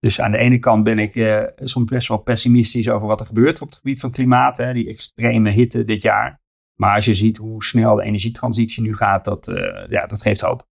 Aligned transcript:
Dus 0.00 0.20
aan 0.20 0.30
de 0.30 0.38
ene 0.38 0.58
kant 0.58 0.84
ben 0.84 0.98
ik 0.98 1.14
uh, 1.14 1.42
soms 1.56 1.90
best 1.90 2.08
wel 2.08 2.18
pessimistisch 2.18 2.88
over 2.88 3.06
wat 3.06 3.20
er 3.20 3.26
gebeurt 3.26 3.60
op 3.60 3.68
het 3.68 3.76
gebied 3.76 4.00
van 4.00 4.10
klimaat. 4.10 4.56
Hè, 4.56 4.72
die 4.72 4.88
extreme 4.88 5.50
hitte 5.50 5.84
dit 5.84 6.02
jaar. 6.02 6.40
Maar 6.74 6.94
als 6.94 7.04
je 7.04 7.14
ziet 7.14 7.36
hoe 7.36 7.64
snel 7.64 7.94
de 7.94 8.02
energietransitie 8.02 8.82
nu 8.82 8.96
gaat, 8.96 9.24
dat, 9.24 9.48
uh, 9.48 9.56
ja, 9.88 10.06
dat 10.06 10.22
geeft 10.22 10.40
hoop. 10.40 10.68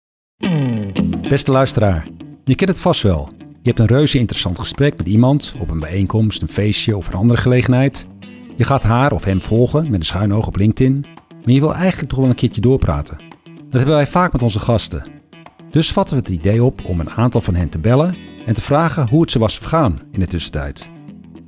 Beste 1.29 1.51
luisteraar, 1.51 2.07
je 2.43 2.55
kent 2.55 2.69
het 2.69 2.79
vast 2.79 3.01
wel. 3.01 3.29
Je 3.37 3.67
hebt 3.75 3.79
een 3.79 3.97
reuze 3.97 4.17
interessant 4.17 4.59
gesprek 4.59 4.97
met 4.97 5.07
iemand 5.07 5.55
op 5.59 5.69
een 5.69 5.79
bijeenkomst, 5.79 6.41
een 6.41 6.47
feestje 6.47 6.97
of 6.97 7.07
een 7.07 7.13
andere 7.13 7.39
gelegenheid. 7.39 8.07
Je 8.57 8.63
gaat 8.63 8.83
haar 8.83 9.11
of 9.11 9.23
hem 9.23 9.41
volgen 9.41 9.83
met 9.83 9.99
een 9.99 10.05
schuin 10.05 10.33
oog 10.33 10.47
op 10.47 10.57
LinkedIn, 10.57 11.05
maar 11.29 11.53
je 11.53 11.59
wil 11.59 11.73
eigenlijk 11.73 12.09
toch 12.09 12.19
wel 12.19 12.29
een 12.29 12.35
keertje 12.35 12.61
doorpraten. 12.61 13.17
Dat 13.43 13.79
hebben 13.79 13.95
wij 13.95 14.07
vaak 14.07 14.31
met 14.31 14.41
onze 14.41 14.59
gasten. 14.59 15.03
Dus 15.71 15.91
vatten 15.91 16.15
we 16.15 16.21
het 16.21 16.31
idee 16.31 16.63
op 16.63 16.85
om 16.85 16.99
een 16.99 17.09
aantal 17.09 17.41
van 17.41 17.55
hen 17.55 17.69
te 17.69 17.79
bellen 17.79 18.15
en 18.45 18.53
te 18.53 18.61
vragen 18.61 19.07
hoe 19.07 19.21
het 19.21 19.31
ze 19.31 19.39
was 19.39 19.57
vergaan 19.57 19.99
in 20.11 20.19
de 20.19 20.27
tussentijd. 20.27 20.89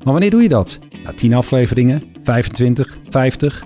Maar 0.03 0.13
wanneer 0.13 0.29
doe 0.29 0.41
je 0.41 0.49
dat? 0.49 0.79
Na 1.03 1.13
10 1.13 1.33
afleveringen, 1.33 2.03
25, 2.23 2.97
50? 3.09 3.65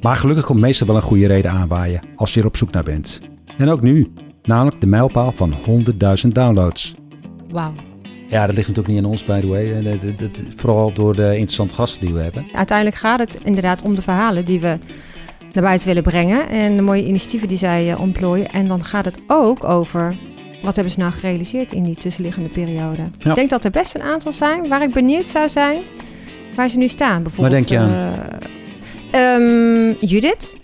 Maar 0.00 0.16
gelukkig 0.16 0.44
komt 0.44 0.60
meestal 0.60 0.86
wel 0.86 0.96
een 0.96 1.02
goede 1.02 1.26
reden 1.26 1.50
aanwaaien 1.50 2.00
als 2.16 2.34
je 2.34 2.40
er 2.40 2.46
op 2.46 2.56
zoek 2.56 2.70
naar 2.70 2.82
bent. 2.82 3.20
En 3.58 3.68
ook 3.68 3.80
nu, 3.80 4.12
namelijk 4.42 4.80
de 4.80 4.86
mijlpaal 4.86 5.32
van 5.32 5.54
100.000 6.24 6.28
downloads. 6.32 6.94
Wauw. 7.50 7.74
Ja, 8.28 8.46
dat 8.46 8.54
ligt 8.54 8.68
natuurlijk 8.68 8.94
niet 8.94 9.04
aan 9.04 9.10
ons, 9.10 9.24
by 9.24 9.40
the 9.40 9.46
way. 9.46 9.98
vooral 10.56 10.92
door 10.92 11.16
de 11.16 11.30
interessante 11.30 11.74
gasten 11.74 12.06
die 12.06 12.14
we 12.14 12.20
hebben. 12.20 12.46
Uiteindelijk 12.52 12.96
gaat 12.96 13.18
het 13.18 13.38
inderdaad 13.44 13.82
om 13.82 13.94
de 13.94 14.02
verhalen 14.02 14.44
die 14.44 14.60
we 14.60 14.78
naar 15.52 15.64
buiten 15.64 15.88
willen 15.88 16.02
brengen. 16.02 16.48
En 16.48 16.76
de 16.76 16.82
mooie 16.82 17.06
initiatieven 17.06 17.48
die 17.48 17.58
zij 17.58 17.90
uh, 17.90 18.00
ontplooien. 18.00 18.46
En 18.46 18.66
dan 18.66 18.84
gaat 18.84 19.04
het 19.04 19.20
ook 19.26 19.64
over 19.64 20.16
wat 20.62 20.74
hebben 20.74 20.92
ze 20.92 21.00
nou 21.00 21.12
gerealiseerd 21.12 21.72
in 21.72 21.84
die 21.84 21.96
tussenliggende 21.96 22.50
periode. 22.50 23.02
Ik 23.24 23.34
denk 23.34 23.50
dat 23.50 23.64
er 23.64 23.70
best 23.70 23.94
een 23.94 24.02
aantal 24.02 24.32
zijn 24.32 24.68
waar 24.68 24.82
ik 24.82 24.92
benieuwd 24.92 25.28
zou 25.28 25.48
zijn 25.48 25.82
waar 26.54 26.68
ze 26.68 26.78
nu 26.78 26.88
staan. 26.88 27.22
Bijvoorbeeld, 27.22 27.68
waar 27.68 27.78
denk 27.78 27.92
je 27.92 27.98
aan? 29.12 29.90
Uh, 29.90 29.98
Judith. 29.98 30.58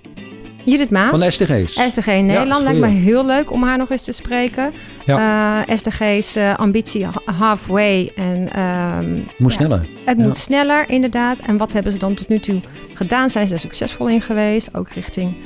Judith 0.64 0.91
Maas. 0.91 1.11
Van 1.11 1.19
de 1.19 1.30
SDG's. 1.30 1.72
SDG 1.72 2.06
Nederland. 2.06 2.62
Lijkt 2.62 2.80
me 2.80 2.86
heel 2.86 3.27
leuk 3.27 3.52
om 3.52 3.62
haar 3.62 3.78
nog 3.78 3.91
eens 3.91 4.02
te 4.02 4.12
spreken. 4.12 4.72
Ja. 5.05 5.64
Uh, 5.69 5.77
SDG's 5.77 6.36
uh, 6.36 6.55
ambitie 6.55 7.06
halfway. 7.24 8.12
En, 8.17 8.61
um, 8.61 9.27
moet 9.39 9.52
sneller. 9.52 9.89
Het 10.05 10.19
moet 10.19 10.36
sneller, 10.36 10.89
inderdaad. 10.89 11.39
En 11.39 11.56
wat 11.56 11.72
hebben 11.72 11.92
ze 11.92 11.98
dan 11.98 12.14
tot 12.14 12.28
nu 12.28 12.41
toe 12.41 12.61
gedaan? 12.94 13.30
Zijn 13.30 13.47
ze 13.47 13.52
daar 13.52 13.61
succesvol 13.61 14.08
in 14.08 14.20
geweest? 14.20 14.69
Ook 14.72 14.89
richting 14.89 15.36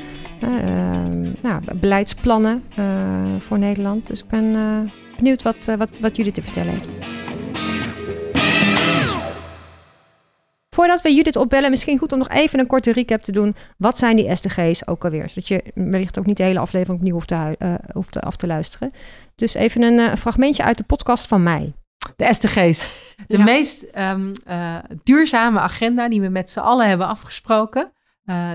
nou, 1.43 1.63
beleidsplannen 1.75 2.65
voor 3.39 3.59
Nederland. 3.59 4.07
Dus 4.07 4.21
ik 4.21 4.29
ben 4.29 4.53
benieuwd 5.17 5.43
wat, 5.43 5.65
wat, 5.65 5.89
wat 6.01 6.17
Judith 6.17 6.35
te 6.35 6.43
vertellen 6.43 6.73
heeft. 6.73 7.19
Voordat 10.81 11.03
we 11.03 11.15
Judith 11.15 11.37
opbellen, 11.37 11.71
misschien 11.71 11.99
goed 11.99 12.13
om 12.13 12.19
nog 12.19 12.29
even 12.29 12.59
een 12.59 12.67
korte 12.67 12.93
recap 12.93 13.23
te 13.23 13.33
doen. 13.33 13.57
Wat 13.77 13.99
zijn 13.99 14.17
die 14.17 14.37
SDG's 14.37 14.87
ook 14.87 15.05
alweer? 15.05 15.29
Zodat 15.29 15.49
je 15.49 15.63
wellicht 15.75 16.19
ook 16.19 16.27
niet 16.27 16.37
de 16.37 16.43
hele 16.43 16.59
aflevering 16.59 16.99
opnieuw 16.99 17.15
hoeft, 17.15 17.29
te, 17.29 17.57
uh, 17.59 17.75
hoeft 17.93 18.21
af 18.21 18.37
te 18.37 18.47
luisteren. 18.47 18.93
Dus 19.35 19.55
even 19.55 19.83
een 19.83 19.99
uh, 19.99 20.15
fragmentje 20.15 20.63
uit 20.63 20.77
de 20.77 20.85
podcast 20.85 21.27
van 21.27 21.43
mij. 21.43 21.73
De 22.17 22.35
SDG's. 22.35 22.89
De 23.27 23.39
ja. 23.39 23.45
meest 23.45 23.87
um, 23.99 24.33
uh, 24.49 24.77
duurzame 25.03 25.59
agenda 25.59 26.09
die 26.09 26.21
we 26.21 26.29
met 26.29 26.51
z'n 26.51 26.59
allen 26.59 26.89
hebben 26.89 27.07
afgesproken. 27.07 27.93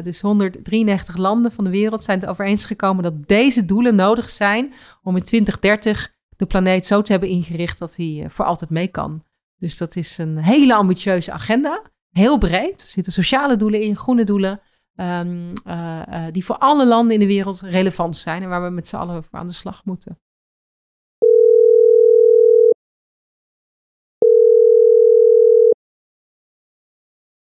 Dus 0.04 0.22
193 0.22 1.18
landen 1.18 1.52
van 1.52 1.64
de 1.64 1.70
wereld 1.70 2.04
zijn 2.04 2.20
het 2.20 2.30
over 2.30 2.46
eens 2.46 2.66
gekomen 2.66 3.04
dat 3.04 3.28
deze 3.28 3.66
doelen 3.66 3.96
nodig 3.96 4.30
zijn 4.30 4.74
om 5.04 5.16
in 5.16 5.24
2030 5.24 6.14
de 6.36 6.46
planeet 6.46 6.86
zo 6.86 7.02
te 7.02 7.12
hebben 7.12 7.30
ingericht 7.30 7.80
dat 7.80 7.96
hij 7.96 8.26
voor 8.30 8.46
altijd 8.46 8.70
mee 8.70 8.88
kan. 8.88 9.24
Dus 9.58 9.78
dat 9.78 9.96
is 9.96 10.18
een 10.18 10.38
hele 10.38 10.76
ambitieuze 10.76 11.32
agenda 11.32 11.82
heel 12.16 12.38
breed. 12.38 12.82
Er 12.82 12.88
zitten 12.88 13.14
sociale 13.14 13.58
doelen 13.58 13.82
in, 13.82 13.96
groene 13.96 14.24
doelen. 14.24 14.60
Uh, 14.96 15.50
uh, 15.68 16.26
die 16.32 16.46
voor 16.46 16.58
alle 16.58 16.86
landen 16.86 17.14
in 17.14 17.20
de 17.20 17.26
wereld 17.26 17.62
relevant 17.62 18.18
zijn 18.18 18.44
en 18.44 18.50
waar 18.50 18.64
we 18.64 18.70
met 18.70 18.88
z'n 18.88 18.96
allen 18.96 19.24
voor 19.24 19.40
aan 19.40 19.48
de 19.48 19.54
slag 19.54 19.86
moeten. 19.86 20.20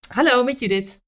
Hallo, 0.07 0.43
met 0.43 0.59
Judith. 0.59 1.04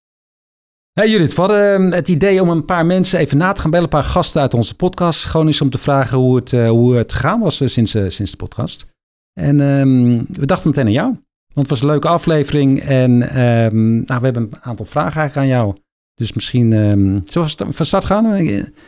Hey 0.98 1.10
Judith, 1.10 1.34
we 1.34 1.42
hadden 1.42 1.74
ehm, 1.74 1.92
het 1.92 2.08
idee 2.08 2.42
om 2.42 2.50
een 2.50 2.66
paar 2.66 2.86
mensen 2.86 3.20
even 3.20 3.38
na 3.38 3.52
te 3.52 3.62
gaan 3.62 3.70
bellen. 3.70 3.86
Een 3.86 3.92
paar 3.92 4.04
gasten 4.04 4.42
uit 4.42 4.54
onze 4.54 4.76
podcast. 4.76 5.26
Gewoon 5.26 5.48
eens 5.48 5.62
om 5.62 5.70
te 5.70 5.78
vragen 5.78 6.18
hoe 6.18 6.36
het, 6.36 6.52
uh, 6.52 6.70
hoe 6.70 6.96
het 6.96 7.14
gegaan 7.14 7.40
was 7.40 7.62
sinds, 7.66 7.92
sinds 7.92 8.32
de 8.32 8.38
podcast. 8.38 8.86
En 9.34 9.60
um, 9.60 10.26
we 10.32 10.46
dachten 10.46 10.70
meteen 10.70 10.86
aan 10.86 10.92
jou. 10.92 11.08
Want 11.08 11.20
het 11.54 11.70
was 11.70 11.82
een 11.82 11.88
leuke 11.88 12.08
aflevering 12.08 12.82
en 12.82 13.42
um, 13.42 14.04
nou, 14.06 14.20
we 14.20 14.26
hebben 14.26 14.44
een 14.44 14.62
aantal 14.62 14.86
vragen 14.86 15.20
eigenlijk 15.20 15.38
aan 15.38 15.58
jou. 15.58 15.76
Dus 16.14 16.34
misschien 16.34 16.74
um, 16.74 17.22
zullen 17.26 17.50
we 17.58 17.74
van 17.74 17.86
start 17.86 18.06
gaan? 18.06 18.24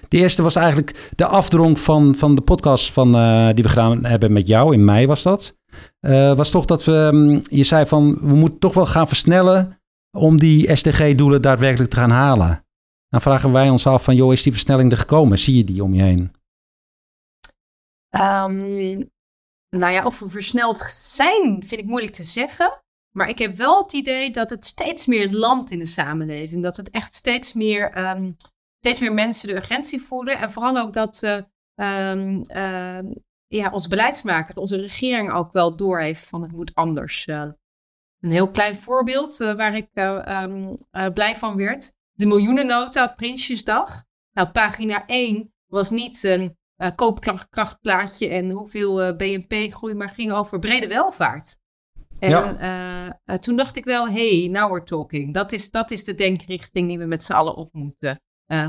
De 0.07 0.17
eerste 0.17 0.41
was 0.41 0.55
eigenlijk 0.55 1.11
de 1.15 1.25
afdronk 1.25 1.77
van, 1.77 2.15
van 2.15 2.35
de 2.35 2.41
podcast 2.41 2.91
van, 2.91 3.11
die 3.53 3.63
we 3.63 3.69
gedaan 3.69 4.05
hebben 4.05 4.33
met 4.33 4.47
jou. 4.47 4.73
In 4.73 4.85
mei 4.85 5.07
was 5.07 5.23
dat. 5.23 5.57
Was 6.35 6.51
toch 6.51 6.65
dat 6.65 6.83
we, 6.83 7.39
je 7.43 7.63
zei 7.63 7.85
van 7.85 8.17
we 8.21 8.35
moeten 8.35 8.59
toch 8.59 8.73
wel 8.73 8.85
gaan 8.85 9.07
versnellen 9.07 9.78
om 10.17 10.37
die 10.37 10.75
SDG-doelen 10.75 11.41
daadwerkelijk 11.41 11.91
te 11.91 11.97
gaan 11.97 12.09
halen. 12.09 12.65
Dan 13.09 13.21
vragen 13.21 13.51
wij 13.51 13.69
ons 13.69 13.87
af 13.87 14.03
van, 14.03 14.15
joh, 14.15 14.31
is 14.31 14.43
die 14.43 14.51
versnelling 14.51 14.91
er 14.91 14.97
gekomen? 14.97 15.37
Zie 15.37 15.57
je 15.57 15.63
die 15.63 15.83
om 15.83 15.93
je 15.93 16.01
heen? 16.01 16.31
Um, 18.15 19.09
nou 19.69 19.93
ja, 19.93 20.05
of 20.05 20.19
we 20.19 20.29
versneld 20.29 20.79
zijn, 20.93 21.63
vind 21.65 21.81
ik 21.81 21.87
moeilijk 21.87 22.13
te 22.13 22.23
zeggen. 22.23 22.81
Maar 23.15 23.29
ik 23.29 23.37
heb 23.37 23.55
wel 23.55 23.81
het 23.81 23.93
idee 23.93 24.31
dat 24.31 24.49
het 24.49 24.65
steeds 24.65 25.05
meer 25.05 25.31
landt 25.31 25.71
in 25.71 25.79
de 25.79 25.85
samenleving. 25.85 26.63
Dat 26.63 26.77
het 26.77 26.89
echt 26.89 27.15
steeds 27.15 27.53
meer, 27.53 28.09
um, 28.09 28.35
steeds 28.79 28.99
meer 28.99 29.13
mensen 29.13 29.47
de 29.47 29.55
urgentie 29.55 30.01
voelen. 30.01 30.37
En 30.37 30.51
vooral 30.51 30.77
ook 30.77 30.93
dat 30.93 31.23
uh, 31.23 32.11
um, 32.11 32.43
ja, 33.47 33.71
ons 33.71 33.87
beleidsmaker, 33.87 34.57
onze 34.57 34.81
regering 34.81 35.31
ook 35.31 35.51
wel 35.51 35.75
doorheeft 35.75 36.27
van 36.27 36.41
het 36.41 36.51
moet 36.51 36.75
anders. 36.75 37.27
Uh, 37.27 37.49
een 38.19 38.31
heel 38.31 38.51
klein 38.51 38.75
voorbeeld 38.75 39.37
waar 39.37 39.75
ik 39.75 39.89
um, 39.93 40.77
blij 41.13 41.35
van 41.35 41.57
werd. 41.57 41.93
De 42.11 42.25
miljoenennota 42.25 43.03
op 43.03 43.15
Prinsjesdag. 43.15 44.03
Nou, 44.31 44.49
pagina 44.49 45.05
1 45.05 45.53
was 45.67 45.89
niet 45.89 46.23
een 46.23 46.57
uh, 46.77 46.89
koopkrachtplaatje 46.95 48.27
en 48.27 48.49
hoeveel 48.49 49.07
uh, 49.07 49.15
BNP-groei, 49.15 49.93
maar 49.93 50.09
ging 50.09 50.31
over 50.31 50.59
brede 50.59 50.87
welvaart. 50.87 51.57
En 52.19 52.29
ja. 52.29 53.19
uh, 53.25 53.35
toen 53.35 53.55
dacht 53.55 53.75
ik 53.75 53.85
wel, 53.85 54.09
hey, 54.09 54.47
now 54.51 54.71
we're 54.71 54.83
talking. 54.83 55.33
Dat 55.33 55.51
is, 55.51 55.71
dat 55.71 55.91
is 55.91 56.03
de 56.03 56.15
denkrichting 56.15 56.87
die 56.87 56.99
we 56.99 57.05
met 57.05 57.23
z'n 57.23 57.33
allen 57.33 57.55
op 57.55 57.73
moeten. 57.73 58.19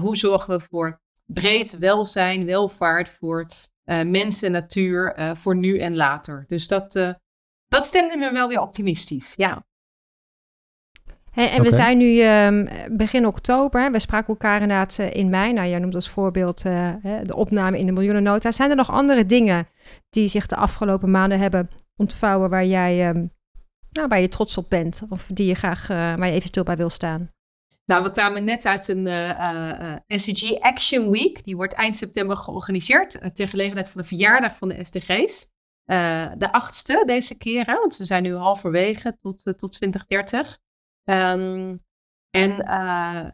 hoe 0.00 0.16
zorgen 0.16 0.56
we 0.56 0.60
voor 0.60 1.00
breed 1.27 1.78
welzijn, 1.78 2.44
welvaart 2.44 3.09
voor 3.09 3.47
mensen 3.84 4.47
en 4.47 4.53
natuur, 4.53 5.15
voor 5.37 5.56
nu 5.56 5.78
en 5.78 5.97
later. 5.97 6.44
Dus 6.49 6.69
dat, 6.69 7.16
dat 7.71 7.87
stemde 7.87 8.17
me 8.17 8.33
wel 8.33 8.49
weer 8.49 8.61
optimistisch, 8.61 9.35
ja. 9.37 9.65
Hey, 11.31 11.51
en 11.51 11.63
we 11.63 11.73
zijn 11.73 11.99
nu 11.99 12.23
um, 12.23 12.69
begin 12.97 13.27
oktober. 13.27 13.93
We 13.93 13.99
spraken 13.99 14.29
elkaar 14.29 14.63
inderdaad 14.63 14.97
uh, 15.01 15.15
in 15.15 15.31
mei. 15.31 15.53
Nou, 15.53 15.69
jij 15.69 15.79
noemt 15.79 15.95
als 15.95 16.09
voorbeeld 16.09 16.65
uh, 16.65 16.95
de 17.23 17.37
opname 17.37 17.79
in 17.79 17.87
de 17.87 17.93
miljoenennota. 17.93 18.51
Zijn 18.51 18.71
er 18.71 18.77
nog 18.77 18.91
andere 18.91 19.27
dingen 19.27 19.69
die 20.11 20.29
zich 20.29 20.47
de 20.47 20.57
afgelopen 20.57 21.11
maanden 21.11 21.39
hebben 21.39 21.71
ontvouwen 21.97 22.51
waar 22.51 22.65
jij 22.65 23.09
um, 23.09 23.33
nou, 23.91 24.09
waar 24.09 24.21
je 24.21 24.29
trots 24.29 24.57
op 24.57 24.71
bent? 24.71 25.03
Of 25.09 25.27
die 25.33 25.47
je 25.47 25.55
graag, 25.55 25.83
uh, 25.83 25.97
waar 25.97 26.27
je 26.27 26.33
even 26.33 26.49
stil 26.49 26.63
bij 26.63 26.77
wil 26.77 26.91
staan? 26.91 27.31
Nou, 27.85 28.03
we 28.03 28.13
kwamen 28.13 28.45
net 28.45 28.67
uit 28.67 28.89
een 28.89 29.07
SDG 30.07 30.61
Action 30.61 31.11
Week. 31.11 31.45
Die 31.45 31.57
wordt 31.57 31.73
eind 31.73 31.97
september 31.97 32.37
georganiseerd 32.37 33.35
ter 33.35 33.49
gelegenheid 33.49 33.89
van 33.89 34.01
de 34.01 34.07
verjaardag 34.07 34.57
van 34.57 34.69
de 34.69 34.85
SDG's. 34.85 35.51
De 36.39 36.53
achtste 36.53 37.03
deze 37.06 37.37
keer, 37.37 37.67
hè, 37.67 37.75
want 37.75 37.95
ze 37.95 38.05
zijn 38.05 38.23
nu 38.23 38.34
halverwege 38.34 39.19
tot, 39.21 39.42
tot 39.59 39.72
2030. 39.72 40.59
Um, 41.04 41.78
en 42.31 42.51
uh, 42.51 43.28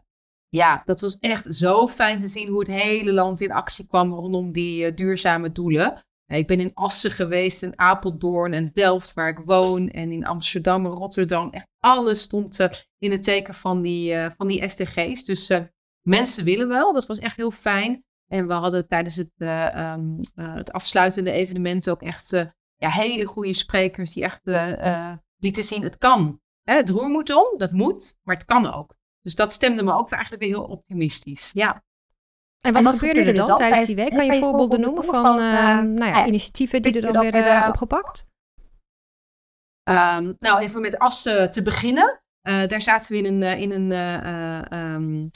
ja, 0.49 0.81
dat 0.85 1.01
was 1.01 1.19
echt 1.19 1.55
zo 1.55 1.87
fijn 1.87 2.19
te 2.19 2.27
zien 2.27 2.47
hoe 2.47 2.59
het 2.59 2.69
hele 2.69 3.13
land 3.13 3.41
in 3.41 3.51
actie 3.51 3.87
kwam 3.87 4.13
rondom 4.13 4.51
die 4.51 4.93
duurzame 4.93 5.51
doelen. 5.51 6.01
Ik 6.27 6.47
ben 6.47 6.59
in 6.59 6.71
Assen 6.73 7.11
geweest, 7.11 7.63
in 7.63 7.79
Apeldoorn 7.79 8.53
en 8.53 8.69
Delft, 8.73 9.13
waar 9.13 9.29
ik 9.29 9.41
woon. 9.45 9.89
En 9.89 10.11
in 10.11 10.25
Amsterdam 10.25 10.85
en 10.85 10.91
Rotterdam. 10.91 11.49
Echt 11.49 11.67
alles 11.79 12.21
stond 12.21 12.59
in 12.97 13.11
het 13.11 13.23
teken 13.23 13.53
van 13.53 13.81
die, 13.81 14.29
van 14.29 14.47
die 14.47 14.69
SDG's. 14.69 15.25
Dus 15.25 15.51
mensen 16.01 16.43
willen 16.43 16.67
wel. 16.67 16.93
Dat 16.93 17.05
was 17.05 17.19
echt 17.19 17.37
heel 17.37 17.51
fijn. 17.51 18.05
En 18.27 18.47
we 18.47 18.53
hadden 18.53 18.87
tijdens 18.87 19.15
het, 19.15 19.31
um, 19.37 20.19
het 20.35 20.71
afsluitende 20.71 21.31
evenement 21.31 21.89
ook 21.89 22.01
echt 22.01 22.29
ja, 22.75 22.89
hele 22.89 23.25
goede 23.25 23.53
sprekers 23.53 24.13
die 24.13 24.23
echt 24.23 24.41
lieten 25.37 25.63
zien, 25.63 25.83
het 25.83 25.97
kan. 25.97 26.41
Het 26.63 26.89
roer 26.89 27.09
moet 27.09 27.35
om, 27.35 27.57
dat 27.57 27.71
moet, 27.71 28.19
maar 28.23 28.35
het 28.35 28.45
kan 28.45 28.73
ook. 28.73 28.95
Dus 29.21 29.35
dat 29.35 29.53
stemde 29.53 29.83
me 29.83 29.93
ook 29.93 30.11
eigenlijk 30.11 30.43
weer 30.43 30.51
heel 30.51 30.63
optimistisch. 30.63 31.49
Ja. 31.53 31.83
En 32.59 32.73
wat, 32.73 32.81
en 32.81 32.83
wat 32.83 32.99
gebeurde 32.99 33.23
er 33.23 33.33
dan, 33.33 33.47
dan 33.47 33.57
tijdens 33.57 33.85
die 33.85 33.95
week? 33.95 34.09
Kan 34.09 34.25
je 34.25 34.39
voorbeelden 34.39 34.79
noemen 34.79 35.03
van, 35.03 35.23
van 35.23 35.39
uh, 35.39 35.79
nou 35.79 36.05
ja, 36.05 36.25
initiatieven 36.25 36.81
die 36.81 37.01
er 37.01 37.13
dan 37.13 37.31
werden 37.31 37.67
opgepakt? 37.67 38.25
Um, 39.89 40.35
nou, 40.39 40.59
even 40.59 40.81
met 40.81 40.99
Assen 40.99 41.51
te 41.51 41.61
beginnen. 41.61 42.21
Uh, 42.41 42.67
daar 42.67 42.81
zaten 42.81 43.11
we 43.11 43.17
in 43.17 43.41
een, 43.41 43.57
in 43.57 43.71
een, 43.71 43.91
uh, 43.91 44.93
um, 44.93 45.29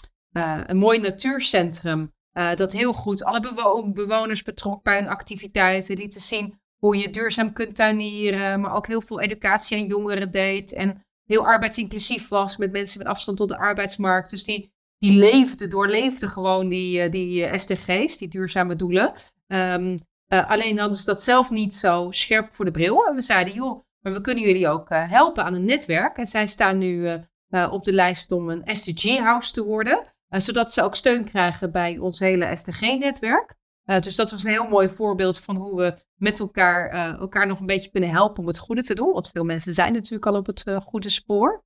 een 0.67 0.77
mooi 0.77 0.99
natuurcentrum. 0.99 2.13
Dat 2.33 2.71
heel 2.71 2.93
goed 2.93 3.23
alle 3.23 3.39
bewo 3.39 3.91
bewoners 3.91 4.43
betrok 4.43 4.83
bij 4.83 4.97
hun 4.97 5.07
activiteiten. 5.07 5.97
Lieten 5.97 6.21
zien 6.21 6.59
hoe 6.77 6.97
je 6.97 7.09
duurzaam 7.09 7.53
kunt 7.53 7.75
tuinieren. 7.75 8.61
Maar 8.61 8.75
ook 8.75 8.87
heel 8.87 9.01
veel 9.01 9.21
educatie 9.21 9.77
aan 9.77 9.87
jongeren 9.87 10.31
deed. 10.31 10.73
En 10.73 11.05
heel 11.25 11.45
arbeidsinclusief 11.45 12.27
was 12.27 12.57
met 12.57 12.71
mensen 12.71 12.97
met 12.97 13.07
afstand 13.07 13.37
tot 13.37 13.49
de 13.49 13.57
arbeidsmarkt. 13.57 14.29
Dus 14.29 14.43
die, 14.43 14.73
die 14.97 15.17
leefde, 15.17 15.67
doorleefde 15.67 16.27
gewoon 16.27 16.69
die, 16.69 17.09
die 17.09 17.59
SDG's, 17.59 18.17
die 18.17 18.27
duurzame 18.27 18.75
doelen. 18.75 19.13
Um, 19.47 19.99
alleen 20.27 20.79
hadden 20.79 20.97
ze 20.97 21.05
dat 21.05 21.23
zelf 21.23 21.49
niet 21.49 21.75
zo 21.75 22.07
scherp 22.11 22.53
voor 22.53 22.65
de 22.65 22.71
bril. 22.71 23.07
En 23.07 23.15
we 23.15 23.21
zeiden, 23.21 23.53
joh 23.53 23.83
maar 24.01 24.13
we 24.13 24.21
kunnen 24.21 24.43
jullie 24.43 24.67
ook 24.67 24.89
helpen 24.89 25.43
aan 25.43 25.53
een 25.53 25.65
netwerk. 25.65 26.17
En 26.17 26.27
zij 26.27 26.47
staan 26.47 26.77
nu 26.77 27.23
op 27.71 27.83
de 27.83 27.93
lijst 27.93 28.31
om 28.31 28.49
een 28.49 28.75
SDG-house 28.75 29.53
te 29.53 29.63
worden. 29.63 30.01
Zodat 30.39 30.71
ze 30.71 30.83
ook 30.83 30.95
steun 30.95 31.25
krijgen 31.25 31.71
bij 31.71 31.97
ons 31.97 32.19
hele 32.19 32.55
SDG-netwerk. 32.55 33.55
dus 33.99 34.15
dat 34.15 34.31
was 34.31 34.43
een 34.43 34.51
heel 34.51 34.67
mooi 34.67 34.89
voorbeeld 34.89 35.39
van 35.39 35.55
hoe 35.55 35.75
we 35.75 35.93
met 36.15 36.39
elkaar, 36.39 36.89
elkaar 37.19 37.47
nog 37.47 37.59
een 37.59 37.65
beetje 37.65 37.91
kunnen 37.91 38.09
helpen 38.09 38.39
om 38.39 38.47
het 38.47 38.57
goede 38.57 38.83
te 38.83 38.95
doen. 38.95 39.13
Want 39.13 39.29
veel 39.29 39.43
mensen 39.43 39.73
zijn 39.73 39.93
natuurlijk 39.93 40.25
al 40.25 40.35
op 40.35 40.45
het 40.45 40.63
goede 40.85 41.09
spoor. 41.09 41.63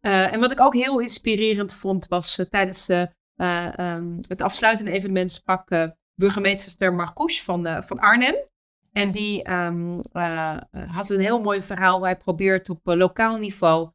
en 0.00 0.40
wat 0.40 0.52
ik 0.52 0.60
ook 0.60 0.74
heel 0.74 0.98
inspirerend 0.98 1.74
vond, 1.74 2.08
was 2.08 2.44
tijdens 2.50 2.88
um, 2.88 4.18
het 4.28 4.42
afsluitende 4.42 4.90
evenement 4.90 5.32
sprak 5.32 5.68
burgemeester 6.14 6.94
Marcouch 6.94 7.42
van, 7.42 7.84
van 7.84 7.98
Arnhem. 7.98 8.34
En 8.92 9.10
die 9.10 9.48
uh, 9.48 10.56
had 10.72 11.10
een 11.10 11.20
heel 11.20 11.40
mooi 11.40 11.62
verhaal. 11.62 12.02
Hij 12.02 12.16
probeert 12.16 12.70
op 12.70 12.80
lokaal 12.82 13.36
niveau 13.36 13.90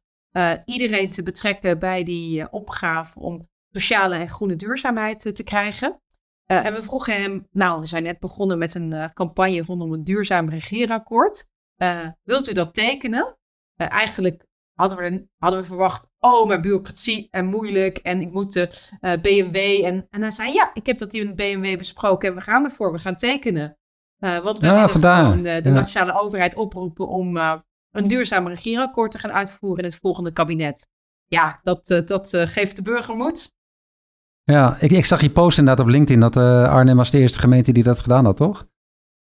iedereen 0.64 1.10
te 1.10 1.22
betrekken 1.22 1.78
bij 1.78 2.04
die 2.04 2.52
opgave 2.52 3.20
om 3.20 3.48
sociale 3.80 4.14
en 4.14 4.28
groene 4.28 4.56
duurzaamheid 4.56 5.34
te 5.34 5.44
krijgen. 5.44 6.00
en 6.46 6.74
we 6.74 6.82
vroegen 6.82 7.22
hem, 7.22 7.46
nou, 7.50 7.80
we 7.80 7.86
zijn 7.86 8.02
net 8.02 8.18
begonnen 8.18 8.58
met 8.58 8.74
een 8.74 9.10
campagne 9.14 9.62
rondom 9.62 9.92
een 9.92 10.04
duurzaam 10.04 10.48
regeerakkoord. 10.48 11.46
wilt 12.22 12.48
u 12.48 12.52
dat 12.52 12.74
tekenen? 12.74 13.38
eigenlijk 13.76 14.46
hadden 14.74 14.98
we, 14.98 15.28
hadden 15.38 15.60
we 15.60 15.66
verwacht, 15.66 16.10
oh, 16.18 16.48
maar 16.48 16.60
bureaucratie 16.60 17.28
en 17.30 17.46
moeilijk 17.46 17.98
en 17.98 18.20
ik 18.20 18.32
moet 18.32 18.52
de 18.52 19.18
BMW. 19.22 19.56
En, 19.84 20.06
en 20.10 20.20
hij 20.20 20.30
zei, 20.30 20.52
ja, 20.52 20.70
ik 20.74 20.86
heb 20.86 20.98
dat 20.98 21.12
hier 21.12 21.26
met 21.26 21.36
BMW 21.36 21.78
besproken 21.78 22.28
en 22.28 22.34
we 22.34 22.40
gaan 22.40 22.64
ervoor, 22.64 22.92
we 22.92 22.98
gaan 22.98 23.16
tekenen. 23.16 23.78
Want 24.18 24.58
we 24.58 24.66
ja, 24.66 24.74
willen 24.74 24.88
gewoon 24.88 25.42
de 25.42 25.70
nationale 25.70 26.20
overheid 26.20 26.54
oproepen 26.54 27.08
om 27.08 27.36
een 27.90 28.08
duurzaam 28.08 28.48
regeerakkoord 28.48 29.10
te 29.10 29.18
gaan 29.18 29.32
uitvoeren 29.32 29.84
in 29.84 29.90
het 29.90 30.00
volgende 30.00 30.32
kabinet. 30.32 30.88
Ja, 31.26 31.60
dat, 31.62 31.86
dat 32.06 32.30
geeft 32.32 32.76
de 32.76 32.82
burger 32.82 33.16
moed. 33.16 33.54
Ja, 34.52 34.76
ik, 34.80 34.90
ik 34.90 35.04
zag 35.04 35.20
je 35.20 35.30
post 35.30 35.58
inderdaad 35.58 35.84
op 35.84 35.90
LinkedIn 35.90 36.20
dat 36.20 36.36
Arnhem 36.36 36.96
was 36.96 37.10
de 37.10 37.18
eerste 37.18 37.38
gemeente 37.38 37.72
die 37.72 37.82
dat 37.82 38.00
gedaan 38.00 38.24
had, 38.24 38.36
toch? 38.36 38.66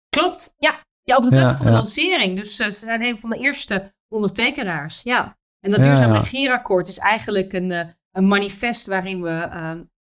Klopt, 0.10 0.54
ja. 0.58 0.80
Ja, 1.04 1.18
op 1.18 1.24
de 1.24 1.30
dag 1.30 1.58
van 1.58 1.66
de 1.66 1.72
lancering. 1.72 2.38
Dus 2.38 2.56
ze 2.56 2.72
zijn 2.72 3.04
een 3.04 3.18
van 3.18 3.30
de 3.30 3.38
eerste 3.38 3.94
ondertekenaars. 4.08 5.02
Ja. 5.04 5.38
En 5.60 5.72
dat 5.72 5.84
duurzaam 5.84 6.12
regeerakkoord 6.12 6.88
is 6.88 6.98
eigenlijk 6.98 7.54
een, 7.54 7.72
een 8.12 8.28
manifest 8.28 8.86
waarin 8.86 9.22
we. 9.22 9.30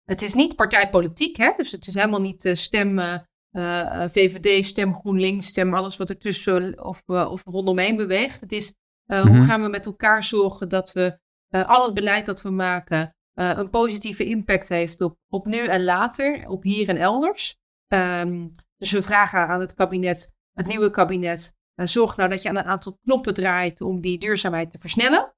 het 0.04 0.22
is 0.22 0.34
niet 0.34 0.56
partijpolitiek, 0.56 1.38
hè? 1.38 1.54
dus 1.58 1.72
het 1.72 1.88
is 1.88 1.94
helemaal 1.94 2.22
niet 2.22 2.50
stem 2.54 3.00
eh, 3.00 4.04
VVD, 4.08 4.66
stem 4.66 4.96
GroenLinks, 4.96 5.48
stem 5.48 5.74
alles 5.74 5.98
wat 5.98 6.10
er 6.10 6.18
tussen 6.18 6.84
of, 6.84 7.04
of 7.06 7.44
rondomheen 7.46 7.96
beweegt. 7.96 8.42
Het 8.42 8.52
is 8.52 8.76
hoe 9.06 9.24
mhm. 9.24 9.44
gaan 9.44 9.62
we 9.62 9.68
met 9.68 9.86
elkaar 9.86 10.24
zorgen 10.24 10.70
dat 10.70 10.92
we 10.92 11.18
al 11.50 11.86
het 11.86 11.94
beleid 11.94 12.26
dat 12.26 12.42
we 12.42 12.50
maken 12.50 13.16
een 13.38 13.70
positieve 13.70 14.26
impact 14.26 14.70
heeft 14.70 15.02
op, 15.02 15.18
op 15.30 15.46
nu 15.46 15.66
en 15.66 15.84
later, 15.84 16.48
op 16.48 16.64
hier 16.64 16.90
en 16.90 16.98
elders. 16.98 17.58
Um, 17.94 18.52
dus 18.78 18.92
we 18.92 19.02
vragen 19.02 19.48
aan 19.48 19.60
het 19.60 19.74
kabinet, 19.74 20.34
het 20.54 20.66
nieuwe 20.66 20.90
kabinet, 20.90 21.56
zorg 21.76 22.16
nou 22.18 22.30
dat 22.30 22.42
je 22.42 22.50
aan 22.50 22.58
een 22.58 22.64
aantal 22.64 22.98
knoppen 23.04 23.34
draait 23.34 23.82
om 23.82 24.02
die 24.02 24.18
duurzaamheid 24.18 24.72
te 24.72 24.80
versnellen. 24.80 25.34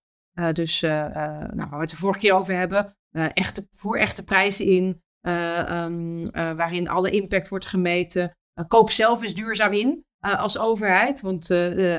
dus 0.54 0.82
nou, 0.82 1.54
waar 1.54 1.70
we 1.70 1.80
het 1.80 1.90
de 1.90 1.96
vorige 1.96 2.20
keer 2.20 2.34
over 2.34 2.56
hebben, 2.56 2.98
echte, 3.34 3.68
voer 3.72 4.00
echte 4.00 4.24
prijzen 4.24 4.66
in, 4.66 5.02
uh, 5.22 6.52
waarin 6.52 6.90
alle 6.90 7.12
impact 7.12 7.48
wordt 7.48 7.66
gemeten. 7.66 8.38
Koop 8.68 8.90
zelf 8.90 9.22
eens 9.22 9.36
duurzaam 9.36 9.74
in 9.74 10.06
als 10.20 10.58
overheid. 10.58 11.22
Want 11.22 11.52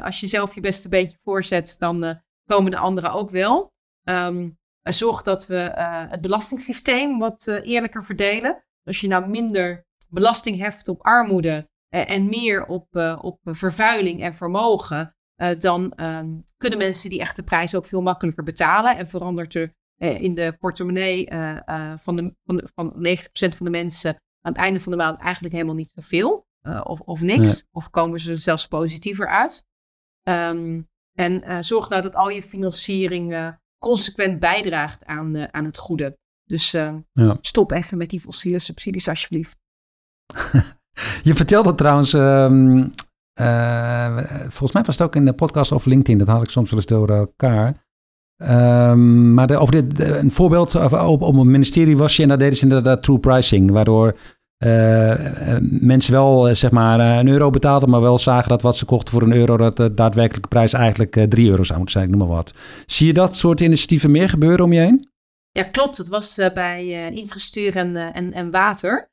als 0.02 0.20
je 0.20 0.26
zelf 0.26 0.54
je 0.54 0.60
beste 0.60 0.88
beetje 0.88 1.18
voorzet, 1.22 1.76
dan 1.78 2.20
komen 2.44 2.70
de 2.70 2.78
anderen 2.78 3.12
ook 3.12 3.30
wel. 3.30 3.72
Um, 4.04 4.58
zorg 4.92 5.22
dat 5.22 5.46
we 5.46 5.72
het 6.10 6.20
belastingssysteem 6.20 7.18
wat 7.18 7.46
eerlijker 7.46 8.04
verdelen. 8.04 8.64
Als 8.84 9.00
je 9.00 9.08
nou 9.08 9.28
minder 9.28 9.84
belasting 10.10 10.58
heft 10.58 10.88
op 10.88 11.02
armoede 11.02 11.68
en 11.88 12.28
meer 12.28 12.66
op, 12.66 12.86
op 13.20 13.38
vervuiling 13.42 14.22
en 14.22 14.34
vermogen, 14.34 15.14
dan 15.58 15.92
um, 15.96 16.44
kunnen 16.56 16.78
mensen 16.78 17.10
die 17.10 17.20
echte 17.20 17.42
prijs 17.42 17.74
ook 17.74 17.86
veel 17.86 18.02
makkelijker 18.02 18.44
betalen. 18.44 18.96
En 18.96 19.08
verandert 19.08 19.54
er 19.54 19.72
eh, 20.00 20.22
in 20.22 20.34
de 20.34 20.56
portemonnee 20.60 21.26
eh, 21.26 21.68
eh, 21.68 21.98
van, 21.98 22.16
de, 22.16 22.34
van, 22.44 22.62
van 22.74 22.94
90% 22.94 23.56
van 23.56 23.66
de 23.66 23.70
mensen 23.70 24.10
aan 24.40 24.52
het 24.52 24.60
einde 24.60 24.80
van 24.80 24.92
de 24.92 24.98
maand 24.98 25.18
eigenlijk 25.18 25.54
helemaal 25.54 25.74
niet 25.74 25.92
zoveel. 25.94 26.46
of, 26.84 27.00
of 27.00 27.20
niks. 27.20 27.64
Of 27.72 27.90
komen 27.90 28.20
ze 28.20 28.36
zelfs 28.36 28.66
positiever 28.66 29.28
uit. 29.28 29.64
Um, 30.28 30.88
en 31.12 31.64
zorg 31.64 31.88
nou 31.88 32.02
dat 32.02 32.14
al 32.14 32.28
je 32.28 32.42
financiering 32.42 33.56
consequent 33.84 34.38
bijdraagt 34.38 35.04
aan, 35.04 35.52
aan 35.52 35.64
het 35.64 35.78
goede. 35.78 36.18
Dus 36.44 36.70
ja. 36.70 37.38
stop 37.40 37.70
even 37.72 37.98
met 37.98 38.10
die 38.10 38.20
fossiele 38.20 38.58
subsidies 38.58 39.08
alsjeblieft. 39.08 39.60
je 41.28 41.34
vertelde 41.34 41.74
trouwens, 41.74 42.12
um, 42.12 42.90
volgens 44.48 44.72
mij 44.72 44.82
was 44.82 44.98
het 44.98 45.02
ook 45.02 45.16
in 45.16 45.24
de 45.24 45.32
podcast 45.32 45.72
of 45.72 45.84
LinkedIn, 45.84 46.18
dat 46.18 46.26
haal 46.26 46.42
ik 46.42 46.50
soms 46.50 46.70
wel 46.70 46.78
eens 46.78 46.88
door 46.88 47.10
elkaar. 47.10 47.88
Um, 48.42 49.34
maar 49.34 49.46
de, 49.46 49.56
over 49.56 49.82
dit, 49.82 50.00
een 50.00 50.30
voorbeeld 50.30 50.74
op, 50.74 51.22
op 51.22 51.34
het 51.36 51.44
ministerie 51.44 51.96
was 51.96 52.16
je 52.16 52.22
en 52.22 52.28
daar 52.28 52.38
deden 52.38 52.56
ze 52.56 52.62
inderdaad 52.62 53.02
true 53.02 53.18
pricing, 53.18 53.70
waardoor 53.70 54.16
uh, 54.64 55.56
mensen 55.60 56.12
wel 56.12 56.48
uh, 56.48 56.54
zeg 56.54 56.70
maar 56.70 57.18
een 57.18 57.28
euro 57.28 57.50
betaalden, 57.50 57.90
maar 57.90 58.00
wel 58.00 58.18
zagen 58.18 58.48
dat 58.48 58.62
wat 58.62 58.76
ze 58.76 58.84
kochten 58.84 59.12
voor 59.12 59.22
een 59.22 59.32
euro, 59.32 59.56
dat 59.56 59.76
de 59.76 59.94
daadwerkelijke 59.94 60.48
prijs 60.48 60.72
eigenlijk 60.72 61.26
drie 61.28 61.48
euro 61.48 61.62
zou 61.62 61.78
moeten 61.78 62.00
zijn, 62.00 62.10
ik 62.10 62.16
noem 62.16 62.28
maar 62.28 62.36
wat. 62.36 62.54
Zie 62.86 63.06
je 63.06 63.12
dat 63.12 63.36
soort 63.36 63.60
initiatieven 63.60 64.10
meer 64.10 64.28
gebeuren 64.28 64.64
om 64.64 64.72
je 64.72 64.80
heen? 64.80 65.08
Ja, 65.50 65.62
klopt. 65.62 65.96
Het 65.96 66.08
was 66.08 66.40
bij 66.54 67.10
infrastructuur 67.10 67.76
en, 67.76 67.96
en, 67.96 68.32
en 68.32 68.50
water 68.50 69.10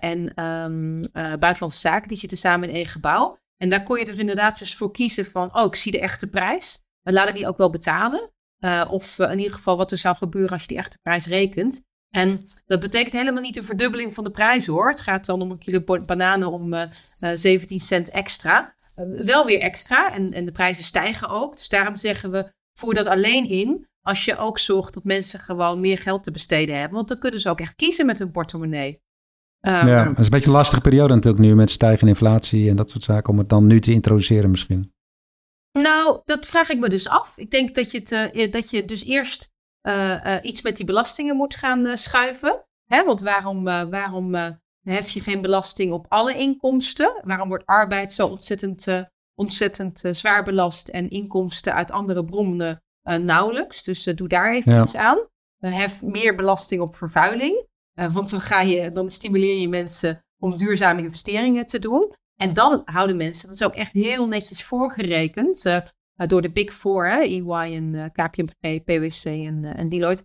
en 0.00 0.44
um, 0.44 1.00
buitenlandse 1.12 1.78
zaken, 1.78 2.08
die 2.08 2.18
zitten 2.18 2.38
samen 2.38 2.68
in 2.68 2.74
één 2.74 2.86
gebouw. 2.86 3.38
En 3.56 3.70
daar 3.70 3.82
kon 3.82 3.98
je 3.98 4.06
er 4.06 4.18
inderdaad 4.18 4.58
dus 4.58 4.76
voor 4.76 4.90
kiezen 4.90 5.24
van, 5.26 5.56
oh, 5.56 5.64
ik 5.64 5.76
zie 5.76 5.92
de 5.92 6.00
echte 6.00 6.30
prijs, 6.30 6.82
laat 7.02 7.28
ik 7.28 7.34
die 7.34 7.48
ook 7.48 7.56
wel 7.56 7.70
betalen. 7.70 8.30
Of 8.90 9.18
in 9.18 9.38
ieder 9.38 9.54
geval 9.54 9.76
wat 9.76 9.92
er 9.92 9.98
zou 9.98 10.16
gebeuren 10.16 10.50
als 10.50 10.60
je 10.60 10.68
die 10.68 10.76
echte 10.76 10.98
prijs 11.02 11.26
rekent. 11.26 11.84
En 12.10 12.38
dat 12.66 12.80
betekent 12.80 13.12
helemaal 13.12 13.42
niet 13.42 13.56
een 13.56 13.64
verdubbeling 13.64 14.14
van 14.14 14.24
de 14.24 14.30
prijs 14.30 14.66
hoor. 14.66 14.88
Het 14.88 15.00
gaat 15.00 15.26
dan 15.26 15.40
om 15.40 15.50
een 15.50 15.58
kilo 15.58 15.80
bananen 16.06 16.50
om 16.50 16.74
uh, 16.74 16.82
eh, 17.20 17.30
17 17.34 17.80
cent 17.80 18.10
extra. 18.10 18.74
wel 19.24 19.44
weer 19.44 19.60
extra 19.60 20.14
en, 20.14 20.32
en 20.32 20.44
de 20.44 20.52
prijzen 20.52 20.84
stijgen 20.84 21.28
ook. 21.28 21.52
Dus 21.58 21.68
daarom 21.68 21.96
zeggen 21.96 22.30
we, 22.30 22.52
voer 22.72 22.94
dat 22.94 23.06
alleen 23.06 23.48
in 23.48 23.86
als 24.02 24.24
je 24.24 24.38
ook 24.38 24.58
zorgt 24.58 24.94
dat 24.94 25.04
mensen 25.04 25.40
gewoon 25.40 25.80
meer 25.80 25.98
geld 25.98 26.24
te 26.24 26.30
besteden 26.30 26.78
hebben. 26.78 26.96
Want 26.96 27.08
dan 27.08 27.18
kunnen 27.18 27.40
ze 27.40 27.48
ook 27.48 27.60
echt 27.60 27.74
kiezen 27.74 28.06
met 28.06 28.18
hun 28.18 28.30
portemonnee. 28.30 29.04
Um, 29.60 29.72
ja, 29.72 30.04
dat 30.04 30.18
is 30.18 30.24
een 30.24 30.30
beetje 30.30 30.46
een 30.46 30.52
lastige 30.52 30.80
periode 30.80 31.14
natuurlijk 31.14 31.44
nu 31.44 31.54
met 31.54 31.70
stijgende 31.70 32.12
inflatie 32.12 32.68
en 32.68 32.76
dat 32.76 32.90
soort 32.90 33.04
zaken. 33.04 33.32
Om 33.32 33.38
het 33.38 33.48
dan 33.48 33.66
nu 33.66 33.80
te 33.80 33.92
introduceren 33.92 34.50
misschien. 34.50 34.92
Nou, 35.72 36.20
dat 36.24 36.46
vraag 36.46 36.68
ik 36.68 36.78
me 36.78 36.88
dus 36.88 37.08
af. 37.08 37.38
Ik 37.38 37.50
denk 37.50 37.74
dat 37.74 37.90
je, 37.90 37.98
het, 37.98 38.34
uh, 38.34 38.52
dat 38.52 38.70
je 38.70 38.84
dus 38.84 39.04
eerst 39.04 39.50
iets 40.42 40.62
met 40.62 40.76
die 40.76 40.86
belastingen 40.86 41.36
moet 41.36 41.54
gaan 41.54 41.96
schuiven. 41.96 42.64
Hè? 42.86 43.04
Want 43.04 43.20
waarom, 43.20 43.64
waarom 43.64 44.34
hef 44.82 45.10
je 45.10 45.20
geen 45.20 45.40
belasting 45.40 45.92
op 45.92 46.06
alle 46.08 46.34
inkomsten? 46.34 47.20
Waarom 47.24 47.48
wordt 47.48 47.66
arbeid 47.66 48.12
zo 48.12 48.26
ontzettend, 48.26 48.86
ontzettend 49.34 50.02
zwaar 50.10 50.44
belast 50.44 50.88
en 50.88 51.10
inkomsten 51.10 51.74
uit 51.74 51.90
andere 51.90 52.24
bronnen 52.24 52.82
nauwelijks? 53.02 53.82
Dus 53.82 54.04
doe 54.04 54.28
daar 54.28 54.52
even 54.52 54.74
ja. 54.74 54.82
iets 54.82 54.96
aan. 54.96 55.18
hef 55.58 56.02
meer 56.02 56.34
belasting 56.34 56.80
op 56.80 56.96
vervuiling. 56.96 57.66
want 58.12 58.30
dan, 58.30 58.40
ga 58.40 58.60
je, 58.60 58.92
dan 58.92 59.08
stimuleer 59.08 59.60
je 59.60 59.68
mensen 59.68 60.24
om 60.42 60.56
duurzame 60.56 61.00
investeringen 61.00 61.66
te 61.66 61.78
doen. 61.78 62.14
En 62.36 62.54
dan 62.54 62.82
houden 62.84 63.16
mensen, 63.16 63.48
dat 63.48 63.56
is 63.56 63.64
ook 63.64 63.74
echt 63.74 63.92
heel 63.92 64.26
netjes 64.26 64.64
voorgerekend 64.64 65.62
door 66.16 66.42
de 66.42 66.50
Big 66.50 66.74
Four, 66.74 67.08
hè, 67.08 67.20
EY 67.20 67.74
en 67.74 67.92
uh, 67.92 68.04
KPMG, 68.04 68.84
PwC 68.84 69.24
en, 69.24 69.62
uh, 69.62 69.78
en 69.78 69.88
Deloitte. 69.88 70.24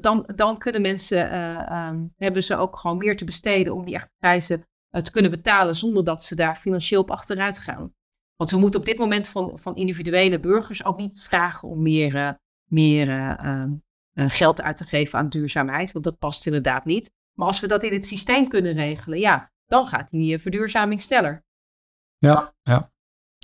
dan, 0.00 0.28
dan 0.34 0.58
kunnen 0.58 0.82
mensen, 0.82 1.42
um, 1.76 2.12
hebben 2.16 2.42
ze 2.42 2.56
ook 2.56 2.76
gewoon 2.76 2.96
meer 2.96 3.16
te 3.16 3.24
besteden 3.24 3.74
om 3.74 3.84
die 3.84 3.94
echte 3.94 4.12
prijzen 4.18 4.64
te 4.90 5.10
kunnen 5.10 5.30
betalen 5.30 5.76
zonder 5.76 6.04
dat 6.04 6.24
ze 6.24 6.34
daar 6.34 6.56
financieel 6.56 7.00
op 7.00 7.10
achteruit 7.10 7.58
gaan. 7.58 7.94
Want 8.36 8.50
we 8.50 8.58
moeten 8.58 8.80
op 8.80 8.86
dit 8.86 8.98
moment 8.98 9.28
van, 9.28 9.58
van 9.58 9.76
individuele 9.76 10.40
burgers 10.40 10.84
ook 10.84 10.96
niet 10.96 11.22
vragen 11.22 11.68
om 11.68 11.82
meer, 11.82 12.38
meer 12.64 13.08
ehm, 13.08 13.76
geld 14.14 14.62
uit 14.62 14.76
te 14.76 14.84
geven 14.84 15.18
aan 15.18 15.28
duurzaamheid. 15.28 15.92
Want 15.92 16.04
dat 16.04 16.18
past 16.18 16.46
inderdaad 16.46 16.84
niet. 16.84 17.12
Maar 17.34 17.46
als 17.46 17.60
we 17.60 17.66
dat 17.66 17.82
in 17.82 17.92
het 17.92 18.06
systeem 18.06 18.48
kunnen 18.48 18.72
regelen, 18.72 19.18
ja, 19.18 19.50
dan 19.66 19.86
gaat 19.86 20.10
die 20.10 20.38
verduurzaming 20.38 21.02
sneller. 21.02 21.44
Ja, 22.18 22.54
ja. 22.62 22.92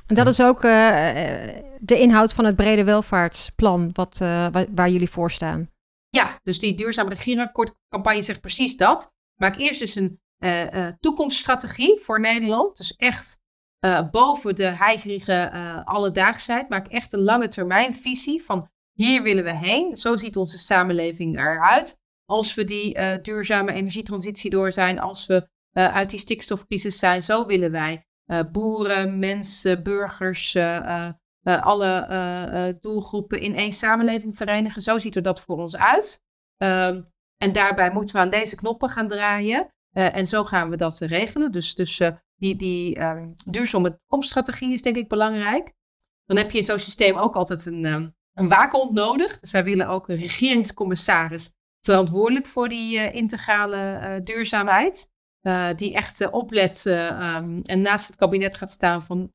En 0.06 0.14
dat 0.14 0.26
is 0.26 0.40
ook 0.40 0.60
de 0.60 1.98
inhoud 1.98 2.32
van 2.32 2.44
het 2.44 2.56
brede 2.56 2.84
welvaartsplan 2.84 3.90
wat, 3.92 4.18
waar, 4.18 4.66
waar 4.74 4.90
jullie 4.90 5.10
voor 5.10 5.30
staan. 5.30 5.70
Ja, 6.08 6.40
dus 6.42 6.58
die 6.58 6.74
duurzame 6.74 7.08
regeerakkoordcampagne 7.08 8.22
zegt 8.22 8.40
precies 8.40 8.76
dat. 8.76 9.14
Maak 9.40 9.56
eerst 9.56 9.80
dus 9.80 9.94
een 9.94 10.20
uh, 10.38 10.86
toekomststrategie 11.00 12.00
voor 12.00 12.20
Nederland. 12.20 12.76
Dus 12.76 12.96
echt 12.96 13.38
uh, 13.84 14.10
boven 14.10 14.54
de 14.54 14.64
heigerige 14.66 15.50
alledaagsheid. 15.84 16.68
Maak 16.68 16.86
echt 16.88 17.12
een 17.12 17.22
lange 17.22 17.48
termijn 17.48 17.94
visie 17.94 18.42
van 18.42 18.68
hier 18.92 19.22
willen 19.22 19.44
we 19.44 19.54
heen. 19.54 19.96
Zo 19.96 20.16
ziet 20.16 20.36
onze 20.36 20.58
samenleving 20.58 21.36
eruit. 21.36 21.98
Als 22.24 22.54
we 22.54 22.64
die 22.64 23.20
duurzame 23.20 23.72
energietransitie 23.72 24.50
door 24.50 24.72
zijn. 24.72 24.98
Als 24.98 25.26
we 25.26 25.48
uit 25.72 26.10
die 26.10 26.18
stikstofcrisis 26.18 26.98
zijn. 26.98 27.22
Zo 27.22 27.46
willen 27.46 27.70
wij 27.70 28.05
boeren, 28.52 29.18
mensen, 29.18 29.82
burgers, 29.82 30.56
alle 31.42 32.78
doelgroepen 32.80 33.40
in 33.40 33.54
één 33.54 33.72
samenleving 33.72 34.36
verenigen. 34.36 34.82
Zo 34.82 34.98
ziet 34.98 35.16
er 35.16 35.22
dat 35.22 35.40
voor 35.40 35.56
ons 35.56 35.76
uit. 35.76 36.24
Um, 36.62 37.06
en 37.36 37.52
daarbij 37.52 37.92
moeten 37.92 38.14
we 38.14 38.20
aan 38.20 38.30
deze 38.30 38.56
knoppen 38.56 38.88
gaan 38.88 39.08
draaien. 39.08 39.74
En 39.92 40.26
zo 40.26 40.44
gaan 40.44 40.70
we 40.70 40.76
dat 40.76 40.98
regelen. 40.98 41.52
Dus, 41.52 41.74
dus 41.74 42.00
die, 42.36 42.56
die 42.56 43.00
um, 43.00 43.34
duurzame 43.50 43.98
toekomststrategie 43.98 44.72
is 44.72 44.82
denk 44.82 44.96
ik 44.96 45.08
belangrijk. 45.08 45.72
Dan 46.24 46.36
heb 46.36 46.50
je 46.50 46.58
in 46.58 46.64
zo'n 46.64 46.78
systeem 46.78 47.16
ook 47.16 47.36
altijd 47.36 47.66
een, 47.66 47.84
um, 47.84 48.14
een 48.32 48.48
waakhond 48.48 48.92
nodig. 48.92 49.40
Dus 49.40 49.50
wij 49.50 49.64
willen 49.64 49.88
ook 49.88 50.08
een 50.08 50.16
regeringscommissaris 50.16 51.52
verantwoordelijk 51.80 52.46
voor 52.46 52.68
die 52.68 53.12
integrale 53.12 54.20
duurzaamheid. 54.24 55.10
Die 55.76 55.94
echt 55.94 56.30
oplet 56.30 56.84
um, 56.86 57.60
en 57.60 57.80
naast 57.80 58.06
het 58.06 58.16
kabinet 58.16 58.56
gaat 58.56 58.70
staan 58.70 59.02
van 59.02 59.32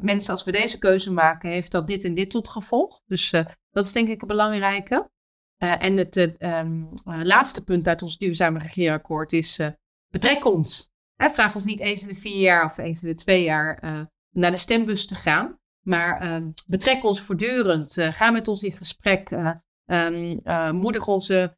mensen, 0.00 0.32
als 0.32 0.44
we 0.44 0.52
deze 0.52 0.78
keuze 0.78 1.12
maken, 1.12 1.50
heeft 1.50 1.72
dat 1.72 1.86
dit 1.86 2.04
en 2.04 2.14
dit 2.14 2.30
tot 2.30 2.48
gevolg. 2.48 3.00
Dus 3.06 3.30
dat 3.70 3.84
is 3.84 3.92
denk 3.92 4.08
ik 4.08 4.22
een 4.22 4.28
belangrijke. 4.28 5.10
En 5.58 5.96
het 5.96 6.16
um, 6.38 6.88
laatste 7.04 7.64
punt 7.64 7.88
uit 7.88 8.02
ons 8.02 8.18
duurzame 8.18 8.58
regeerakkoord 8.58 9.32
is: 9.32 9.60
betrek 10.08 10.44
ons. 10.44 10.90
vraag 11.16 11.54
ons 11.54 11.64
niet 11.64 11.80
eens 11.80 12.02
in 12.02 12.08
de 12.08 12.14
vier 12.14 12.40
jaar 12.40 12.64
of 12.64 12.78
eens 12.78 13.02
in 13.02 13.08
de 13.08 13.14
twee 13.14 13.42
jaar 13.42 13.82
naar 14.30 14.50
de 14.50 14.56
stembus 14.56 15.06
te 15.06 15.14
gaan. 15.14 15.58
Maar 15.80 16.20
ehm, 16.20 16.50
betrek 16.66 17.04
ons 17.04 17.20
voortdurend. 17.20 17.94
ga 18.00 18.30
met 18.30 18.48
ons 18.48 18.62
in 18.62 18.72
gesprek. 18.72 19.30
Moedig 20.72 21.06
onze 21.06 21.56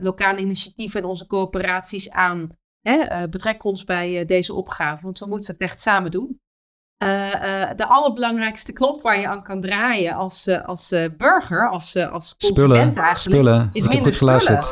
lokale 0.00 0.40
initiatieven 0.40 1.00
en 1.00 1.06
onze 1.06 1.26
coöperaties 1.26 2.10
aan. 2.10 2.62
Betrek 3.30 3.64
ons 3.64 3.84
bij 3.84 4.24
deze 4.24 4.54
opgave, 4.54 5.02
want 5.02 5.18
we 5.18 5.26
moeten 5.26 5.52
het 5.52 5.62
echt 5.62 5.80
samen 5.80 6.10
doen. 6.10 6.42
Uh, 7.04 7.70
de 7.76 7.86
allerbelangrijkste 7.86 8.72
knop 8.72 9.02
waar 9.02 9.18
je 9.18 9.28
aan 9.28 9.42
kan 9.42 9.60
draaien 9.60 10.14
als, 10.14 10.48
als 10.48 10.94
burger, 11.16 11.70
als, 11.70 11.96
als 11.96 12.36
consument 12.36 12.92
spullen, 12.92 13.06
eigenlijk, 13.06 13.42
spullen. 13.42 13.70
is 13.72 13.88
minder 13.88 14.14
spullen. 14.14 14.62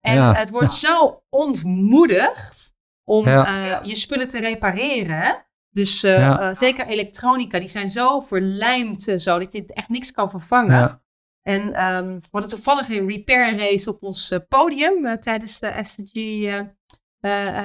En 0.00 0.14
ja. 0.14 0.34
het 0.34 0.50
wordt 0.50 0.72
zo 0.72 1.22
ontmoedigd 1.28 2.74
om 3.04 3.24
ja. 3.24 3.80
je 3.84 3.96
spullen 3.96 4.28
te 4.28 4.40
repareren. 4.40 5.46
Dus 5.70 6.00
ja. 6.00 6.54
zeker 6.54 6.86
elektronica, 6.86 7.58
die 7.58 7.68
zijn 7.68 7.90
zo 7.90 8.20
verlijmd 8.20 9.02
zo 9.02 9.38
dat 9.38 9.52
je 9.52 9.66
echt 9.66 9.88
niks 9.88 10.12
kan 10.12 10.30
vervangen. 10.30 11.02
En 11.42 11.84
um, 11.94 12.18
we 12.18 12.28
hadden 12.30 12.50
toevallig 12.50 12.88
een 12.88 13.08
repair 13.08 13.56
race 13.56 13.90
op 13.90 14.02
ons 14.02 14.38
podium 14.48 15.20
tijdens 15.20 15.58
de 15.58 15.80
SDG 15.82 16.20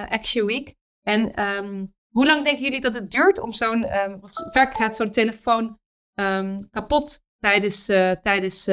Action 0.09 0.45
Week. 0.45 0.73
En 1.01 1.43
um, 1.43 1.93
hoe 2.09 2.25
lang 2.25 2.43
denken 2.43 2.63
jullie 2.63 2.81
dat 2.81 2.93
het 2.93 3.11
duurt 3.11 3.39
om 3.39 3.53
zo'n. 3.53 3.97
Um, 3.97 4.19
vaak 4.51 4.73
gaat 4.75 4.95
zo'n 4.95 5.11
telefoon 5.11 5.79
um, 6.13 6.69
kapot 6.69 7.21
tijdens. 7.39 7.89
Uh, 7.89 8.11
tijdens 8.11 8.65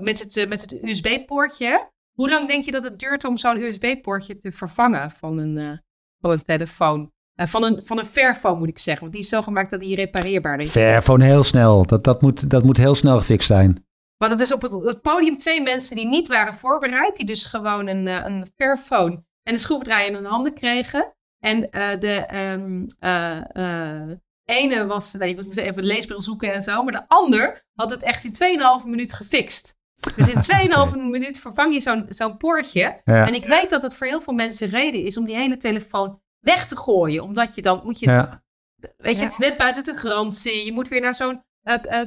met 0.00 0.18
het, 0.18 0.48
met 0.48 0.60
het 0.60 0.72
USB-poortje. 0.82 1.90
Hoe 2.12 2.30
lang 2.30 2.46
denk 2.46 2.64
je 2.64 2.70
dat 2.70 2.84
het 2.84 2.98
duurt 2.98 3.24
om 3.24 3.36
zo'n 3.36 3.62
USB-poortje 3.62 4.38
te 4.38 4.52
vervangen 4.52 5.10
van 5.10 5.38
een, 5.38 5.82
van 6.20 6.30
een 6.30 6.42
telefoon? 6.42 7.12
van, 7.34 7.64
een, 7.64 7.80
van 7.82 7.98
een 7.98 8.04
Fairphone 8.04 8.58
moet 8.58 8.68
ik 8.68 8.78
zeggen, 8.78 9.02
want 9.02 9.12
die 9.12 9.22
is 9.22 9.28
zo 9.28 9.42
gemaakt 9.42 9.70
dat 9.70 9.80
die 9.80 9.94
repareerbaar 9.94 10.60
is. 10.60 10.70
Fairphone 10.70 11.24
heel 11.24 11.42
snel. 11.42 11.86
Dat, 11.86 12.04
dat, 12.04 12.22
moet, 12.22 12.50
dat 12.50 12.64
moet 12.64 12.76
heel 12.76 12.94
snel 12.94 13.18
gefixt 13.18 13.46
zijn. 13.46 13.86
Want 14.22 14.34
het 14.34 14.42
is 14.42 14.52
op 14.52 14.62
het, 14.62 14.72
het, 14.72 15.02
podium 15.02 15.36
twee 15.36 15.62
mensen 15.62 15.96
die 15.96 16.06
niet 16.06 16.28
waren 16.28 16.54
voorbereid, 16.54 17.16
die 17.16 17.26
dus 17.26 17.44
gewoon 17.44 17.86
een, 17.86 18.06
een 18.06 18.46
Fairphone 18.56 19.24
en 19.42 19.52
een 19.52 19.60
schroevendraaier 19.60 20.08
in 20.08 20.14
hun 20.14 20.24
handen 20.24 20.54
kregen. 20.54 21.14
En 21.38 21.56
uh, 21.58 22.00
de 22.00 22.38
um, 22.38 22.86
uh, 23.00 23.40
uh, 23.52 24.16
ene 24.44 24.86
was, 24.86 25.12
nee, 25.12 25.30
ik 25.30 25.44
moest 25.44 25.58
even 25.58 25.78
een 25.78 25.88
leesbril 25.88 26.20
zoeken 26.20 26.52
en 26.52 26.62
zo, 26.62 26.82
maar 26.82 26.92
de 26.92 27.08
ander 27.08 27.66
had 27.74 27.90
het 27.90 28.02
echt 28.02 28.24
in 28.24 28.58
2,5 28.82 28.88
minuut 28.88 29.12
gefixt. 29.12 29.76
Dus 30.16 30.32
in 30.32 30.70
2,5 30.90 30.96
minuut 30.96 31.38
vervang 31.38 31.74
je 31.74 31.80
zo'n 31.80 32.06
zo'n 32.08 32.36
poortje. 32.36 33.00
Ja. 33.04 33.26
En 33.26 33.34
ik 33.34 33.44
weet 33.44 33.70
dat 33.70 33.82
het 33.82 33.94
voor 33.94 34.06
heel 34.06 34.20
veel 34.20 34.34
mensen 34.34 34.68
reden 34.68 35.04
is 35.04 35.16
om 35.16 35.24
die 35.24 35.36
hele 35.36 35.56
telefoon 35.56 36.20
weg 36.38 36.66
te 36.66 36.76
gooien. 36.76 37.22
Omdat 37.22 37.54
je 37.54 37.62
dan 37.62 37.80
moet 37.84 37.98
je. 37.98 38.06
Ja. 38.06 38.42
Weet 38.76 39.16
je, 39.16 39.22
ja. 39.22 39.22
het 39.22 39.32
is 39.32 39.38
net 39.38 39.56
buiten 39.56 39.84
de 39.84 39.96
garantie. 39.96 40.64
Je 40.64 40.72
moet 40.72 40.88
weer 40.88 41.00
naar 41.00 41.14
zo'n 41.14 41.42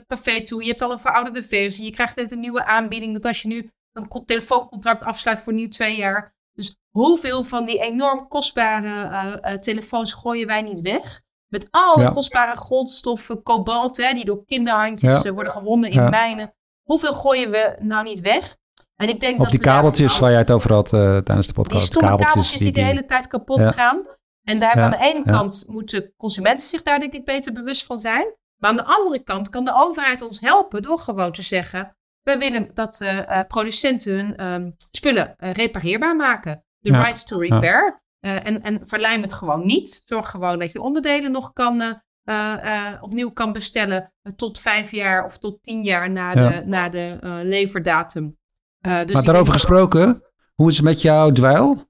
café 0.07 0.43
toe. 0.43 0.61
Je 0.61 0.69
hebt 0.69 0.81
al 0.81 0.91
een 0.91 0.99
verouderde 0.99 1.43
versie. 1.43 1.85
Je 1.85 1.91
krijgt 1.91 2.15
net 2.15 2.31
een 2.31 2.39
nieuwe 2.39 2.65
aanbieding. 2.65 3.13
Dat 3.13 3.25
als 3.25 3.41
je 3.41 3.47
nu 3.47 3.69
een 3.93 4.25
telefooncontract 4.25 5.03
afsluit 5.03 5.39
voor 5.39 5.53
nu 5.53 5.67
twee 5.67 5.95
jaar 5.95 6.35
dus 6.55 6.77
hoeveel 6.89 7.43
van 7.43 7.65
die 7.65 7.79
enorm 7.79 8.27
kostbare 8.27 8.87
uh, 8.87 9.53
uh, 9.53 9.59
telefoons 9.59 10.13
gooien 10.13 10.47
wij 10.47 10.61
niet 10.61 10.81
weg? 10.81 11.21
Met 11.47 11.67
alle 11.71 12.03
ja. 12.03 12.09
kostbare 12.09 12.55
grondstoffen, 12.55 13.43
kobalt, 13.43 13.97
hè, 13.97 14.13
die 14.13 14.25
door 14.25 14.45
kinderhandjes 14.45 15.21
ja. 15.21 15.25
uh, 15.25 15.31
worden 15.31 15.51
gewonnen 15.51 15.89
in 15.89 16.01
ja. 16.01 16.09
mijnen. 16.09 16.53
Hoeveel 16.83 17.13
gooien 17.13 17.51
we 17.51 17.75
nou 17.79 18.03
niet 18.03 18.19
weg? 18.19 18.57
En 18.95 19.09
ik 19.09 19.19
denk 19.19 19.37
of 19.37 19.41
dat 19.41 19.51
die 19.51 19.59
kabeltjes 19.59 20.19
waar 20.19 20.29
jij 20.29 20.39
het 20.39 20.51
over 20.51 20.73
had 20.73 20.89
tijdens 20.89 21.47
de 21.47 21.53
podcast. 21.53 21.79
Die 21.79 21.85
stomme 21.85 22.09
kabeltjes, 22.09 22.33
kabeltjes 22.33 22.61
die, 22.61 22.71
die, 22.71 22.83
de 22.83 22.89
hele 22.89 23.05
tijd 23.05 23.27
kapot 23.27 23.65
gaan. 23.65 24.05
En 24.43 24.59
daar 24.59 24.73
aan 24.73 24.91
de 24.91 24.97
ene 24.99 25.23
kant 25.23 25.63
moeten 25.67 26.13
consumenten 26.17 26.67
zich 26.67 26.81
daar 26.81 26.99
denk 26.99 27.13
ik 27.13 27.25
beter 27.25 27.53
bewust 27.53 27.85
van 27.85 27.99
zijn. 27.99 28.35
Maar 28.65 28.73
aan 28.73 28.85
de 28.85 28.93
andere 28.93 29.23
kant 29.23 29.49
kan 29.49 29.65
de 29.65 29.73
overheid 29.73 30.21
ons 30.21 30.39
helpen 30.39 30.81
door 30.81 30.99
gewoon 30.99 31.31
te 31.31 31.41
zeggen... 31.41 31.95
We 32.21 32.37
willen 32.37 32.69
dat 32.73 33.01
uh, 33.01 33.39
producenten 33.47 34.13
hun 34.13 34.45
um, 34.45 34.75
spullen 34.91 35.35
uh, 35.39 35.51
repareerbaar 35.51 36.15
maken. 36.15 36.65
De 36.79 36.91
ja. 36.91 37.01
rights 37.01 37.25
to 37.25 37.39
repair. 37.39 38.03
Ja. 38.19 38.43
en, 38.43 38.63
en 38.63 38.79
verlijm 38.83 39.21
het 39.21 39.33
gewoon 39.33 39.65
niet. 39.65 40.01
Zorg 40.05 40.29
gewoon 40.29 40.59
dat 40.59 40.71
je 40.71 40.81
onderdelen 40.81 41.31
nog 41.31 41.53
kan, 41.53 42.01
opnieuw 43.01 43.31
kan 43.31 43.51
bestellen. 43.51 44.13
tot 44.35 44.59
vijf 44.59 44.91
jaar 44.91 45.25
of 45.25 45.37
tot 45.37 45.63
tien 45.63 45.83
jaar 45.83 46.11
na 46.11 46.31
ja. 46.31 46.49
de, 46.49 46.65
na 46.65 46.89
de 46.89 47.19
leverdatum. 47.43 48.37
dus 48.81 49.11
maar 49.11 49.23
daarover 49.23 49.53
gesproken, 49.53 50.23
hoe 50.53 50.69
is 50.69 50.75
het 50.75 50.85
met 50.85 51.01
jouw 51.01 51.31
dweil? 51.31 51.89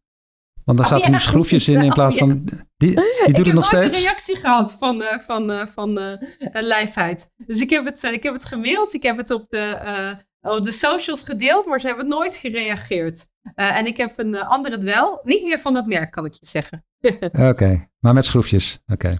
Want 0.65 0.77
daar 0.77 0.87
zaten 0.87 1.05
oh, 1.05 1.11
ja, 1.11 1.19
schroefjes 1.19 1.67
in 1.67 1.83
in 1.83 1.93
plaats 1.93 2.17
van... 2.17 2.43
Die, 2.77 2.95
die 3.25 3.33
doet 3.33 3.45
het 3.45 3.55
nog 3.55 3.65
steeds? 3.65 3.85
Ik 3.85 3.91
heb 3.91 3.93
een 3.93 4.07
reactie 4.07 4.35
gehad 4.35 4.73
van, 4.73 5.01
uh, 5.01 5.17
van, 5.19 5.51
uh, 5.51 5.65
van 5.65 5.99
uh, 5.99 6.17
lijfheid. 6.51 7.31
Dus 7.45 7.59
ik 7.59 7.69
heb, 7.69 7.85
het, 7.85 8.03
ik 8.03 8.23
heb 8.23 8.33
het 8.33 8.45
gemaild. 8.45 8.93
Ik 8.93 9.03
heb 9.03 9.17
het 9.17 9.31
op 9.31 9.49
de, 9.49 10.17
op 10.41 10.63
de 10.63 10.71
socials 10.71 11.23
gedeeld. 11.23 11.65
Maar 11.65 11.79
ze 11.79 11.87
hebben 11.87 12.07
nooit 12.07 12.35
gereageerd. 12.35 13.29
en 13.55 13.85
ik 13.85 13.97
heb 13.97 14.17
een 14.17 14.35
andere 14.35 14.77
dwel. 14.77 15.19
Niet 15.23 15.43
meer 15.43 15.59
van 15.59 15.73
dat 15.73 15.85
merk, 15.85 16.11
kan 16.11 16.25
ik 16.25 16.33
je 16.33 16.45
zeggen. 16.45 16.85
Oké, 17.19 17.47
okay. 17.47 17.89
maar 17.99 18.13
met 18.13 18.25
schroefjes. 18.25 18.79
Oké. 18.87 18.93
Okay. 18.93 19.17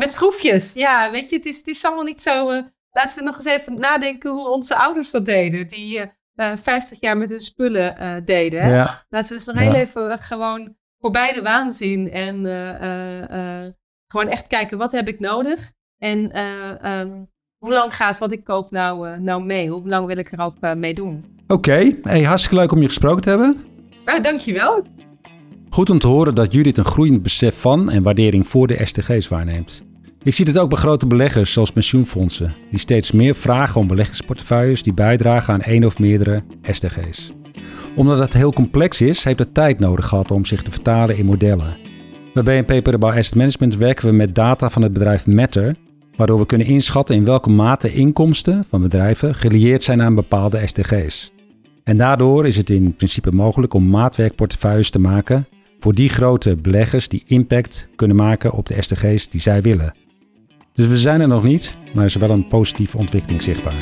Met 0.00 0.12
schroefjes, 0.12 0.72
ja. 0.72 1.10
Weet 1.10 1.30
je, 1.30 1.36
het 1.36 1.46
is, 1.46 1.58
het 1.58 1.66
is 1.66 1.84
allemaal 1.84 2.04
niet 2.04 2.20
zo... 2.20 2.62
laten 2.90 3.18
we 3.18 3.24
nog 3.24 3.36
eens 3.36 3.44
even 3.44 3.78
nadenken 3.78 4.30
hoe 4.30 4.48
onze 4.48 4.76
ouders 4.76 5.10
dat 5.10 5.24
deden. 5.24 5.68
Die 5.68 6.12
50 6.34 7.00
jaar 7.00 7.16
met 7.16 7.28
hun 7.28 7.40
spullen 7.40 7.96
uh, 8.00 8.14
deden. 8.24 8.68
Ja. 8.68 9.04
Laten 9.08 9.28
we 9.28 9.34
eens 9.34 9.46
nog 9.46 9.58
heel 9.58 9.74
even 9.74 10.18
gewoon 10.18 10.76
voorbij 10.98 11.32
de 11.32 11.42
waanzin 11.42 12.10
en 12.10 12.44
uh, 12.44 13.70
gewoon 14.06 14.28
echt 14.28 14.46
kijken 14.46 14.78
wat 14.78 14.92
heb 14.92 15.08
ik 15.08 15.20
nodig 15.20 15.72
en 15.98 16.38
um, 16.90 17.28
hoe 17.58 17.72
lang 17.72 17.96
gaat 17.96 18.18
wat 18.18 18.32
ik 18.32 18.44
koop 18.44 18.70
nou, 18.70 19.20
nou 19.20 19.44
mee? 19.44 19.68
Hoe 19.68 19.88
lang 19.88 20.06
wil 20.06 20.16
ik 20.16 20.32
er 20.32 20.40
ook 20.40 20.76
mee 20.76 20.94
doen? 20.94 21.24
Oké, 21.42 21.52
okay. 21.52 21.98
hey, 22.02 22.22
hartstikke 22.22 22.56
leuk 22.56 22.72
om 22.72 22.80
je 22.80 22.86
gesproken 22.86 23.22
te 23.22 23.28
hebben. 23.28 23.64
Nou, 24.04 24.22
dankjewel. 24.22 24.86
Goed 25.70 25.90
om 25.90 25.98
te 25.98 26.06
horen 26.06 26.34
dat 26.34 26.52
Judith 26.52 26.78
een 26.78 26.84
groeiend 26.84 27.22
besef 27.22 27.60
van 27.60 27.90
en 27.90 28.02
waardering 28.02 28.46
voor 28.46 28.66
de 28.66 28.84
SDG's 28.84 29.28
waarneemt. 29.28 29.82
Ik 30.24 30.34
zie 30.34 30.46
het 30.46 30.58
ook 30.58 30.68
bij 30.68 30.78
grote 30.78 31.06
beleggers 31.06 31.52
zoals 31.52 31.70
pensioenfondsen, 31.70 32.54
die 32.70 32.78
steeds 32.78 33.12
meer 33.12 33.34
vragen 33.34 33.80
om 33.80 33.86
beleggingsportefeuilles 33.86 34.82
die 34.82 34.94
bijdragen 34.94 35.54
aan 35.54 35.60
één 35.60 35.84
of 35.84 35.98
meerdere 35.98 36.42
SDG's. 36.62 37.32
Omdat 37.96 38.18
het 38.18 38.32
heel 38.32 38.52
complex 38.52 39.00
is, 39.00 39.24
heeft 39.24 39.38
het 39.38 39.54
tijd 39.54 39.78
nodig 39.78 40.06
gehad 40.06 40.30
om 40.30 40.44
zich 40.44 40.62
te 40.62 40.70
vertalen 40.70 41.16
in 41.16 41.24
modellen. 41.24 41.76
Bij 42.34 42.42
BNP 42.42 42.82
Paribas 42.82 43.16
Asset 43.16 43.34
Management 43.34 43.76
werken 43.76 44.06
we 44.06 44.12
met 44.12 44.34
data 44.34 44.70
van 44.70 44.82
het 44.82 44.92
bedrijf 44.92 45.26
Matter, 45.26 45.76
waardoor 46.16 46.38
we 46.38 46.46
kunnen 46.46 46.66
inschatten 46.66 47.16
in 47.16 47.24
welke 47.24 47.50
mate 47.50 47.92
inkomsten 47.92 48.64
van 48.68 48.82
bedrijven 48.82 49.34
gelieerd 49.34 49.82
zijn 49.82 50.02
aan 50.02 50.14
bepaalde 50.14 50.66
SDG's. 50.66 51.32
En 51.82 51.96
daardoor 51.96 52.46
is 52.46 52.56
het 52.56 52.70
in 52.70 52.94
principe 52.94 53.30
mogelijk 53.30 53.74
om 53.74 53.90
maatwerkportefeuilles 53.90 54.90
te 54.90 54.98
maken 54.98 55.46
voor 55.78 55.94
die 55.94 56.08
grote 56.08 56.56
beleggers 56.56 57.08
die 57.08 57.22
impact 57.26 57.88
kunnen 57.96 58.16
maken 58.16 58.52
op 58.52 58.66
de 58.66 58.82
SDG's 58.82 59.28
die 59.28 59.40
zij 59.40 59.62
willen. 59.62 60.03
Dus 60.74 60.86
we 60.86 60.98
zijn 60.98 61.20
er 61.20 61.28
nog 61.28 61.42
niet, 61.42 61.76
maar 61.86 62.04
er 62.04 62.08
is 62.08 62.16
wel 62.16 62.30
een 62.30 62.48
positieve 62.48 62.98
ontwikkeling 62.98 63.42
zichtbaar. 63.42 63.80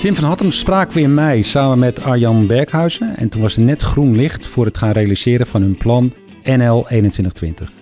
Tim 0.00 0.14
van 0.14 0.24
Hattem 0.24 0.50
spraken 0.50 0.94
we 0.94 1.00
in 1.00 1.14
mei 1.14 1.42
samen 1.42 1.78
met 1.78 2.00
Arjan 2.00 2.46
Berghuizen 2.46 3.16
en 3.16 3.28
toen 3.28 3.40
was 3.40 3.56
er 3.56 3.62
net 3.62 3.82
groen 3.82 4.16
licht 4.16 4.46
voor 4.46 4.64
het 4.64 4.78
gaan 4.78 4.90
realiseren 4.90 5.46
van 5.46 5.62
hun 5.62 5.76
plan 5.76 6.12
NL 6.42 6.82
2120. 6.82 7.72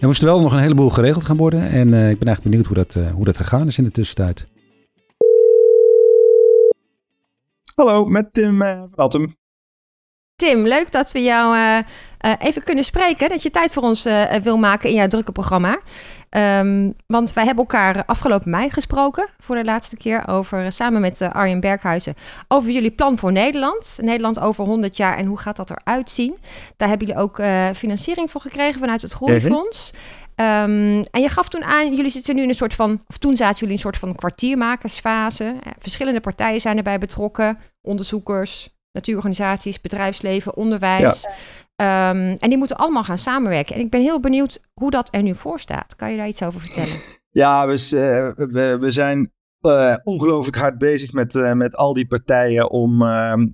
Er 0.00 0.06
moest 0.06 0.22
wel 0.22 0.40
nog 0.40 0.52
een 0.52 0.58
heleboel 0.58 0.90
geregeld 0.90 1.24
gaan 1.24 1.36
worden 1.36 1.62
en 1.62 1.88
uh, 1.88 2.10
ik 2.10 2.18
ben 2.18 2.28
eigenlijk 2.28 2.42
benieuwd 2.42 2.66
hoe 2.66 2.76
dat, 2.76 2.94
uh, 2.94 3.12
hoe 3.12 3.24
dat 3.24 3.36
gegaan 3.36 3.66
is 3.66 3.78
in 3.78 3.84
de 3.84 3.90
tussentijd. 3.90 4.48
Hallo, 7.74 8.04
met 8.04 8.32
Tim 8.32 8.62
uh, 8.62 8.78
van 8.78 8.92
Hattem. 8.94 9.39
Tim, 10.40 10.66
leuk 10.66 10.92
dat 10.92 11.12
we 11.12 11.22
jou 11.22 11.56
uh, 11.56 11.76
uh, 11.76 12.32
even 12.38 12.64
kunnen 12.64 12.84
spreken. 12.84 13.28
Dat 13.28 13.42
je 13.42 13.50
tijd 13.50 13.72
voor 13.72 13.82
ons 13.82 14.06
uh, 14.06 14.24
wil 14.32 14.56
maken 14.56 14.88
in 14.88 14.94
jouw 14.94 15.06
drukke 15.06 15.32
programma. 15.32 15.80
Um, 16.58 16.94
want 17.06 17.32
wij 17.32 17.44
hebben 17.44 17.64
elkaar 17.64 18.04
afgelopen 18.06 18.50
mei 18.50 18.70
gesproken 18.70 19.28
voor 19.38 19.56
de 19.56 19.64
laatste 19.64 19.96
keer 19.96 20.28
over, 20.28 20.72
samen 20.72 21.00
met 21.00 21.22
Arjen 21.22 21.60
Berghuizen, 21.60 22.14
over 22.48 22.70
jullie 22.70 22.90
plan 22.90 23.18
voor 23.18 23.32
Nederland. 23.32 23.98
Nederland 24.02 24.40
over 24.40 24.64
100 24.64 24.96
jaar 24.96 25.16
en 25.16 25.26
hoe 25.26 25.38
gaat 25.38 25.56
dat 25.56 25.70
eruit 25.70 26.10
zien? 26.10 26.36
Daar 26.76 26.88
hebben 26.88 27.06
jullie 27.06 27.22
ook 27.22 27.42
financiering 27.76 28.30
voor 28.30 28.40
gekregen 28.40 28.80
vanuit 28.80 29.02
het 29.02 29.12
Groeifonds. 29.12 29.92
Um, 30.36 31.02
en 31.10 31.20
je 31.20 31.28
gaf 31.28 31.48
toen 31.48 31.64
aan, 31.64 31.94
jullie 31.94 32.10
zitten 32.10 32.34
nu 32.34 32.42
in 32.42 32.48
een 32.48 32.54
soort 32.54 32.74
van, 32.74 33.02
of 33.06 33.18
toen 33.18 33.36
zaten 33.36 33.54
jullie 33.54 33.68
in 33.68 33.72
een 33.74 33.92
soort 33.92 33.96
van 33.96 34.14
kwartiermakersfase. 34.14 35.56
Verschillende 35.78 36.20
partijen 36.20 36.60
zijn 36.60 36.76
erbij 36.76 36.98
betrokken, 36.98 37.58
onderzoekers, 37.82 38.79
natuurorganisaties, 38.92 39.80
bedrijfsleven, 39.80 40.56
onderwijs. 40.56 41.26
Um, 41.26 42.36
en 42.36 42.48
die 42.48 42.58
moeten 42.58 42.76
allemaal 42.76 43.04
gaan 43.04 43.18
samenwerken. 43.18 43.74
En 43.74 43.80
ik 43.80 43.90
ben 43.90 44.00
heel 44.00 44.20
benieuwd 44.20 44.60
hoe 44.72 44.90
dat 44.90 45.14
er 45.14 45.22
nu 45.22 45.34
voor 45.34 45.60
staat. 45.60 45.96
Kan 45.96 46.10
je 46.10 46.16
daar 46.16 46.28
iets 46.28 46.42
over 46.42 46.60
vertellen? 46.60 47.00
Ja, 47.32 47.66
we, 47.66 47.72
uh, 47.72 48.46
we, 48.46 48.78
we 48.80 48.90
zijn 48.90 49.32
uh, 49.60 49.96
ongelooflijk 50.02 50.56
hard 50.56 50.78
bezig 50.78 51.12
met, 51.12 51.34
uh, 51.34 51.52
met 51.52 51.76
al 51.76 51.92
die 51.92 52.06
partijen 52.06 52.70
om, 52.70 53.02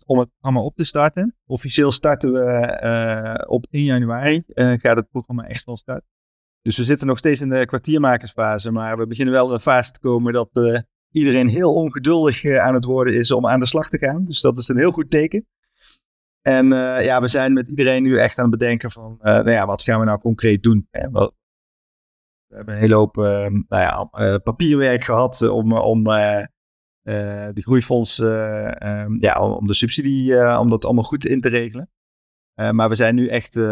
om 0.07 0.19
het 0.19 0.31
programma 0.39 0.61
op 0.61 0.77
te 0.77 0.85
starten. 0.85 1.37
Officieel 1.47 1.93
starten 1.93 2.33
we 2.33 3.45
op 3.49 3.67
1 3.71 3.85
januari. 3.85 4.43
gaat 4.55 4.97
het 4.97 5.11
programma 5.11 5.47
echt 5.47 5.65
van 5.65 5.77
start. 5.77 6.05
Dus 6.63 6.77
we 6.77 6.85
zitten 6.85 7.07
nog 7.07 7.19
steeds 7.19 7.41
in 7.41 7.49
de 7.49 7.67
kwartiermakersfase. 7.67 8.71
Maar 8.71 8.99
we 8.99 9.07
beginnen 9.07 9.35
wel 9.35 9.47
in 9.47 9.53
een 9.53 9.61
fase 9.61 9.91
te 9.91 10.01
komen 10.01 10.33
dat 10.33 10.49
iedereen 11.17 11.49
heel 11.49 11.75
ongeduldig 11.75 12.45
eh, 12.45 12.59
aan 12.59 12.75
het 12.75 12.85
worden 12.85 13.15
is 13.15 13.31
om 13.31 13.47
aan 13.47 13.61
de 13.61 13.67
slag 13.67 13.89
te 13.89 13.99
gaan. 13.99 14.25
Dus 14.25 14.41
dat 14.41 14.59
is 14.59 14.69
een 14.69 14.79
heel 14.79 14.91
goed 14.91 15.11
teken. 15.11 15.47
En 16.43 16.67
uh, 16.67 17.05
ja, 17.05 17.21
we 17.21 17.29
zijn 17.29 17.53
met 17.53 17.69
iedereen 17.69 18.03
nu 18.03 18.19
echt 18.19 18.39
aan 18.39 18.51
het 18.51 18.59
bedenken 18.59 18.91
van, 18.91 19.19
uh, 19.19 19.25
nou 19.25 19.51
ja, 19.51 19.67
wat 19.67 19.83
gaan 19.83 19.99
we 20.01 20.07
nou 20.07 20.19
concreet 20.19 20.63
doen? 20.63 20.89
We 20.91 20.99
hebben 21.01 22.75
een 22.75 22.81
hele 22.81 22.95
hoop 22.95 23.17
uh, 23.17 23.25
nou 23.69 24.09
ja, 24.11 24.39
papierwerk 24.39 25.05
gehad 25.05 25.49
om, 25.49 25.73
om 25.73 26.05
de 26.05 27.63
groeifonds, 27.63 28.19
ehm, 28.19 29.17
ja, 29.19 29.41
om 29.41 29.67
de 29.67 29.75
subsidie, 29.75 30.59
om 30.59 30.71
dat 30.71 30.85
allemaal 30.85 31.05
goed 31.05 31.25
in 31.25 31.41
te 31.41 31.49
regelen. 31.49 31.91
Uh, 32.61 32.71
maar 32.71 32.89
we 32.89 32.95
zijn 32.95 33.15
nu 33.15 33.27
echt, 33.27 33.57
uh, 33.57 33.65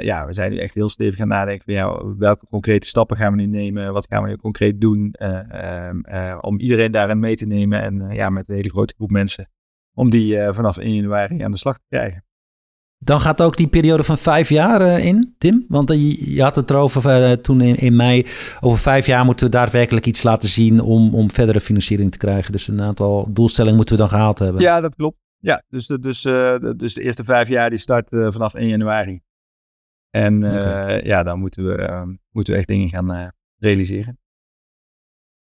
ja, 0.00 0.26
we 0.26 0.32
zijn 0.32 0.52
nu 0.52 0.58
echt 0.58 0.74
heel 0.74 0.88
stevig 0.88 1.16
gaan 1.16 1.28
nadenken. 1.28 1.72
Ja, 1.72 2.04
welke 2.18 2.46
concrete 2.46 2.86
stappen 2.86 3.16
gaan 3.16 3.36
we 3.36 3.42
nu 3.42 3.46
nemen? 3.46 3.92
Wat 3.92 4.06
gaan 4.08 4.22
we 4.22 4.28
nu 4.28 4.36
concreet 4.36 4.80
doen? 4.80 5.14
Uh, 5.18 6.38
om 6.40 6.58
iedereen 6.58 6.92
daarin 6.92 7.20
mee 7.20 7.36
te 7.36 7.46
nemen. 7.46 7.82
En 7.82 8.08
ja, 8.12 8.30
met 8.30 8.48
een 8.48 8.54
hele 8.54 8.70
grote 8.70 8.94
groep 8.96 9.10
mensen. 9.10 9.50
Om 9.94 10.10
die 10.10 10.38
vanaf 10.52 10.76
1 10.76 10.94
januari 10.94 11.42
aan 11.42 11.50
de 11.50 11.56
slag 11.56 11.76
te 11.78 11.84
krijgen. 11.88 12.24
Dan 12.98 13.20
gaat 13.20 13.42
ook 13.42 13.56
die 13.56 13.66
periode 13.66 14.04
van 14.04 14.18
vijf 14.18 14.48
jaar 14.48 15.00
in, 15.00 15.34
Tim? 15.38 15.64
Want 15.68 15.88
je 16.18 16.42
had 16.42 16.56
het 16.56 16.70
erover 16.70 17.38
toen 17.38 17.60
in, 17.60 17.76
in, 17.76 17.96
mei. 17.96 18.26
Over 18.60 18.78
vijf 18.78 19.06
jaar 19.06 19.24
moeten 19.24 19.46
we 19.46 19.52
daadwerkelijk 19.52 20.06
iets 20.06 20.22
laten 20.22 20.48
zien 20.48 20.80
om, 20.80 21.14
om 21.14 21.30
verdere 21.30 21.60
financiering 21.60 22.12
te 22.12 22.18
krijgen. 22.18 22.52
Dus 22.52 22.68
een 22.68 22.82
aantal 22.82 23.28
doelstellingen 23.30 23.76
moeten 23.76 23.94
we 23.94 24.00
dan 24.00 24.10
gehaald 24.10 24.38
hebben. 24.38 24.62
Ja, 24.62 24.80
dat 24.80 24.94
klopt. 24.94 25.23
Ja, 25.44 25.62
dus 25.68 25.86
de, 25.86 25.98
dus, 25.98 26.24
uh, 26.24 26.56
dus 26.76 26.94
de 26.94 27.02
eerste 27.02 27.24
vijf 27.24 27.48
jaar 27.48 27.70
die 27.70 27.78
start 27.78 28.12
uh, 28.12 28.32
vanaf 28.32 28.54
1 28.54 28.68
januari. 28.68 29.20
En 30.10 30.42
uh, 30.42 30.50
okay. 30.50 31.00
ja, 31.02 31.22
dan 31.22 31.38
moeten 31.38 31.64
we, 31.64 32.16
moeten 32.30 32.52
we 32.52 32.58
echt 32.58 32.68
dingen 32.68 32.88
gaan 32.88 33.32
realiseren. 33.56 34.18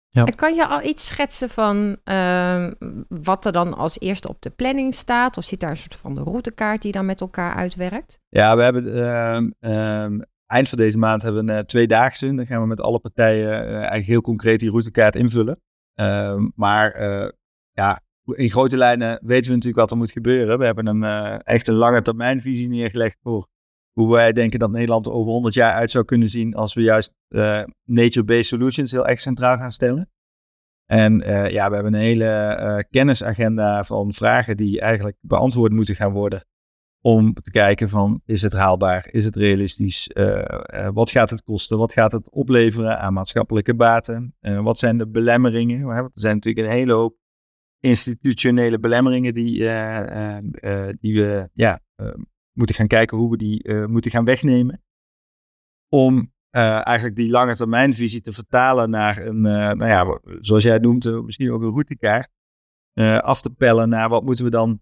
Ja. 0.09 0.25
En 0.25 0.35
kan 0.35 0.55
je 0.55 0.67
al 0.67 0.83
iets 0.83 1.07
schetsen 1.07 1.49
van 1.49 1.99
ehm, 2.05 2.73
wat 3.09 3.45
er 3.45 3.53
dan 3.53 3.75
als 3.75 4.01
eerste 4.01 4.29
op 4.29 4.43
de 4.43 4.51
planning 4.51 4.95
staat? 4.95 5.37
Of 5.37 5.45
zit 5.45 5.61
daar 5.61 5.71
een 5.71 5.77
soort 5.77 5.95
van 5.95 6.15
de 6.15 6.23
routekaart 6.23 6.83
die 6.83 6.93
dan 6.93 7.07
met 7.07 7.21
elkaar 7.21 7.55
uitwerkt? 7.55 8.19
Ja, 8.29 8.57
we 8.57 8.63
hebben 8.63 8.99
um, 9.71 10.25
eind 10.47 10.69
van 10.69 10.79
deze 10.79 10.99
maand 10.99 11.23
hebben 11.23 11.47
we 11.47 11.53
een 11.53 11.67
tweedaagse. 11.67 12.35
Dan 12.35 12.47
gaan 12.47 12.61
we 12.61 12.67
met 12.67 12.81
alle 12.81 12.99
partijen 12.99 13.65
eigenlijk 13.65 14.07
heel 14.07 14.21
concreet 14.21 14.61
die 14.61 14.71
routekaart 14.71 15.17
invullen. 15.17 15.61
Ehm, 15.95 16.49
maar 16.55 17.01
ja, 17.71 18.01
in 18.25 18.51
grote 18.51 18.77
lijnen 18.77 19.21
weten 19.23 19.51
we 19.51 19.57
natuurlijk 19.57 19.81
wat 19.81 19.91
er 19.91 19.97
moet 19.97 20.11
gebeuren. 20.11 20.59
We 20.59 20.65
hebben 20.65 20.87
een 20.87 21.03
uh, 21.03 21.37
echt 21.43 21.69
een 21.69 21.75
lange 21.75 22.03
termijnvisie 22.03 22.69
neergelegd 22.69 23.19
voor 23.23 23.47
hoe 23.93 24.13
wij 24.13 24.33
denken 24.33 24.59
dat 24.59 24.71
Nederland 24.71 25.07
er 25.07 25.13
over 25.13 25.33
100 25.33 25.55
jaar 25.55 25.73
uit 25.73 25.91
zou 25.91 26.05
kunnen 26.05 26.29
zien 26.29 26.55
als 26.55 26.75
we 26.75 26.81
juist 26.81 27.13
uh, 27.29 27.63
nature-based 27.85 28.47
solutions 28.47 28.91
heel 28.91 29.07
erg 29.07 29.21
centraal 29.21 29.57
gaan 29.57 29.73
stellen. 29.73 30.11
En 30.87 31.21
uh, 31.21 31.51
ja, 31.51 31.69
we 31.69 31.75
hebben 31.75 31.95
een 31.95 32.01
hele 32.01 32.87
kennisagenda 32.91 33.85
van 33.85 34.13
vragen 34.13 34.57
die 34.57 34.81
eigenlijk 34.81 35.17
beantwoord 35.21 35.73
moeten 35.73 35.95
gaan 35.95 36.13
worden. 36.13 36.45
Om 37.01 37.33
te 37.33 37.51
kijken 37.51 37.89
van, 37.89 38.23
is 38.25 38.43
het 38.43 38.53
haalbaar? 38.53 39.09
Is 39.11 39.25
het 39.25 39.37
realistisch? 39.37 40.11
wat 40.93 41.11
gaat 41.11 41.31
het 41.31 41.43
kosten? 41.43 41.79
Wat 41.79 41.93
gaat 41.93 42.13
het 42.13 42.31
opleveren 42.31 42.99
aan 42.99 43.13
maatschappelijke 43.13 43.75
baten? 43.75 44.35
wat 44.41 44.79
zijn 44.79 44.99
de 44.99 45.09
belemmeringen? 45.09 45.89
er 45.89 46.11
zijn 46.15 46.35
natuurlijk 46.35 46.67
een 46.67 46.73
hele 46.73 46.93
hoop 46.93 47.17
institutionele 47.85 48.79
belemmeringen 48.79 49.35
die, 49.35 49.61
uh, 49.61 50.39
uh, 50.65 50.89
die 51.01 51.15
we 51.15 51.49
ja, 51.53 51.81
moeten 52.53 52.75
gaan 52.75 52.87
kijken 52.87 53.19
hoe 53.19 53.31
we 53.31 53.37
die 53.37 53.87
moeten 53.87 54.11
gaan 54.11 54.25
wegnemen. 54.25 54.83
Om 55.89 56.33
eigenlijk 56.51 57.17
die 57.17 57.31
lange 57.31 57.57
termijnvisie 57.57 58.21
te 58.21 58.33
vertalen 58.33 58.91
naar 58.91 59.27
een, 59.27 59.41
nou 59.41 59.87
ja, 59.87 60.21
zoals 60.41 60.63
jij 60.63 60.79
noemt, 60.79 61.23
misschien 61.25 61.53
ook 61.53 61.63
een 61.63 61.71
routekaart. 61.71 62.31
af 63.21 63.43
te 63.43 63.51
pellen 63.51 63.89
naar 63.89 64.09
wat 64.09 64.25
moeten 64.25 64.45
we 64.45 64.51
dan 64.51 64.81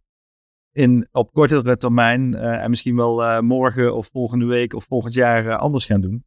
in, 0.72 1.08
op 1.12 1.32
kortere 1.32 1.76
termijn 1.76 2.34
en 2.34 2.70
misschien 2.70 2.96
wel 2.96 3.42
morgen 3.42 3.94
of 3.94 4.06
volgende 4.06 4.46
week 4.46 4.74
of 4.74 4.84
volgend 4.84 5.14
jaar 5.14 5.56
anders 5.56 5.86
gaan 5.86 6.00
doen. 6.00 6.24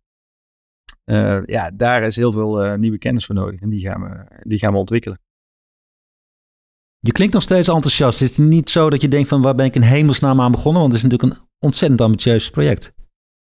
ja, 1.46 1.72
daar 1.72 2.04
is 2.04 2.16
heel 2.16 2.32
veel 2.32 2.78
nieuwe 2.78 2.98
kennis 2.98 3.26
voor 3.26 3.36
nodig 3.36 3.60
en 3.60 3.70
die 3.70 3.82
gaan 3.82 4.02
we, 4.02 4.42
die 4.44 4.60
gaan 4.60 4.72
we 4.72 4.78
ontwikkelen. 4.78 5.25
Je 7.06 7.12
klinkt 7.12 7.34
nog 7.34 7.44
steeds 7.44 7.68
enthousiast. 7.68 8.20
Het 8.20 8.30
is 8.30 8.38
niet 8.38 8.70
zo 8.70 8.90
dat 8.90 9.02
je 9.02 9.08
denkt 9.08 9.28
van 9.28 9.42
waar 9.42 9.56
ben 9.56 9.66
ik 9.66 9.76
in 9.76 9.82
hemelsnaam 9.82 10.42
aan 10.42 10.52
begonnen? 10.52 10.82
Want 10.82 10.94
het 10.94 11.04
is 11.04 11.10
natuurlijk 11.10 11.40
een 11.40 11.48
ontzettend 11.60 12.02
ambitieus 12.02 12.50
project. 12.50 12.94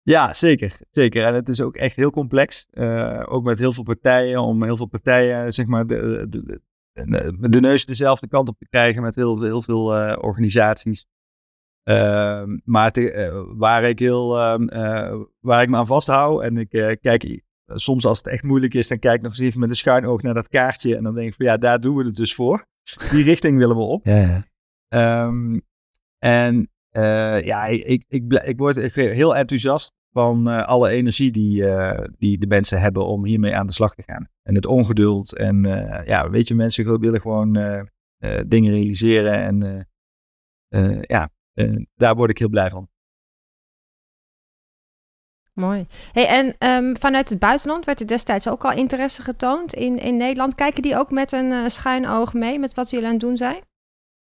Ja, 0.02 0.34
zeker. 0.34 0.78
zeker. 0.90 1.24
En 1.24 1.34
het 1.34 1.48
is 1.48 1.60
ook 1.60 1.76
echt 1.76 1.96
heel 1.96 2.10
complex. 2.10 2.66
Uh, 2.72 3.22
ook 3.24 3.44
met 3.44 3.58
heel 3.58 3.72
veel 3.72 3.82
partijen, 3.82 4.40
om 4.40 4.62
heel 4.62 4.76
veel 4.76 4.86
partijen 4.86 5.52
zeg 5.52 5.66
maar 5.66 5.86
de, 5.86 6.26
de, 6.28 6.60
de, 6.92 7.48
de 7.48 7.60
neus 7.60 7.84
dezelfde 7.84 8.28
kant 8.28 8.48
op 8.48 8.58
te 8.58 8.68
krijgen 8.68 9.02
met 9.02 9.14
heel, 9.14 9.42
heel 9.42 9.62
veel 9.62 9.96
uh, 9.96 10.16
organisaties. 10.20 11.06
Uh, 11.88 12.42
maar 12.64 12.92
te, 12.92 13.54
waar, 13.56 13.84
ik 13.84 13.98
heel, 13.98 14.28
waar 15.40 15.62
ik 15.62 15.68
me 15.68 15.76
aan 15.76 15.86
vasthoud 15.86 16.42
en 16.42 16.56
ik 16.56 16.98
kijk 17.00 17.42
soms 17.66 18.06
als 18.06 18.18
het 18.18 18.26
echt 18.26 18.42
moeilijk 18.42 18.74
is, 18.74 18.88
dan 18.88 18.98
kijk 18.98 19.16
ik 19.16 19.22
nog 19.22 19.30
eens 19.30 19.40
even 19.40 19.60
met 19.60 19.70
een 19.70 19.76
schuin 19.76 20.06
oog 20.06 20.22
naar 20.22 20.34
dat 20.34 20.48
kaartje 20.48 20.96
en 20.96 21.02
dan 21.02 21.14
denk 21.14 21.28
ik 21.28 21.34
van 21.34 21.46
ja, 21.46 21.56
daar 21.56 21.80
doen 21.80 21.96
we 21.96 22.04
het 22.04 22.16
dus 22.16 22.34
voor. 22.34 22.66
Die 23.10 23.24
richting 23.24 23.58
willen 23.58 23.76
we 23.76 23.82
op. 23.82 24.04
Ja, 24.04 24.44
ja. 24.88 25.24
Um, 25.26 25.62
en 26.18 26.70
uh, 26.92 27.44
ja, 27.44 27.64
ik, 27.64 28.04
ik, 28.08 28.32
ik, 28.32 28.58
word 28.58 28.92
heel 28.94 29.36
enthousiast 29.36 29.92
van 30.12 30.48
uh, 30.48 30.66
alle 30.66 30.90
energie 30.90 31.30
die, 31.30 31.62
uh, 31.62 32.04
die 32.18 32.38
de 32.38 32.46
mensen 32.46 32.80
hebben 32.80 33.06
om 33.06 33.24
hiermee 33.24 33.56
aan 33.56 33.66
de 33.66 33.72
slag 33.72 33.94
te 33.94 34.02
gaan. 34.02 34.28
En 34.42 34.54
het 34.54 34.66
ongeduld. 34.66 35.36
En 35.36 35.62
ja, 36.06 36.30
weet 36.30 36.48
je, 36.48 36.54
mensen 36.54 37.00
willen 37.00 37.20
gewoon 37.20 37.52
dingen 38.46 38.72
realiseren. 38.72 39.32
En 39.42 39.88
ja, 41.00 41.28
daar 41.94 42.14
word 42.14 42.30
ik 42.30 42.38
heel 42.38 42.48
blij 42.48 42.70
van. 42.70 42.88
Mooi. 45.56 45.86
Hey, 46.12 46.26
en 46.26 46.70
um, 46.70 46.96
vanuit 46.96 47.28
het 47.28 47.38
buitenland 47.38 47.84
werd 47.84 48.00
er 48.00 48.06
destijds 48.06 48.48
ook 48.48 48.64
al 48.64 48.72
interesse 48.72 49.22
getoond 49.22 49.74
in, 49.74 49.98
in 49.98 50.16
Nederland. 50.16 50.54
Kijken 50.54 50.82
die 50.82 50.96
ook 50.96 51.10
met 51.10 51.32
een 51.32 51.50
uh, 51.50 51.68
schuin 51.68 52.08
oog 52.08 52.34
mee 52.34 52.58
met 52.58 52.74
wat 52.74 52.90
jullie 52.90 53.06
aan 53.06 53.12
het 53.12 53.20
doen 53.20 53.36
zijn? 53.36 53.60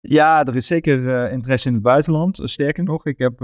Ja, 0.00 0.44
er 0.44 0.56
is 0.56 0.66
zeker 0.66 1.30
interesse 1.30 1.68
in 1.68 1.74
het 1.74 1.82
buitenland. 1.82 2.40
Sterker 2.42 2.84
nog, 2.84 3.06
ik 3.06 3.18
heb 3.18 3.36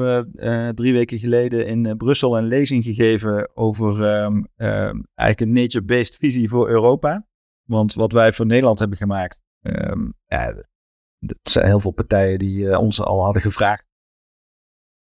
drie 0.75 0.93
weken 0.93 1.19
geleden 1.19 1.67
in 1.67 1.97
Brussel 1.97 2.39
een 2.39 2.47
lezing 2.47 2.85
gegeven 2.85 3.57
over 3.57 4.05
ehm, 4.05 4.43
ehm, 4.57 5.01
eigenlijk 5.15 5.41
een 5.41 5.63
nature-based 5.63 6.17
visie 6.17 6.49
voor 6.49 6.69
Europa. 6.69 7.27
Want 7.65 7.95
wat 7.95 8.13
wij 8.13 8.33
voor 8.33 8.47
Nederland 8.47 8.79
hebben 8.79 8.99
gemaakt, 8.99 9.43
um, 9.63 10.13
ja, 10.27 10.47
er 11.19 11.37
zijn 11.43 11.67
heel 11.67 11.81
veel 11.81 11.91
partijen 11.91 12.39
die 12.39 12.79
ons 12.79 13.01
al 13.01 13.25
hadden 13.25 13.43
gevraagd 13.43 13.85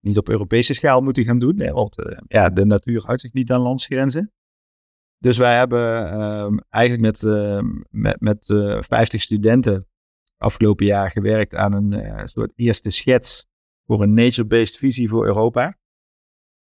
niet 0.02 0.18
op 0.18 0.28
Europese 0.28 0.74
schaal 0.74 1.00
moeten 1.00 1.24
gaan 1.24 1.38
doen. 1.38 1.72
Want 1.72 1.98
uh, 1.98 2.18
ja, 2.26 2.48
de 2.48 2.64
natuur 2.64 3.02
houdt 3.04 3.20
zich 3.20 3.32
niet 3.32 3.50
aan 3.50 3.60
landsgrenzen. 3.60 4.32
Dus 5.18 5.36
wij 5.36 5.56
hebben 5.56 5.80
uh, 5.80 6.58
eigenlijk 6.68 7.02
met, 7.02 7.22
uh, 7.22 7.62
met, 7.88 8.20
met 8.20 8.46
50 8.86 9.22
studenten 9.22 9.86
afgelopen 10.36 10.86
jaar 10.86 11.10
gewerkt 11.10 11.54
aan 11.54 11.72
een 11.72 12.28
soort 12.28 12.52
eerste 12.54 12.90
schets 12.90 13.46
voor 13.86 14.02
een 14.02 14.14
nature-based 14.14 14.76
visie 14.76 15.08
voor 15.08 15.26
Europa. 15.26 15.78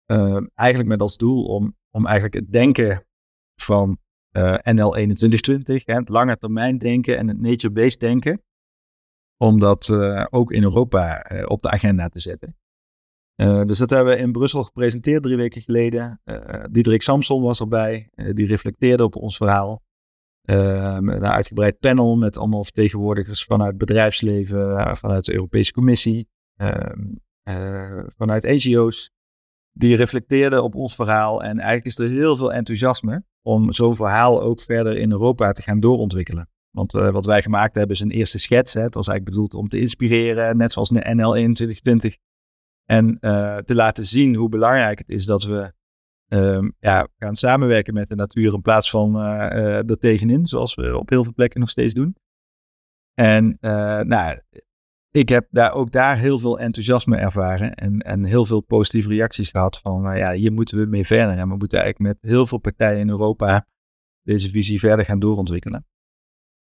Ehm, 0.06 0.46
eigenlijk 0.54 0.90
met 0.90 1.02
als 1.02 1.18
doel 1.18 1.44
om, 1.46 1.78
om 1.90 2.06
eigenlijk 2.06 2.36
het 2.36 2.52
denken 2.52 3.06
van 3.56 4.00
NL 4.64 4.92
2120, 4.92 5.86
hè, 5.86 5.94
het 5.94 6.10
lange 6.10 6.38
termijn 6.38 6.78
denken 6.78 7.18
en 7.18 7.28
het 7.28 7.40
nature-based 7.40 8.00
denken, 8.00 8.44
om 9.38 9.60
dat 9.60 9.90
ook 10.30 10.52
in 10.52 10.64
Europa 10.64 11.26
op 11.46 11.62
de 11.62 11.70
agenda 11.70 12.08
te 12.10 12.20
zetten. 12.20 12.61
Uh, 13.42 13.62
dus 13.62 13.78
dat 13.78 13.90
hebben 13.90 14.14
we 14.14 14.20
in 14.20 14.32
Brussel 14.32 14.64
gepresenteerd 14.64 15.24
drie 15.24 15.38
weken 15.38 15.62
geleden. 15.62 16.22
Uh, 16.26 16.64
Diederik 16.72 17.02
Samson 17.02 17.42
was 17.42 17.60
erbij, 17.60 18.10
uh, 18.16 18.34
die 18.34 18.48
reflecteerde 18.48 19.04
op 19.04 19.16
ons 19.16 19.38
verhaal. 19.38 19.82
een 20.42 21.26
uitgebreid 21.26 21.80
panel 21.80 22.18
met 22.18 22.38
allemaal 22.38 22.64
vertegenwoordigers 22.64 23.44
vanuit 23.44 23.78
bedrijfsleven, 23.78 24.98
vanuit 24.98 25.26
de 25.26 25.34
Europese 25.34 25.72
Commissie, 25.74 26.28
ehm, 26.56 27.14
vanuit 28.18 28.44
NGO's. 28.44 29.12
Die 29.72 29.96
reflecteerden 29.96 30.64
op 30.64 30.76
ons 30.76 30.96
verhaal 30.96 31.44
en 31.44 31.60
eigenlijk 31.60 31.86
is 31.86 31.98
er 31.98 32.10
heel 32.10 32.36
veel 32.36 32.54
enthousiasme 32.54 33.24
om 33.42 33.74
zo'n 33.74 33.96
verhaal 33.96 34.42
ook 34.42 34.62
verder 34.62 34.98
in 34.98 35.12
Europa 35.12 35.52
te 35.52 35.62
gaan 35.62 35.80
doorontwikkelen. 35.80 36.50
Want 36.72 36.92
wat 36.92 37.26
wij 37.26 37.42
gemaakt 37.42 37.76
hebben 37.76 37.96
is 37.96 38.02
een 38.02 38.12
eerste 38.12 38.40
schets. 38.40 38.74
Hè. 38.74 38.82
Het 38.82 38.94
was 38.94 39.08
eigenlijk 39.08 39.36
bedoeld 39.36 39.62
om 39.62 39.68
te 39.68 39.80
inspireren, 39.80 40.58
net 40.58 40.72
zoals 40.72 40.90
NL 40.90 41.32
2020 41.32 42.16
en 42.86 43.18
uh, 43.22 43.58
te 43.58 43.76
laten 43.76 44.06
zien 44.06 44.36
hoe 44.36 44.50
belangrijk 44.50 44.98
het 44.98 45.10
is 45.10 45.26
dat 45.26 45.44
we 45.44 45.74
um, 46.28 46.74
ja, 46.80 47.08
gaan 47.18 47.36
samenwerken 47.36 47.94
met 47.94 48.08
de 48.08 48.16
natuur 48.16 48.54
in 48.54 48.62
plaats 48.62 48.90
van 48.90 49.16
uh, 49.16 49.90
er 49.90 49.98
tegenin, 49.98 50.46
zoals 50.46 50.76
we 50.76 50.98
op 50.98 51.10
heel 51.10 51.24
veel 51.24 51.34
plekken 51.34 51.60
nog 51.60 51.70
steeds 51.70 51.94
doen. 51.94 52.16
En 53.14 53.58
nou, 54.08 54.40
ik 55.12 55.30
heb 55.30 55.48
daar 55.50 55.74
ook 55.74 55.92
daar 55.92 56.18
heel 56.18 56.40
veel 56.40 56.60
enthousiasme 56.60 57.18
ervaren 57.18 57.74
en, 57.76 58.00
en 58.00 58.24
heel 58.24 58.46
veel 58.46 58.62
positieve 58.62 59.10
reacties 59.10 59.50
gehad 59.50 59.78
van, 59.78 60.18
ja, 60.18 60.32
hier 60.32 60.52
moeten 60.52 60.78
we 60.78 60.86
mee 60.86 61.06
verder. 61.06 61.38
En 61.38 61.50
we 61.50 61.56
moeten 61.56 61.80
eigenlijk 61.80 62.16
met 62.16 62.32
heel 62.32 62.48
veel 62.48 62.58
partijen 62.58 63.00
in 63.00 63.10
Europa 63.10 63.68
deze 64.24 64.50
visie 64.50 64.80
verder 64.80 65.06
gaan 65.06 65.20
doorontwikkelen. 65.20 65.86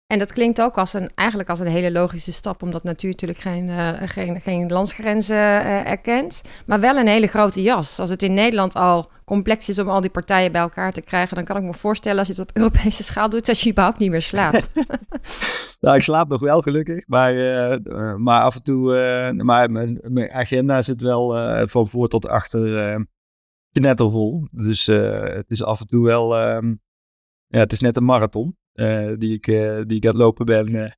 En 0.07 0.19
dat 0.19 0.33
klinkt 0.33 0.61
ook 0.61 0.77
als 0.77 0.93
een, 0.93 1.09
eigenlijk 1.15 1.49
als 1.49 1.59
een 1.59 1.67
hele 1.67 1.91
logische 1.91 2.31
stap, 2.31 2.61
omdat 2.61 2.83
natuur 2.83 3.09
natuurlijk 3.09 3.39
geen, 3.39 3.67
uh, 3.67 3.91
geen, 4.05 4.41
geen 4.41 4.71
landsgrenzen 4.71 5.35
uh, 5.35 5.89
erkent, 5.89 6.41
maar 6.65 6.79
wel 6.79 6.97
een 6.97 7.07
hele 7.07 7.27
grote 7.27 7.61
jas. 7.61 7.99
Als 7.99 8.09
het 8.09 8.23
in 8.23 8.33
Nederland 8.33 8.75
al 8.75 9.11
complex 9.25 9.69
is 9.69 9.79
om 9.79 9.89
al 9.89 10.01
die 10.01 10.09
partijen 10.09 10.51
bij 10.51 10.61
elkaar 10.61 10.91
te 10.91 11.01
krijgen, 11.01 11.35
dan 11.35 11.45
kan 11.45 11.57
ik 11.57 11.63
me 11.63 11.73
voorstellen 11.73 12.17
als 12.17 12.27
je 12.27 12.33
het 12.33 12.41
op 12.41 12.57
Europese 12.61 13.03
schaal 13.03 13.29
doet, 13.29 13.45
dat 13.45 13.59
je 13.59 13.69
überhaupt 13.69 13.99
niet 13.99 14.09
meer 14.09 14.21
slaapt. 14.21 14.69
nou, 15.81 15.95
ik 15.95 16.03
slaap 16.03 16.29
nog 16.29 16.39
wel 16.39 16.61
gelukkig, 16.61 17.07
maar, 17.07 17.33
uh, 17.33 18.15
maar 18.15 18.41
af 18.41 18.55
en 18.55 18.63
toe, 18.63 18.91
maar 19.33 19.71
mijn, 19.71 19.99
mijn, 20.07 20.31
agenda 20.31 20.81
zit 20.81 21.01
wel 21.01 21.35
van 21.67 21.87
voor 21.87 22.07
tot 22.07 22.27
achter 22.27 23.07
knettervol. 23.71 24.47
Dus 24.51 24.85
het 24.85 25.51
is 25.51 25.63
af 25.63 25.79
en 25.79 25.87
toe 25.87 26.05
wel, 26.05 26.37
ehm, 26.37 26.75
ja, 27.47 27.59
het 27.59 27.71
is 27.71 27.81
net 27.81 27.97
een 27.97 28.05
marathon. 28.05 28.57
Eh, 28.73 29.11
die, 29.17 29.33
ik, 29.33 29.47
uh, 29.47 29.81
die 29.85 29.97
ik 29.97 30.05
aan 30.05 30.11
het 30.11 30.19
lopen 30.19 30.45
ben. 30.45 30.69
Uh. 30.69 30.91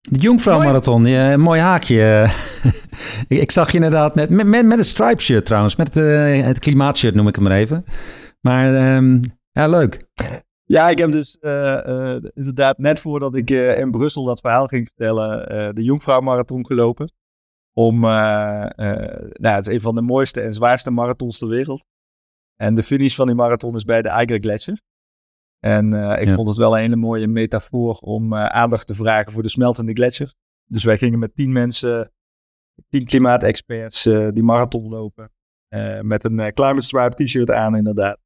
De 0.00 0.18
Jongvrouw-marathon, 0.18 1.06
ja, 1.06 1.36
mooi 1.36 1.60
haakje. 1.60 2.30
ik, 3.28 3.40
ik, 3.40 3.52
zag 3.52 3.68
je 3.70 3.74
inderdaad 3.74 4.14
met, 4.14 4.30
met, 4.30 4.66
met, 4.66 4.78
een 4.78 4.84
stripe 4.84 5.22
shirt 5.22 5.44
trouwens. 5.44 5.76
Met 5.76 5.94
het, 5.94 6.44
het 6.44 6.58
klimaatshirt 6.58 7.14
noem 7.14 7.28
ik 7.28 7.34
hem 7.34 7.44
maar 7.44 7.56
even. 7.56 7.84
Maar 8.40 8.96
um, 8.96 9.20
ja, 9.50 9.68
leuk. 9.68 10.06
Ja, 10.64 10.88
ik 10.88 10.98
heb 10.98 11.12
dus 11.12 11.38
inderdaad 12.34 12.78
net 12.78 13.00
voordat 13.00 13.36
ik 13.36 13.50
in 13.50 13.90
Brussel 13.90 14.24
dat 14.24 14.40
verhaal 14.40 14.66
ging 14.66 14.86
vertellen, 14.86 15.74
de 15.74 15.82
Jongvrouw-marathon 15.82 16.66
gelopen. 16.66 17.12
Om, 17.72 18.00
nou, 18.00 18.70
het 19.38 19.66
is 19.66 19.74
een 19.74 19.80
van 19.80 19.94
de 19.94 20.02
mooiste 20.02 20.40
en 20.40 20.54
zwaarste 20.54 20.90
marathons 20.90 21.38
ter 21.38 21.48
wereld. 21.48 21.84
En 22.56 22.74
de 22.74 22.82
finish 22.82 23.14
van 23.14 23.26
die 23.26 23.36
marathon 23.36 23.76
is 23.76 23.84
bij 23.84 24.02
de 24.02 24.08
Eiger 24.08 24.38
Gletscher. 24.38 24.80
En 25.60 25.92
uh, 25.92 26.20
ik 26.20 26.34
vond 26.34 26.48
het 26.48 26.56
wel 26.56 26.74
een 26.74 26.80
hele 26.80 26.96
mooie 26.96 27.26
metafoor 27.26 27.94
om 27.94 28.32
uh, 28.32 28.46
aandacht 28.46 28.86
te 28.86 28.94
vragen 28.94 29.32
voor 29.32 29.42
de 29.42 29.48
smeltende 29.48 29.92
gletsjers. 29.92 30.34
Dus 30.64 30.84
wij 30.84 30.98
gingen 30.98 31.18
met 31.18 31.34
tien 31.34 31.52
mensen, 31.52 32.12
tien 32.88 33.04
klimaatexperts, 33.04 34.06
uh, 34.06 34.28
die 34.32 34.42
marathon 34.42 34.88
lopen. 34.88 35.30
met 36.02 36.24
een 36.24 36.52
Climate 36.52 36.80
Stripe 36.80 37.24
t-shirt 37.24 37.50
aan, 37.50 37.76
inderdaad. 37.76 38.18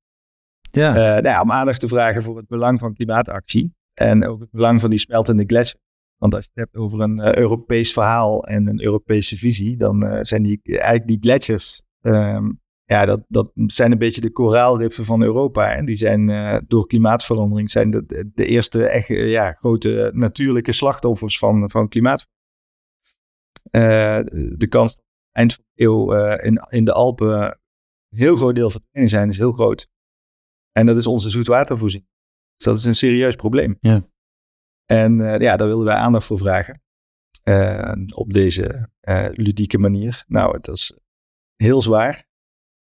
Ja. 0.71 0.92
Nou 0.92 1.23
ja. 1.23 1.40
om 1.40 1.53
aandacht 1.53 1.81
te 1.81 1.88
vragen 1.88 2.23
voor 2.23 2.37
het 2.37 2.47
belang 2.47 2.79
van 2.79 2.95
klimaatactie. 2.95 3.75
En 3.95 4.29
ook 4.29 4.40
het 4.40 4.51
belang 4.51 4.81
van 4.81 4.90
die 4.90 4.99
smeltende 4.99 5.45
gletsjer. 5.47 5.81
Want 6.16 6.35
als 6.35 6.45
je 6.45 6.51
het 6.55 6.64
hebt 6.64 6.85
over 6.85 7.01
een 7.01 7.38
Europees 7.38 7.92
verhaal 7.92 8.45
en 8.45 8.66
een 8.66 8.83
Europese 8.83 9.37
visie, 9.37 9.77
dan 9.77 10.25
zijn 10.25 10.42
die, 10.42 10.61
eigenlijk 10.62 11.07
die 11.07 11.18
gletsjers 11.21 11.83
um, 12.01 12.62
ja, 12.85 13.05
dat, 13.05 13.25
dat 13.29 13.53
zijn 13.55 13.92
een 13.92 13.99
beetje 13.99 14.21
de 14.21 14.31
koraalriffen 14.31 15.05
van 15.05 15.23
Europa. 15.23 15.75
En 15.75 15.85
die 15.85 15.97
zijn 15.97 16.29
uh, 16.29 16.57
door 16.66 16.87
klimaatverandering 16.87 17.71
zijn 17.71 17.90
de, 17.90 18.31
de 18.35 18.45
eerste 18.45 18.87
echt 18.87 19.07
ja, 19.07 19.53
grote 19.53 20.11
natuurlijke 20.14 20.73
slachtoffers 20.73 21.38
van, 21.38 21.71
van 21.71 21.88
klimaat. 21.88 22.29
Uh, 23.71 24.21
de 24.57 24.66
kans 24.68 24.97
dat 24.97 25.05
eind 25.31 25.55
van 25.55 25.64
de 25.73 25.83
eeuw 25.83 26.16
uh, 26.16 26.45
in, 26.45 26.66
in 26.68 26.85
de 26.85 26.92
Alpen 26.92 27.42
een 27.42 28.18
heel 28.18 28.37
groot 28.37 28.55
deel 28.55 28.71
verdwenen 28.71 29.09
zijn, 29.09 29.29
is 29.29 29.37
heel 29.37 29.53
groot. 29.53 29.88
En 30.73 30.87
dat 30.87 30.97
is 30.97 31.07
onze 31.07 31.31
zoetwatervoorziening. 31.31 32.11
Dus 32.57 32.66
dat 32.66 32.77
is 32.77 32.85
een 32.85 32.95
serieus 32.95 33.37
probleem. 33.37 33.77
Ja. 33.81 34.09
En 34.87 35.16
ja, 35.18 35.57
daar 35.57 35.68
willen 35.68 35.85
wij 35.85 35.95
aandacht 35.95 36.27
voor 36.27 36.38
vragen. 36.38 36.83
op 38.14 38.33
deze 38.33 38.90
ludieke 39.33 39.79
manier. 39.79 40.25
Nou, 40.27 40.57
het 40.57 40.68
is 40.68 40.99
heel 41.57 41.83
zwaar. 41.83 42.31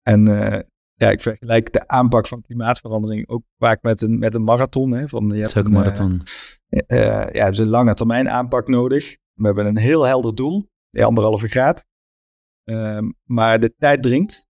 En 0.07 0.27
uh, 0.27 0.59
ja, 0.93 1.09
ik 1.09 1.21
vergelijk 1.21 1.73
de 1.73 1.87
aanpak 1.87 2.27
van 2.27 2.41
klimaatverandering 2.41 3.29
ook 3.29 3.43
vaak 3.57 3.81
met 3.81 4.01
een, 4.01 4.19
met 4.19 4.35
een 4.35 4.43
marathon. 4.43 4.91
Hè, 4.91 5.07
van, 5.07 5.27
je 5.27 5.41
hebt 5.41 5.55
een 5.55 5.71
marathon. 5.71 6.21
Uh, 6.69 6.81
uh, 6.87 7.29
ja, 7.31 7.47
is 7.47 7.59
een 7.59 7.69
lange 7.69 7.93
termijn 7.93 8.29
aanpak 8.29 8.67
nodig. 8.67 9.17
We 9.33 9.45
hebben 9.45 9.65
een 9.65 9.77
heel 9.77 10.03
helder 10.03 10.35
doel, 10.35 10.69
de 10.89 11.03
anderhalve 11.03 11.47
graad. 11.47 11.85
Ehm, 12.63 13.11
maar 13.23 13.59
de 13.59 13.75
tijd 13.77 14.03
dringt. 14.03 14.47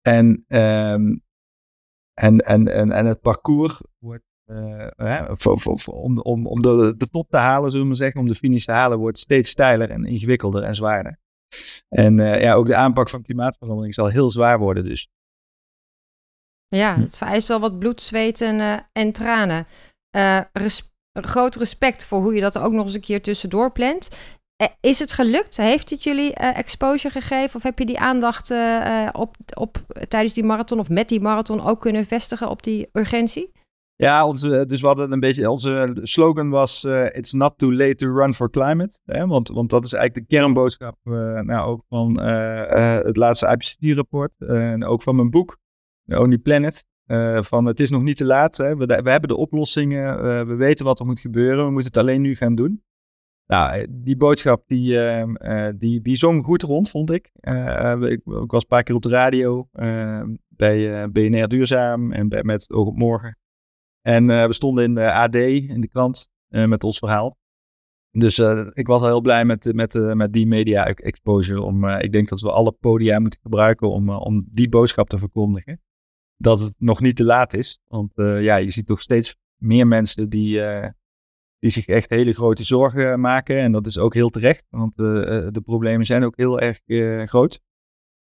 En, 0.00 0.44
um, 0.48 1.22
en, 2.14 2.38
en, 2.38 2.68
en, 2.68 2.90
en 2.90 3.06
het 3.06 3.20
parcours 3.20 3.82
wordt, 3.98 4.24
voor, 5.26 5.60
voor, 5.60 5.78
voor, 5.78 5.94
om, 5.94 6.20
om, 6.20 6.46
om 6.46 6.58
de, 6.58 6.94
de 6.96 7.08
top 7.08 7.30
te 7.30 7.36
halen, 7.36 7.70
zullen 7.70 7.82
we 7.82 7.88
maar 7.88 7.96
zeggen, 7.96 8.20
om 8.20 8.28
de 8.28 8.34
finish 8.34 8.64
te 8.64 8.72
halen, 8.72 8.98
wordt 8.98 9.18
steeds 9.18 9.50
steiler 9.50 9.90
en 9.90 10.04
ingewikkelder 10.04 10.62
en 10.62 10.74
zwaarder. 10.74 11.18
En 11.88 12.18
uh, 12.18 12.40
ja, 12.40 12.54
ook 12.54 12.66
de 12.66 12.74
aanpak 12.74 13.08
van 13.08 13.22
klimaatverandering 13.22 13.94
zal 13.94 14.08
heel 14.08 14.30
zwaar 14.30 14.58
worden 14.58 14.84
dus. 14.84 15.08
Ja, 16.68 16.94
hm. 16.94 17.00
het 17.00 17.18
vereist 17.18 17.48
wel 17.48 17.60
wat 17.60 17.78
bloed, 17.78 18.02
zweet 18.02 18.40
en, 18.40 18.54
uh, 18.54 18.78
en 18.92 19.12
tranen. 19.12 19.66
Uh, 20.16 20.40
res 20.52 20.94
groot 21.12 21.54
respect 21.54 22.04
voor 22.04 22.20
hoe 22.20 22.34
je 22.34 22.40
dat 22.40 22.58
ook 22.58 22.72
nog 22.72 22.84
eens 22.84 22.94
een 22.94 23.00
keer 23.00 23.22
tussendoor 23.22 23.72
plant. 23.72 24.08
Is 24.80 24.98
het 24.98 25.12
gelukt? 25.12 25.56
Heeft 25.56 25.90
het 25.90 26.02
jullie 26.02 26.34
exposure 26.34 27.20
gegeven? 27.20 27.56
Of 27.56 27.62
heb 27.62 27.78
je 27.78 27.86
die 27.86 27.98
aandacht 27.98 28.54
op, 29.12 29.36
op, 29.54 29.84
tijdens 30.08 30.32
die 30.32 30.44
marathon 30.44 30.78
of 30.78 30.88
met 30.88 31.08
die 31.08 31.20
marathon 31.20 31.60
ook 31.60 31.80
kunnen 31.80 32.04
vestigen 32.04 32.48
op 32.48 32.62
die 32.62 32.88
urgentie? 32.92 33.52
Ja, 33.98 34.26
onze, 34.26 34.66
dus 34.66 34.80
we 34.80 34.86
hadden 34.86 35.12
een 35.12 35.20
beetje, 35.20 35.50
onze 35.50 35.96
slogan 36.02 36.50
was 36.50 36.84
uh, 36.84 37.04
It's 37.04 37.32
not 37.32 37.58
too 37.58 37.72
late 37.72 37.94
to 37.94 38.12
run 38.12 38.34
for 38.34 38.50
climate. 38.50 39.00
Hè? 39.04 39.26
Want, 39.26 39.48
want 39.48 39.70
dat 39.70 39.84
is 39.84 39.92
eigenlijk 39.92 40.28
de 40.28 40.36
kernboodschap 40.36 40.96
uh, 41.04 41.40
nou, 41.40 41.68
ook 41.68 41.84
van 41.88 42.20
uh, 42.20 42.98
het 43.00 43.16
laatste 43.16 43.46
IPCC-rapport 43.46 44.32
en 44.38 44.84
ook 44.84 45.02
van 45.02 45.16
mijn 45.16 45.30
boek, 45.30 45.58
The 46.04 46.20
Only 46.20 46.38
Planet. 46.38 46.84
van 47.44 47.64
het 47.64 47.80
is 47.80 47.90
nog 47.90 48.02
niet 48.02 48.16
te 48.16 48.24
laat. 48.24 48.56
Hè? 48.56 48.76
We, 48.76 48.86
we 48.86 49.10
hebben 49.10 49.28
de 49.28 49.36
oplossingen, 49.36 50.22
we 50.46 50.54
weten 50.54 50.84
wat 50.84 51.00
er 51.00 51.06
moet 51.06 51.20
gebeuren, 51.20 51.64
we 51.64 51.70
moeten 51.70 51.92
het 51.92 52.02
alleen 52.02 52.20
nu 52.20 52.34
gaan 52.34 52.54
doen. 52.54 52.84
Nou, 53.46 53.86
die 53.90 54.16
boodschap 54.16 54.62
die, 54.66 55.00
ehm, 55.00 55.76
die, 55.78 56.00
die 56.00 56.16
zong 56.16 56.44
goed 56.44 56.62
rond, 56.62 56.90
vond 56.90 57.10
ik. 57.10 57.30
ik. 58.00 58.20
was 58.24 58.62
een 58.62 58.68
paar 58.68 58.82
keer 58.82 58.94
op 58.94 59.02
de 59.02 59.08
radio 59.08 59.68
bij 60.48 61.08
BNR 61.12 61.48
Duurzaam 61.48 62.12
en 62.12 62.28
met 62.42 62.72
Oog 62.72 62.86
op 62.86 62.96
Morgen. 62.96 63.36
En 64.06 64.28
uh, 64.28 64.44
we 64.44 64.52
stonden 64.52 64.84
in 64.84 64.94
de 64.94 65.12
AD, 65.12 65.34
in 65.34 65.80
de 65.80 65.88
krant, 65.88 66.28
uh, 66.48 66.66
met 66.66 66.84
ons 66.84 66.98
verhaal. 66.98 67.36
Dus 68.10 68.38
ik 68.72 68.86
was 68.86 69.00
al 69.00 69.06
heel 69.06 69.20
blij 69.20 69.44
met, 69.44 69.74
met, 69.74 70.14
met 70.14 70.32
die 70.32 70.46
media 70.46 70.86
exposure. 70.86 71.62
Om, 71.62 71.88
ik 71.88 72.12
denk 72.12 72.28
dat 72.28 72.40
we 72.40 72.50
alle 72.50 72.72
podia 72.72 73.18
moeten 73.18 73.40
gebruiken 73.40 73.90
om, 73.90 74.10
om 74.10 74.44
die 74.50 74.68
boodschap 74.68 75.08
te 75.08 75.18
verkondigen. 75.18 75.80
Dat 76.36 76.60
het 76.60 76.74
nog 76.78 77.00
niet 77.00 77.16
te 77.16 77.24
laat 77.24 77.54
is. 77.54 77.78
Want 77.86 78.12
ja, 78.14 78.56
je 78.56 78.70
ziet 78.70 78.86
toch 78.86 79.00
steeds 79.00 79.36
meer 79.56 79.86
mensen 79.86 80.28
die, 80.28 80.60
die 81.58 81.70
zich 81.70 81.86
echt 81.86 82.10
hele 82.10 82.32
grote 82.32 82.64
zorgen 82.64 83.20
maken. 83.20 83.58
En 83.60 83.72
dat 83.72 83.86
is 83.86 83.98
ook 83.98 84.14
heel 84.14 84.30
terecht, 84.30 84.64
want 84.70 84.96
de 84.96 85.62
problemen 85.64 86.06
zijn 86.06 86.24
ook 86.24 86.36
heel 86.36 86.60
erg 86.60 86.80
groot. 87.28 87.60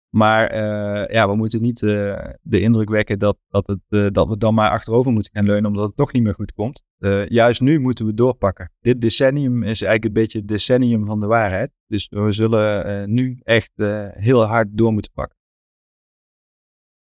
Maar 0.09 0.53
uh, 0.53 1.07
ja, 1.07 1.29
we 1.29 1.35
moeten 1.35 1.61
niet 1.61 1.81
uh, 1.81 2.19
de 2.41 2.61
indruk 2.61 2.89
wekken 2.89 3.19
dat, 3.19 3.37
dat, 3.49 3.67
het, 3.67 3.79
uh, 3.89 4.07
dat 4.11 4.27
we 4.27 4.37
dan 4.37 4.53
maar 4.53 4.69
achterover 4.69 5.11
moeten 5.11 5.31
gaan 5.33 5.45
leunen 5.45 5.69
omdat 5.69 5.87
het 5.87 5.95
toch 5.95 6.13
niet 6.13 6.23
meer 6.23 6.33
goed 6.33 6.53
komt. 6.53 6.83
juist 7.27 7.61
nu 7.61 7.79
moeten 7.79 8.05
we 8.05 8.13
doorpakken. 8.13 8.71
Dit 8.79 9.01
decennium 9.01 9.63
is 9.63 9.81
eigenlijk 9.81 10.05
een 10.05 10.13
beetje 10.13 10.37
het 10.37 10.47
decennium 10.47 11.05
van 11.05 11.19
de 11.19 11.27
waarheid. 11.27 11.71
Dus 11.87 12.07
we 12.09 12.31
zullen 12.31 13.13
nu 13.13 13.39
echt 13.43 13.71
heel 14.13 14.43
hard 14.43 14.67
door 14.71 14.93
moeten 14.93 15.11
pakken. 15.11 15.37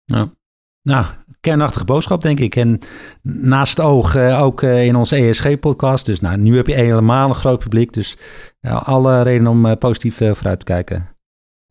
Ja. 0.03 0.33
Nou, 0.81 1.05
kernachtige 1.39 1.85
boodschap, 1.85 2.21
denk 2.21 2.39
ik. 2.39 2.55
En 2.55 2.79
naast 3.21 3.77
het 3.77 3.85
oog 3.85 4.17
ook 4.17 4.61
in 4.61 4.95
onze 4.95 5.15
ESG-podcast. 5.15 6.05
Dus 6.05 6.19
nou, 6.19 6.37
nu 6.37 6.55
heb 6.55 6.67
je 6.67 6.73
helemaal 6.73 7.29
een 7.29 7.35
groot 7.35 7.59
publiek. 7.59 7.93
Dus 7.93 8.17
alle 8.61 9.21
reden 9.21 9.47
om 9.47 9.77
positief 9.77 10.15
vooruit 10.17 10.59
te 10.59 10.65
kijken. 10.65 11.11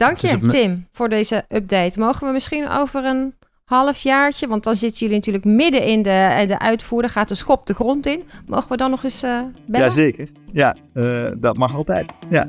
Dank 0.01 0.17
je, 0.17 0.47
Tim, 0.47 0.87
voor 0.93 1.09
deze 1.09 1.45
update. 1.49 1.99
Mogen 1.99 2.27
we 2.27 2.33
misschien 2.33 2.69
over 2.69 3.05
een 3.05 3.35
halfjaartje, 3.65 4.49
want 4.49 4.65
dan 4.65 4.75
zitten 4.75 4.99
jullie 4.99 5.15
natuurlijk 5.15 5.45
midden 5.45 5.85
in 5.85 6.03
de, 6.03 6.11
eh, 6.11 6.49
de 6.49 6.59
uitvoering, 6.59 7.13
gaat 7.13 7.29
de 7.29 7.35
schop 7.35 7.67
de 7.67 7.75
grond 7.75 8.07
in. 8.07 8.23
Mogen 8.47 8.69
we 8.69 8.77
dan 8.77 8.91
nog 8.91 9.05
eens 9.05 9.25
uh, 9.25 9.41
bellen? 9.67 9.87
Jazeker. 9.87 10.29
Ja, 10.53 10.77
uh, 10.95 11.31
dat 11.39 11.57
mag 11.57 11.75
altijd. 11.75 12.13
Ja, 12.31 12.47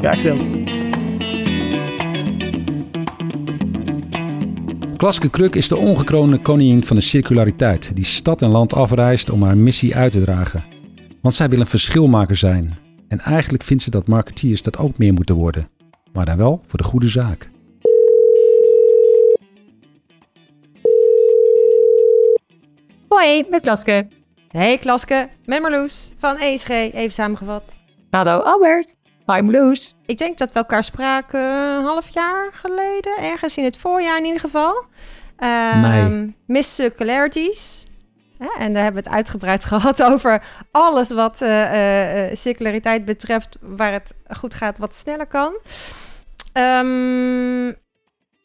graag 0.00 0.20
zelf. 0.20 0.40
Klaske 4.96 5.30
Kruk 5.30 5.54
is 5.54 5.68
de 5.68 5.76
ongekroonde 5.76 6.38
koningin 6.38 6.84
van 6.84 6.96
de 6.96 7.02
circulariteit, 7.02 7.90
die 7.94 8.04
stad 8.04 8.42
en 8.42 8.50
land 8.50 8.74
afreist 8.74 9.30
om 9.30 9.42
haar 9.42 9.56
missie 9.56 9.96
uit 9.96 10.12
te 10.12 10.20
dragen. 10.20 10.64
Want 11.22 11.34
zij 11.34 11.48
wil 11.48 11.60
een 11.60 11.66
verschilmaker 11.66 12.36
zijn. 12.36 12.78
En 13.08 13.20
eigenlijk 13.20 13.62
vindt 13.62 13.82
ze 13.82 13.90
dat 13.90 14.06
marketeers 14.06 14.62
dat 14.62 14.78
ook 14.78 14.98
meer 14.98 15.12
moeten 15.12 15.34
worden 15.34 15.68
maar 16.12 16.24
dan 16.24 16.36
wel 16.36 16.62
voor 16.66 16.78
de 16.78 16.84
goede 16.84 17.06
zaak. 17.06 17.50
Hoi, 23.08 23.44
met 23.48 23.60
Klaske. 23.60 24.08
Hey 24.48 24.78
Klaske, 24.78 25.28
met 25.44 25.60
Marloes 25.60 26.12
van 26.18 26.36
ESG, 26.36 26.68
even 26.68 27.12
samengevat. 27.12 27.80
Hallo 28.10 28.38
Albert. 28.38 28.94
Hi 29.26 29.40
Marloes. 29.40 29.94
Ik 30.06 30.18
denk 30.18 30.38
dat 30.38 30.52
we 30.52 30.58
elkaar 30.58 30.84
spraken 30.84 31.40
een 31.40 31.84
half 31.84 32.08
jaar 32.08 32.50
geleden, 32.52 33.18
ergens 33.18 33.56
in 33.56 33.64
het 33.64 33.76
voorjaar 33.76 34.18
in 34.18 34.24
ieder 34.24 34.40
geval. 34.40 34.84
Um, 35.38 36.36
Miss 36.46 36.74
Circularities. 36.74 37.84
en 38.58 38.72
daar 38.72 38.82
hebben 38.82 39.02
we 39.02 39.08
het 39.08 39.16
uitgebreid 39.16 39.64
gehad 39.72 40.02
over 40.02 40.42
alles 40.70 41.10
wat 41.10 41.42
uh, 41.42 42.28
uh, 42.28 42.34
circulariteit 42.34 43.04
betreft, 43.04 43.58
waar 43.60 43.92
het 43.92 44.14
goed 44.28 44.54
gaat, 44.54 44.78
wat 44.78 44.94
sneller 44.94 45.26
kan. 45.26 45.52
Um, 46.52 47.68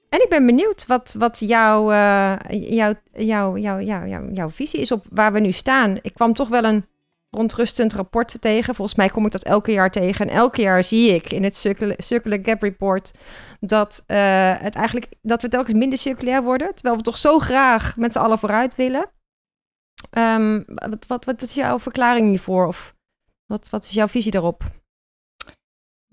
en 0.09 0.21
ik 0.21 0.29
ben 0.29 0.45
benieuwd 0.45 0.85
wat, 0.85 1.15
wat 1.17 1.39
jouw, 1.39 1.91
uh, 1.91 2.35
jouw, 2.49 2.93
jouw, 3.13 3.57
jouw, 3.57 3.79
jouw, 3.79 4.29
jouw 4.31 4.49
visie 4.49 4.79
is 4.79 4.91
op 4.91 5.05
waar 5.09 5.33
we 5.33 5.39
nu 5.39 5.51
staan. 5.51 5.97
Ik 6.01 6.13
kwam 6.13 6.33
toch 6.33 6.47
wel 6.47 6.63
een 6.63 6.85
rondrustend 7.29 7.93
rapport 7.93 8.41
tegen. 8.41 8.75
Volgens 8.75 8.97
mij 8.97 9.09
kom 9.09 9.25
ik 9.25 9.31
dat 9.31 9.43
elke 9.43 9.71
jaar 9.71 9.91
tegen. 9.91 10.29
En 10.29 10.35
elke 10.35 10.61
jaar 10.61 10.83
zie 10.83 11.13
ik 11.13 11.31
in 11.31 11.43
het 11.43 11.57
circular 11.97 12.39
Gap 12.41 12.61
Report 12.61 13.11
dat, 13.59 14.03
uh, 14.07 14.53
het 14.59 14.75
eigenlijk, 14.75 15.07
dat 15.21 15.41
we 15.41 15.47
telkens 15.47 15.73
minder 15.73 15.97
circulair 15.97 16.43
worden. 16.43 16.73
Terwijl 16.73 16.97
we 16.97 17.03
toch 17.03 17.17
zo 17.17 17.39
graag 17.39 17.97
met 17.97 18.11
z'n 18.11 18.19
allen 18.19 18.39
vooruit 18.39 18.75
willen. 18.75 19.09
Um, 20.17 20.63
wat, 20.65 21.07
wat, 21.07 21.25
wat 21.25 21.41
is 21.41 21.53
jouw 21.53 21.79
verklaring 21.79 22.27
hiervoor? 22.29 22.67
Of 22.67 22.95
wat, 23.45 23.69
wat 23.69 23.85
is 23.85 23.91
jouw 23.91 24.07
visie 24.07 24.31
daarop? 24.31 24.63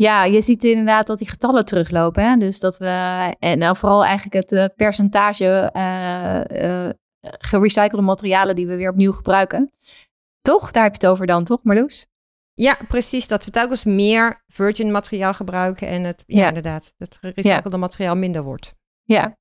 Ja, 0.02 0.24
je 0.24 0.40
ziet 0.40 0.64
inderdaad 0.64 1.06
dat 1.06 1.18
die 1.18 1.28
getallen 1.28 1.64
teruglopen. 1.64 2.24
Hè? 2.24 2.36
Dus 2.36 2.60
dat 2.60 2.78
we, 2.78 2.86
en 3.38 3.58
nou 3.58 3.76
vooral 3.76 4.04
eigenlijk 4.04 4.34
het 4.34 4.52
uh, 4.52 4.64
percentage 4.76 5.70
uh, 5.76 6.40
uh, 6.62 6.88
gerecyclede 7.20 8.02
materialen 8.02 8.56
die 8.56 8.66
we 8.66 8.76
weer 8.76 8.90
opnieuw 8.90 9.12
gebruiken. 9.12 9.72
Toch? 10.40 10.70
Daar 10.70 10.82
heb 10.82 10.92
je 10.92 11.06
het 11.06 11.10
over 11.14 11.26
dan, 11.26 11.44
toch 11.44 11.62
Marloes? 11.62 12.06
Ja, 12.54 12.78
precies. 12.88 13.28
Dat 13.28 13.44
we 13.44 13.50
telkens 13.50 13.84
meer 13.84 14.42
virgin 14.46 14.90
materiaal 14.90 15.34
gebruiken 15.34 15.88
en 15.88 16.02
het, 16.02 16.24
ja, 16.26 16.48
inderdaad, 16.48 16.94
het 16.96 17.18
gerecyclede 17.20 17.76
materiaal 17.76 18.16
minder 18.16 18.42
wordt. 18.42 18.74
Ja, 19.02 19.36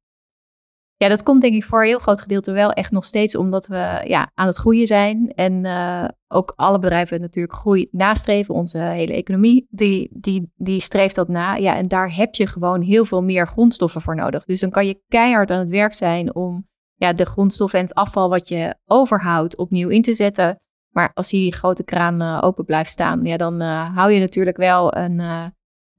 ja, 1.01 1.07
dat 1.07 1.23
komt 1.23 1.41
denk 1.41 1.53
ik 1.53 1.63
voor 1.63 1.81
een 1.81 1.87
heel 1.87 1.99
groot 1.99 2.21
gedeelte 2.21 2.51
wel 2.51 2.71
echt 2.71 2.91
nog 2.91 3.05
steeds 3.05 3.35
omdat 3.35 3.67
we 3.67 4.01
ja, 4.03 4.31
aan 4.33 4.47
het 4.47 4.57
groeien 4.57 4.87
zijn. 4.87 5.31
En 5.35 5.65
uh, 5.65 6.05
ook 6.27 6.53
alle 6.55 6.79
bedrijven 6.79 7.21
natuurlijk 7.21 7.55
groei 7.55 7.87
nastreven. 7.91 8.53
Onze 8.53 8.77
hele 8.77 9.13
economie, 9.13 9.67
die, 9.69 10.09
die, 10.13 10.51
die 10.55 10.79
streeft 10.79 11.15
dat 11.15 11.27
na. 11.27 11.55
Ja, 11.55 11.75
en 11.75 11.87
daar 11.87 12.15
heb 12.15 12.35
je 12.35 12.47
gewoon 12.47 12.81
heel 12.81 13.05
veel 13.05 13.23
meer 13.23 13.47
grondstoffen 13.47 14.01
voor 14.01 14.15
nodig. 14.15 14.45
Dus 14.45 14.59
dan 14.59 14.69
kan 14.69 14.87
je 14.87 15.01
keihard 15.07 15.51
aan 15.51 15.59
het 15.59 15.69
werk 15.69 15.93
zijn 15.93 16.35
om 16.35 16.67
ja, 16.95 17.13
de 17.13 17.25
grondstoffen 17.25 17.79
en 17.79 17.85
het 17.85 17.93
afval 17.93 18.29
wat 18.29 18.47
je 18.47 18.75
overhoudt 18.85 19.57
opnieuw 19.57 19.89
in 19.89 20.01
te 20.01 20.15
zetten. 20.15 20.59
Maar 20.89 21.11
als 21.13 21.29
die 21.29 21.53
grote 21.53 21.83
kraan 21.83 22.21
uh, 22.21 22.39
open 22.41 22.65
blijft 22.65 22.89
staan, 22.89 23.23
ja, 23.23 23.37
dan 23.37 23.61
uh, 23.61 23.95
hou 23.95 24.11
je 24.11 24.19
natuurlijk 24.19 24.57
wel 24.57 24.95
een, 24.95 25.19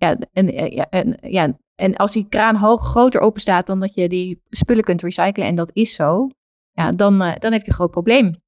ja, 0.02 0.16
een, 0.32 0.72
ja, 0.74 0.86
een, 0.90 1.16
ja, 1.20 1.58
en 1.74 1.96
als 1.96 2.12
die 2.12 2.28
kraan 2.28 2.56
hoog, 2.56 2.82
groter 2.82 3.20
open 3.20 3.40
staat 3.40 3.66
dan 3.66 3.80
dat 3.80 3.94
je 3.94 4.08
die 4.08 4.42
spullen 4.50 4.84
kunt 4.84 5.02
recyclen, 5.02 5.46
en 5.46 5.54
dat 5.54 5.70
is 5.72 5.94
zo, 5.94 6.28
ja, 6.70 6.92
dan, 6.92 7.22
uh, 7.22 7.32
dan 7.38 7.52
heb 7.52 7.60
je 7.60 7.68
een 7.68 7.74
groot 7.74 7.90
probleem. 7.90 8.40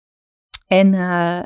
En 0.67 0.93
uh, 0.93 1.41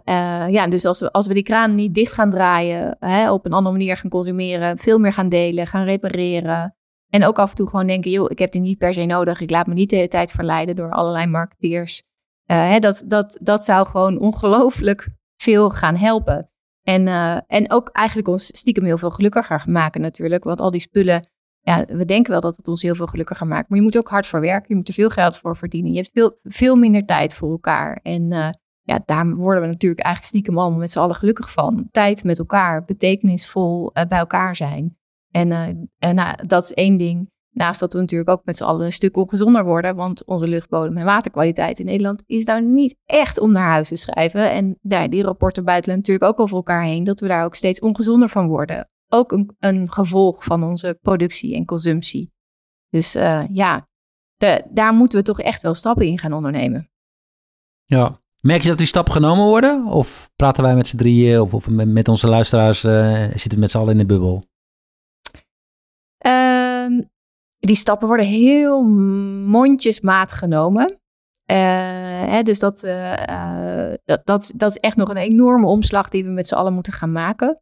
ja, 0.49 0.66
dus 0.68 0.85
als 0.85 1.01
we, 1.01 1.12
als 1.12 1.27
we 1.27 1.35
die 1.35 1.42
kraan 1.42 1.75
niet 1.75 1.94
dicht 1.94 2.12
gaan 2.12 2.31
draaien, 2.31 2.97
hè, 2.99 3.33
op 3.33 3.44
een 3.44 3.53
andere 3.53 3.77
manier 3.77 3.97
gaan 3.97 4.11
consumeren, 4.11 4.79
veel 4.79 4.99
meer 4.99 5.12
gaan 5.12 5.29
delen, 5.29 5.66
gaan 5.66 5.85
repareren. 5.85 6.77
En 7.09 7.25
ook 7.25 7.38
af 7.38 7.51
en 7.51 7.57
toe 7.57 7.68
gewoon 7.68 7.87
denken, 7.87 8.11
joh, 8.11 8.31
ik 8.31 8.38
heb 8.38 8.53
die 8.53 8.61
niet 8.61 8.79
per 8.79 8.94
se 8.94 9.05
nodig. 9.05 9.40
Ik 9.40 9.51
laat 9.51 9.66
me 9.66 9.75
niet 9.75 9.90
de 9.90 9.97
hele 9.97 10.09
tijd 10.09 10.31
verleiden 10.31 10.77
door 10.77 10.90
allerlei 10.90 11.27
marketeers. 11.27 12.03
Hè, 12.44 12.79
dat, 12.79 13.03
dat, 13.07 13.38
dat 13.42 13.64
zou 13.64 13.87
gewoon 13.87 14.18
ongelooflijk 14.18 15.09
veel 15.37 15.71
gaan 15.71 15.97
helpen. 15.97 16.51
En, 16.88 17.09
en 17.46 17.70
ook 17.70 17.88
eigenlijk 17.88 18.29
ons 18.29 18.46
stiekem 18.46 18.85
heel 18.85 18.98
veel 18.98 19.11
gelukkiger 19.11 19.62
maken 19.66 20.01
natuurlijk. 20.01 20.44
Want 20.44 20.61
al 20.61 20.70
die 20.70 20.81
spullen 20.81 21.29
ja, 21.68 21.85
we 21.85 22.05
denken 22.05 22.33
wel 22.33 22.40
dat 22.40 22.57
het 22.57 22.68
ons 22.68 22.83
heel 22.83 22.94
veel 22.94 23.07
gelukkiger 23.07 23.46
maakt. 23.46 23.68
Maar 23.68 23.79
je 23.79 23.85
moet 23.85 23.98
ook 23.98 24.09
hard 24.09 24.27
voor 24.27 24.40
werken. 24.40 24.66
Je 24.68 24.74
moet 24.74 24.88
er 24.88 24.94
veel 24.94 25.09
geld 25.09 25.37
voor 25.37 25.57
verdienen. 25.57 25.92
Je 25.92 25.96
hebt 25.96 26.11
veel, 26.12 26.38
veel 26.42 26.77
minder 26.77 27.05
tijd 27.05 27.35
voor 27.35 27.51
elkaar. 27.51 28.01
En 28.03 28.22
uh, 28.33 28.48
ja, 28.83 29.03
daar 29.05 29.35
worden 29.35 29.62
we 29.62 29.68
natuurlijk 29.68 30.03
eigenlijk 30.03 30.35
stiekem 30.35 30.59
allemaal 30.59 30.79
met 30.79 30.90
z'n 30.90 30.98
allen 30.98 31.14
gelukkig 31.14 31.53
van. 31.53 31.88
Tijd 31.90 32.24
met 32.24 32.38
elkaar, 32.38 32.85
betekenisvol 32.85 33.90
uh, 33.94 34.05
bij 34.05 34.18
elkaar 34.18 34.57
zijn. 34.57 34.96
En, 35.31 35.51
en 35.98 36.14
nou, 36.14 36.46
dat 36.46 36.64
is 36.64 36.74
één 36.74 36.96
ding. 36.96 37.31
Naast 37.59 37.81
dat 37.81 37.92
we 37.92 37.99
natuurlijk 37.99 38.31
ook 38.31 38.44
met 38.44 38.57
z'n 38.57 38.64
allen 38.64 38.85
een 38.85 38.92
stuk 38.92 39.16
ongezonder 39.16 39.64
worden. 39.64 39.97
Want 39.97 40.25
onze 40.25 40.49
luchtbodem 40.49 40.97
en 40.97 41.05
waterkwaliteit 41.05 41.79
in 41.79 41.87
Nederland 41.87 42.23
is 42.27 42.44
nou 42.44 42.62
niet 42.62 42.97
echt 43.05 43.38
om 43.38 43.53
naar 43.53 43.71
huis 43.71 43.88
te 43.88 43.97
schrijven. 43.97 44.51
En 44.51 44.79
ja, 44.83 45.09
die 45.09 45.23
rapporten 45.23 45.64
buitelen 45.64 45.97
natuurlijk 45.97 46.31
ook 46.31 46.40
over 46.40 46.57
elkaar 46.57 46.85
heen. 46.85 47.05
Dat 47.05 47.21
we 47.21 47.29
daar 47.29 47.44
ook 47.44 47.55
steeds 47.55 47.81
ongezonder 47.81 48.29
van 48.29 48.47
worden 48.47 48.88
ook 49.09 49.33
een, 49.33 49.57
een 49.59 49.90
gevolg 49.90 50.44
van 50.44 50.64
onze 50.64 50.99
productie 51.03 51.55
en 51.55 51.64
consumptie. 51.64 52.33
Dus 52.88 53.16
uh, 53.16 53.44
ja, 53.53 53.88
de, 54.37 54.64
daar 54.71 54.92
moeten 54.92 55.18
we 55.18 55.25
toch 55.25 55.40
echt 55.40 55.62
wel 55.62 55.75
stappen 55.75 56.07
in 56.07 56.18
gaan 56.18 56.33
ondernemen. 56.33 56.90
Ja, 57.85 58.21
merk 58.40 58.62
je 58.62 58.68
dat 58.68 58.79
die 58.79 58.87
stappen 58.87 59.12
genomen 59.12 59.44
worden? 59.44 59.87
Of 59.87 60.31
praten 60.37 60.62
wij 60.62 60.75
met 60.75 60.87
z'n 60.87 60.97
drieën 60.97 61.40
of, 61.40 61.55
of 61.55 61.68
met, 61.68 61.88
met, 61.88 62.09
onze 62.09 62.29
luisteraars, 62.29 62.85
uh, 62.85 63.21
zitten 63.23 63.51
we 63.51 63.59
met 63.59 63.71
z'n 63.71 63.79
allen 63.79 63.92
in 63.92 63.99
de 63.99 64.07
bubbel? 64.07 64.44
Uh, 66.27 67.05
die 67.59 67.77
stappen 67.77 68.09
worden 68.09 68.27
heel 68.27 68.83
mondjesmaat 69.44 70.33
genomen. 70.33 70.90
Uh, 71.51 71.57
hè, 72.31 72.42
dus 72.42 72.59
dat, 72.59 72.81
dat, 74.05 74.27
dat, 74.27 74.53
dat 74.57 74.71
is 74.71 74.79
echt 74.79 74.97
nog 74.97 75.09
een 75.09 75.16
enorme 75.16 75.66
omslag 75.66 76.09
die 76.09 76.25
we 76.25 76.31
met 76.31 76.49
z'n 76.49 76.55
allen 76.55 76.73
moeten 76.73 76.92
gaan 76.92 77.12
maken. 77.12 77.61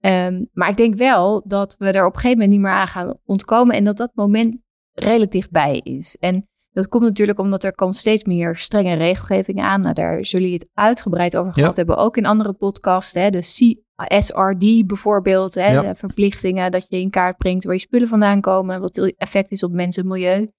Um, 0.00 0.48
maar 0.52 0.68
ik 0.68 0.76
denk 0.76 0.94
wel 0.94 1.42
dat 1.46 1.76
we 1.78 1.90
er 1.90 2.06
op 2.06 2.14
een 2.14 2.20
gegeven 2.20 2.38
moment 2.38 2.50
niet 2.50 2.60
meer 2.60 2.70
aan 2.70 2.88
gaan 2.88 3.18
ontkomen 3.24 3.76
en 3.76 3.84
dat 3.84 3.96
dat 3.96 4.10
moment 4.14 4.56
redelijk 4.92 5.30
dichtbij 5.30 5.78
is. 5.78 6.16
En 6.16 6.48
dat 6.74 6.88
komt 6.88 7.02
natuurlijk 7.02 7.38
omdat 7.38 7.64
er 7.64 7.74
komt 7.74 7.96
steeds 7.96 8.24
meer 8.24 8.56
strenge 8.56 8.94
regelgeving 8.94 9.60
aan. 9.60 9.80
Nou, 9.80 9.94
daar 9.94 10.24
zullen 10.24 10.46
jullie 10.46 10.60
het 10.60 10.70
uitgebreid 10.72 11.36
over 11.36 11.52
gehad 11.52 11.76
hebben, 11.76 11.96
ook 11.96 12.16
in 12.16 12.26
andere 12.26 12.52
podcasts. 12.52 13.14
Hè, 13.14 13.30
de 13.30 13.38
CSRD 13.38 14.86
bijvoorbeeld, 14.86 15.54
hè, 15.54 15.82
de 15.82 15.94
verplichtingen 15.94 16.70
dat 16.70 16.88
je 16.88 17.00
in 17.00 17.10
kaart 17.10 17.36
brengt 17.36 17.64
waar 17.64 17.74
je 17.74 17.80
spullen 17.80 18.08
vandaan 18.08 18.40
komen, 18.40 18.80
wat 18.80 18.96
het 18.96 19.14
effect 19.16 19.50
is 19.50 19.62
op 19.62 19.72
mensen 19.72 20.02
en 20.02 20.08
milieu. 20.08 20.50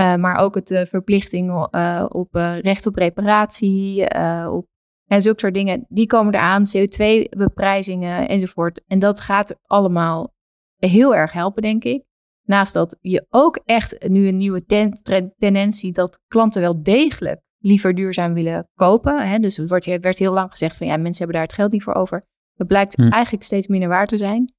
Uh, 0.00 0.14
maar 0.14 0.36
ook 0.36 0.54
het 0.54 0.70
uh, 0.70 0.84
verplichting 0.84 1.68
uh, 1.70 2.04
op 2.08 2.28
recht 2.60 2.86
op 2.86 2.94
reparatie, 2.94 4.02
op 4.50 4.66
En 5.06 5.22
zulke 5.22 5.40
soort 5.40 5.54
dingen, 5.54 5.86
die 5.88 6.06
komen 6.06 6.34
eraan, 6.34 6.62
CO2-beprijzingen 6.76 8.28
enzovoort. 8.28 8.80
En 8.86 8.98
dat 8.98 9.20
gaat 9.20 9.56
allemaal 9.62 10.34
heel 10.76 11.14
erg 11.14 11.32
helpen, 11.32 11.62
denk 11.62 11.84
ik. 11.84 12.04
Naast 12.44 12.72
dat 12.72 12.96
je 13.00 13.26
ook 13.30 13.60
echt 13.64 14.08
nu 14.08 14.28
een 14.28 14.36
nieuwe 14.36 14.64
ten, 14.64 14.92
tendentie 15.36 15.92
dat 15.92 16.20
klanten 16.28 16.60
wel 16.60 16.82
degelijk 16.82 17.40
liever 17.58 17.94
duurzaam 17.94 18.34
willen 18.34 18.68
kopen. 18.74 19.28
Hè? 19.28 19.38
Dus 19.38 19.56
het 19.56 19.68
wordt, 19.68 19.86
werd 20.00 20.18
heel 20.18 20.32
lang 20.32 20.50
gezegd 20.50 20.76
van 20.76 20.86
ja, 20.86 20.96
mensen 20.96 21.16
hebben 21.16 21.36
daar 21.36 21.42
het 21.42 21.52
geld 21.52 21.72
niet 21.72 21.82
voor 21.82 21.94
over. 21.94 22.26
Dat 22.54 22.66
blijkt 22.66 22.94
hm. 22.94 23.08
eigenlijk 23.08 23.44
steeds 23.44 23.66
minder 23.66 23.88
waar 23.88 24.06
te 24.06 24.16
zijn. 24.16 24.54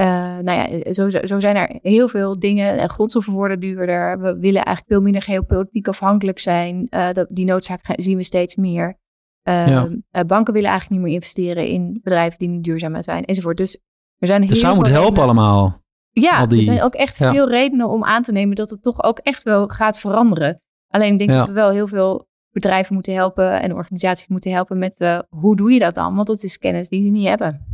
Uh, 0.00 0.06
nou 0.38 0.50
ja, 0.50 0.92
zo, 0.92 1.10
zo 1.10 1.40
zijn 1.40 1.56
er 1.56 1.78
heel 1.82 2.08
veel 2.08 2.38
dingen. 2.38 2.78
En 2.78 2.88
grondstoffen 2.88 3.32
worden 3.32 3.60
duurder. 3.60 4.20
We 4.20 4.38
willen 4.38 4.64
eigenlijk 4.64 4.86
veel 4.86 5.00
minder 5.00 5.22
geopolitiek 5.22 5.88
afhankelijk 5.88 6.38
zijn. 6.38 6.86
Uh, 6.90 7.12
dat, 7.12 7.26
die 7.30 7.44
noodzaak 7.44 7.80
zien 7.96 8.16
we 8.16 8.22
steeds 8.22 8.56
meer. 8.56 9.00
Uh, 9.48 9.66
ja. 9.66 10.24
banken 10.26 10.54
willen 10.54 10.70
eigenlijk 10.70 10.90
niet 10.90 11.00
meer 11.00 11.14
investeren 11.14 11.66
in 11.66 12.00
bedrijven 12.02 12.38
die 12.38 12.48
niet 12.48 12.64
duurzaam 12.64 13.02
zijn, 13.02 13.24
enzovoort. 13.24 13.56
Dus 13.56 13.80
er 14.18 14.26
zijn 14.26 14.40
heel 14.40 14.50
dus 14.50 14.60
zou 14.60 14.74
moeten 14.74 14.92
helpen 14.92 15.22
allemaal. 15.22 15.81
Ja, 16.12 16.48
er 16.48 16.62
zijn 16.62 16.82
ook 16.82 16.94
echt 16.94 17.16
veel 17.16 17.48
redenen 17.48 17.88
om 17.88 18.04
aan 18.04 18.22
te 18.22 18.32
nemen 18.32 18.56
dat 18.56 18.70
het 18.70 18.82
toch 18.82 19.02
ook 19.02 19.18
echt 19.18 19.42
wel 19.42 19.68
gaat 19.68 19.98
veranderen. 19.98 20.60
Alleen 20.88 21.12
ik 21.12 21.18
denk 21.18 21.32
dat 21.32 21.46
we 21.46 21.52
wel 21.52 21.70
heel 21.70 21.86
veel 21.86 22.26
bedrijven 22.50 22.94
moeten 22.94 23.14
helpen 23.14 23.60
en 23.60 23.74
organisaties 23.74 24.28
moeten 24.28 24.52
helpen 24.52 24.78
met 24.78 25.24
hoe 25.28 25.56
doe 25.56 25.72
je 25.72 25.78
dat 25.78 25.94
dan? 25.94 26.14
Want 26.14 26.26
dat 26.26 26.42
is 26.42 26.58
kennis 26.58 26.88
die 26.88 27.02
ze 27.02 27.08
niet 27.08 27.28
hebben. 27.28 27.66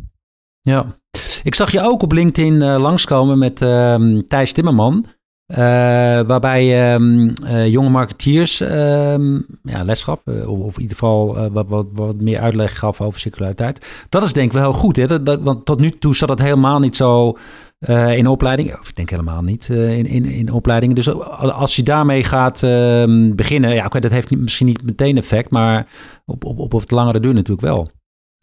Ja, 0.61 0.87
ik 1.43 1.55
zag 1.55 1.73
je 1.73 1.81
ook 1.81 2.03
op 2.03 2.13
LinkedIn 2.13 2.55
uh, 2.55 2.81
langskomen 2.81 3.39
met 3.39 3.61
uh, 3.61 4.19
Thijs 4.29 4.53
Timmerman. 4.53 5.05
Uh, 5.47 5.57
waarbij 6.21 6.95
um, 6.95 7.33
jonge 7.67 7.89
marketeers 7.89 8.61
um, 8.61 9.47
ja, 9.63 9.85
les 9.85 10.03
gaf. 10.03 10.23
Of, 10.27 10.47
of, 10.47 10.75
in 10.77 10.83
ieder 10.83 10.97
geval 10.97 11.51
wat, 11.51 11.69
wat, 11.69 11.87
wat 11.93 12.21
meer 12.21 12.41
uitleg 12.41 12.79
gaf 12.79 13.01
over 13.01 13.21
circulariteit. 13.21 14.07
Dat 14.09 14.25
is 14.25 14.33
denk 14.33 14.47
ik 14.47 14.53
wel 14.53 14.71
heel 14.71 14.81
goed. 14.81 14.97
Hè? 14.97 15.07
Dat, 15.07 15.27
dat, 15.27 15.43
want 15.43 15.65
tot 15.65 15.81
nu 15.81 15.91
toe 15.91 16.17
zat 16.17 16.29
het 16.29 16.43
helemaal 16.43 16.79
niet 16.79 16.97
zo 16.97 17.37
in 18.17 18.27
opleidingen. 18.27 18.79
Of 18.81 18.89
ik 18.89 18.97
denk 18.97 19.11
helemaal 19.11 19.43
niet 19.43 19.69
in, 19.69 20.07
in, 20.07 20.25
in 20.25 20.53
opleidingen. 20.53 20.95
Dus 20.95 21.09
als 21.39 21.77
je 21.77 21.83
daarmee 21.83 22.25
gaat 22.25 22.63
ehm, 22.63 23.35
beginnen. 23.35 23.75
Ja, 23.75 23.85
oké, 23.85 24.01
dat 24.01 24.11
heeft 24.11 24.37
misschien 24.37 24.67
niet 24.67 24.83
meteen 24.83 25.17
effect. 25.17 25.51
Maar 25.51 25.87
op, 26.27 26.45
op, 26.45 26.59
op 26.59 26.73
het 26.73 26.91
langere 26.91 27.21
duur 27.21 27.35
natuurlijk 27.35 27.67
wel. 27.67 27.91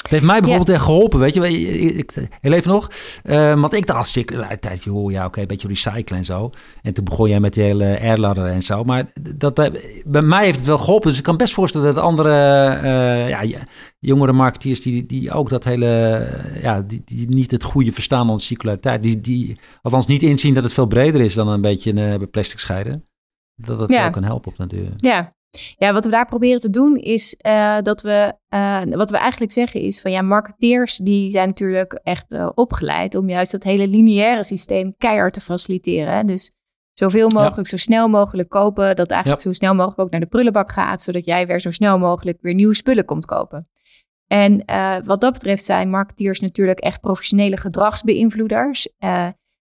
Het 0.06 0.13
heeft 0.13 0.26
mij 0.26 0.39
bijvoorbeeld 0.39 0.70
echt 0.70 0.84
geholpen, 0.84 1.20
weet 1.20 1.34
je. 1.34 1.50
Ik, 1.98 2.12
heel 2.41 2.52
even 2.52 2.72
nog. 2.72 2.91
Uh, 3.24 3.60
want 3.62 3.74
ik 3.74 3.88
dacht 3.88 4.10
circulariteit, 4.10 4.84
joh, 4.84 5.12
ja, 5.12 5.26
oké, 5.26 5.41
een 5.41 5.48
beetje 5.48 5.68
recyclen 5.68 6.20
en 6.20 6.26
zo. 6.26 6.50
En 6.82 6.94
toen 6.94 7.04
begon 7.04 7.30
jij 7.30 7.39
met 7.39 7.54
die 7.54 7.63
hele 7.63 8.00
airladder 8.00 8.46
en 8.46 8.62
zo. 8.62 8.84
Maar 8.84 9.06
dat, 9.38 9.60
eh, 9.60 9.82
bij 10.06 10.22
mij 10.22 10.44
heeft 10.44 10.58
het 10.58 10.68
wel 10.68 10.78
geholpen. 10.78 11.10
Dus 11.10 11.18
ik 11.18 11.24
kan 11.24 11.38
best 11.38 11.54
voorstellen 11.54 11.94
dat 11.94 12.04
andere 12.04 12.30
uh, 12.84 13.30
ja, 13.30 13.44
jongere 14.00 14.32
marketeers... 14.32 14.82
Die, 14.82 15.06
die 15.06 15.32
ook 15.32 15.50
dat 15.50 15.63
hele... 15.63 16.28
ja, 16.62 16.82
die, 16.82 17.02
die 17.06 17.30
niet 17.30 17.52
het 17.52 17.63
goede 17.63 17.91
verstaan 17.91 18.28
van 18.28 18.39
circulariteit... 18.39 19.02
Die, 19.02 19.22
die 19.22 19.60
althans 19.82 20.08
niet 20.08 20.24
inzien 20.24 20.54
dat 20.54 20.63
het 20.63 20.74
veel 20.74 20.86
breder 20.86 21.22
is 21.22 21.34
dan 21.34 21.48
een 21.48 21.62
beetje 21.62 21.96
een 21.96 22.30
plastic 22.30 22.60
scheiden. 22.60 23.06
Dat 23.56 23.80
dat 23.80 23.89
wel 23.89 24.10
kan 24.10 24.24
helpen 24.24 24.52
op 24.52 24.58
natuur. 24.58 24.94
Ja, 24.98 25.35
ja, 25.78 25.94
wat 25.94 26.06
we 26.06 26.12
daar 26.12 26.26
proberen 26.26 26.60
te 26.60 26.70
doen 26.70 26.96
is 26.96 27.36
uh, 27.41 27.78
dat 27.82 28.02
we, 28.02 28.34
uh, 28.50 28.82
wat 28.84 29.12
we 29.12 29.18
eigenlijk 29.18 29.52
zeggen 29.52 29.82
is 29.82 30.02
van 30.02 30.12
ja, 30.12 30.22
marketeers 30.22 30.98
die 30.98 31.32
zijn 31.32 31.48
natuurlijk 31.48 32.00
echt 32.04 32.32
uh, 32.32 32.50
opgeleid 32.54 33.15
om 33.15 33.30
juist 33.30 33.52
dat 33.52 33.63
hele 33.63 33.88
lineaire 33.88 34.44
systeem 34.44 34.94
keihard 34.98 35.34
te 35.34 35.41
faciliteren. 35.41 36.26
Dus 36.26 36.52
zoveel 36.94 37.30
mogelijk, 37.30 37.68
zo 37.68 37.78
snel 37.78 38.08
mogelijk 38.08 38.50
kopen, 38.50 38.96
dat 38.96 39.12
eigenlijk 39.12 39.41
zo 39.41 39.54
snel 39.54 39.76
mogelijk 39.76 40.00
ook 40.00 40.12
naar 40.12 40.20
de 40.20 40.26
prullenbak 40.26 40.72
gaat, 40.72 41.02
zodat 41.02 41.26
jij 41.26 41.48
weer 41.48 41.60
zo 41.60 41.72
snel 41.72 41.98
mogelijk 41.98 42.38
weer 42.41 42.54
nieuwe 42.54 42.74
spullen 42.74 43.06
komt 43.06 43.26
kopen. 43.26 43.70
En 44.28 44.65
wat 45.06 45.22
dat 45.22 45.34
betreft 45.34 45.63
zijn 45.63 45.89
marketeers 45.89 46.39
natuurlijk 46.39 46.80
echt 46.80 47.02
professionele 47.02 47.58
gedragsbeïnvloeders. 47.58 48.88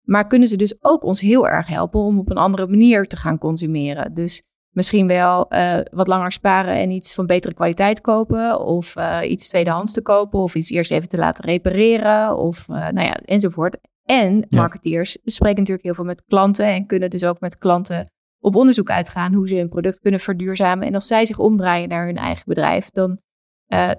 maar 0.02 0.26
kunnen 0.26 0.48
ze 0.48 0.56
dus 0.56 0.84
ook 0.84 1.04
ons 1.04 1.20
heel 1.20 1.48
erg 1.48 1.66
helpen 1.66 2.00
om 2.00 2.18
op 2.18 2.30
een 2.30 2.36
andere 2.36 2.66
manier 2.66 3.06
te 3.06 3.16
gaan 3.16 3.38
consumeren. 3.38 4.14
Dus 4.14 4.42
misschien 4.72 5.06
wel 5.06 5.46
uh, 5.54 5.78
wat 5.90 6.06
langer 6.06 6.32
sparen 6.32 6.74
en 6.74 6.90
iets 6.90 7.14
van 7.14 7.26
betere 7.26 7.54
kwaliteit 7.54 8.00
kopen. 8.00 8.60
Of 8.60 8.96
uh, 8.96 9.18
iets 9.26 9.48
tweedehands 9.48 9.92
te 9.92 10.02
kopen. 10.02 10.38
Of 10.38 10.54
iets 10.54 10.70
eerst 10.70 10.90
even 10.90 11.08
te 11.08 11.18
laten 11.18 11.44
repareren. 11.44 12.36
Of 12.36 12.68
uh, 12.68 12.76
nou 12.76 13.06
ja, 13.06 13.14
enzovoort. 13.14 13.76
En 14.04 14.46
marketeers 14.50 15.18
spreken 15.24 15.58
natuurlijk 15.58 15.84
heel 15.84 15.94
veel 15.94 16.04
met 16.04 16.24
klanten. 16.24 16.66
En 16.66 16.86
kunnen 16.86 17.10
dus 17.10 17.24
ook 17.24 17.40
met 17.40 17.58
klanten 17.58 18.10
op 18.40 18.56
onderzoek 18.56 18.90
uitgaan 18.90 19.34
hoe 19.34 19.48
ze 19.48 19.56
hun 19.56 19.68
product 19.68 19.98
kunnen 19.98 20.20
verduurzamen. 20.20 20.86
En 20.86 20.94
als 20.94 21.06
zij 21.06 21.24
zich 21.24 21.38
omdraaien 21.38 21.88
naar 21.88 22.06
hun 22.06 22.16
eigen 22.16 22.44
bedrijf, 22.46 22.90
dan, 22.90 23.18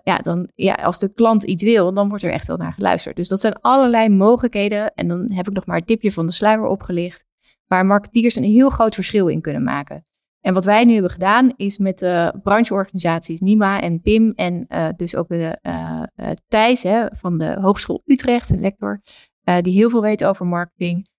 ja, 0.04 0.18
dan 0.22 0.50
ja, 0.56 0.74
als 0.74 1.00
de 1.00 1.14
klant 1.14 1.44
iets 1.44 1.64
wil, 1.64 1.94
dan 1.94 2.10
wordt 2.10 2.24
er 2.24 2.32
echt 2.32 2.48
wel 2.48 2.58
naar 2.58 2.74
geluisterd. 2.74 3.16
Dus 3.16 3.28
dat 3.28 3.40
zijn 3.40 3.62
allerlei 3.62 4.10
mogelijkheden. 4.10 4.94
En 4.94 5.08
dan 5.08 5.32
heb 5.32 5.48
ik 5.48 5.54
nog 5.54 5.66
maar 5.66 5.78
het 5.78 5.88
tipje 5.88 6.12
van 6.12 6.26
de 6.26 6.32
sluier 6.32 6.66
opgelicht. 6.66 7.26
Waar 7.68 7.86
marketeers 7.86 8.36
een 8.36 8.44
heel 8.44 8.70
groot 8.70 8.96
verschil 8.96 9.28
in 9.28 9.42
kunnen 9.42 9.64
maken. 9.64 10.06
En 10.44 10.54
wat 10.54 10.66
wij 10.66 10.86
nu 10.86 10.94
hebben 10.94 11.12
gedaan 11.12 11.54
is 11.56 11.78
met 11.78 12.00
de 12.00 12.40
brancheorganisaties 12.44 13.40
NIMA 13.40 13.82
en 13.82 14.02
PIM 14.02 14.32
en 14.36 14.66
uh, 14.70 14.88
dus 14.96 15.16
ook 15.16 15.28
de 15.28 15.60
uh, 15.62 16.30
Thijs 16.48 16.84
hè, 16.84 17.06
van 17.12 17.38
de 17.38 17.58
Hogeschool 17.62 18.02
Utrecht, 18.06 18.50
een 18.50 18.62
lector, 18.62 19.02
uh, 19.44 19.58
die 19.60 19.74
heel 19.74 19.90
veel 19.90 20.02
weet 20.02 20.26
over 20.26 20.46
marketing, 20.46 21.12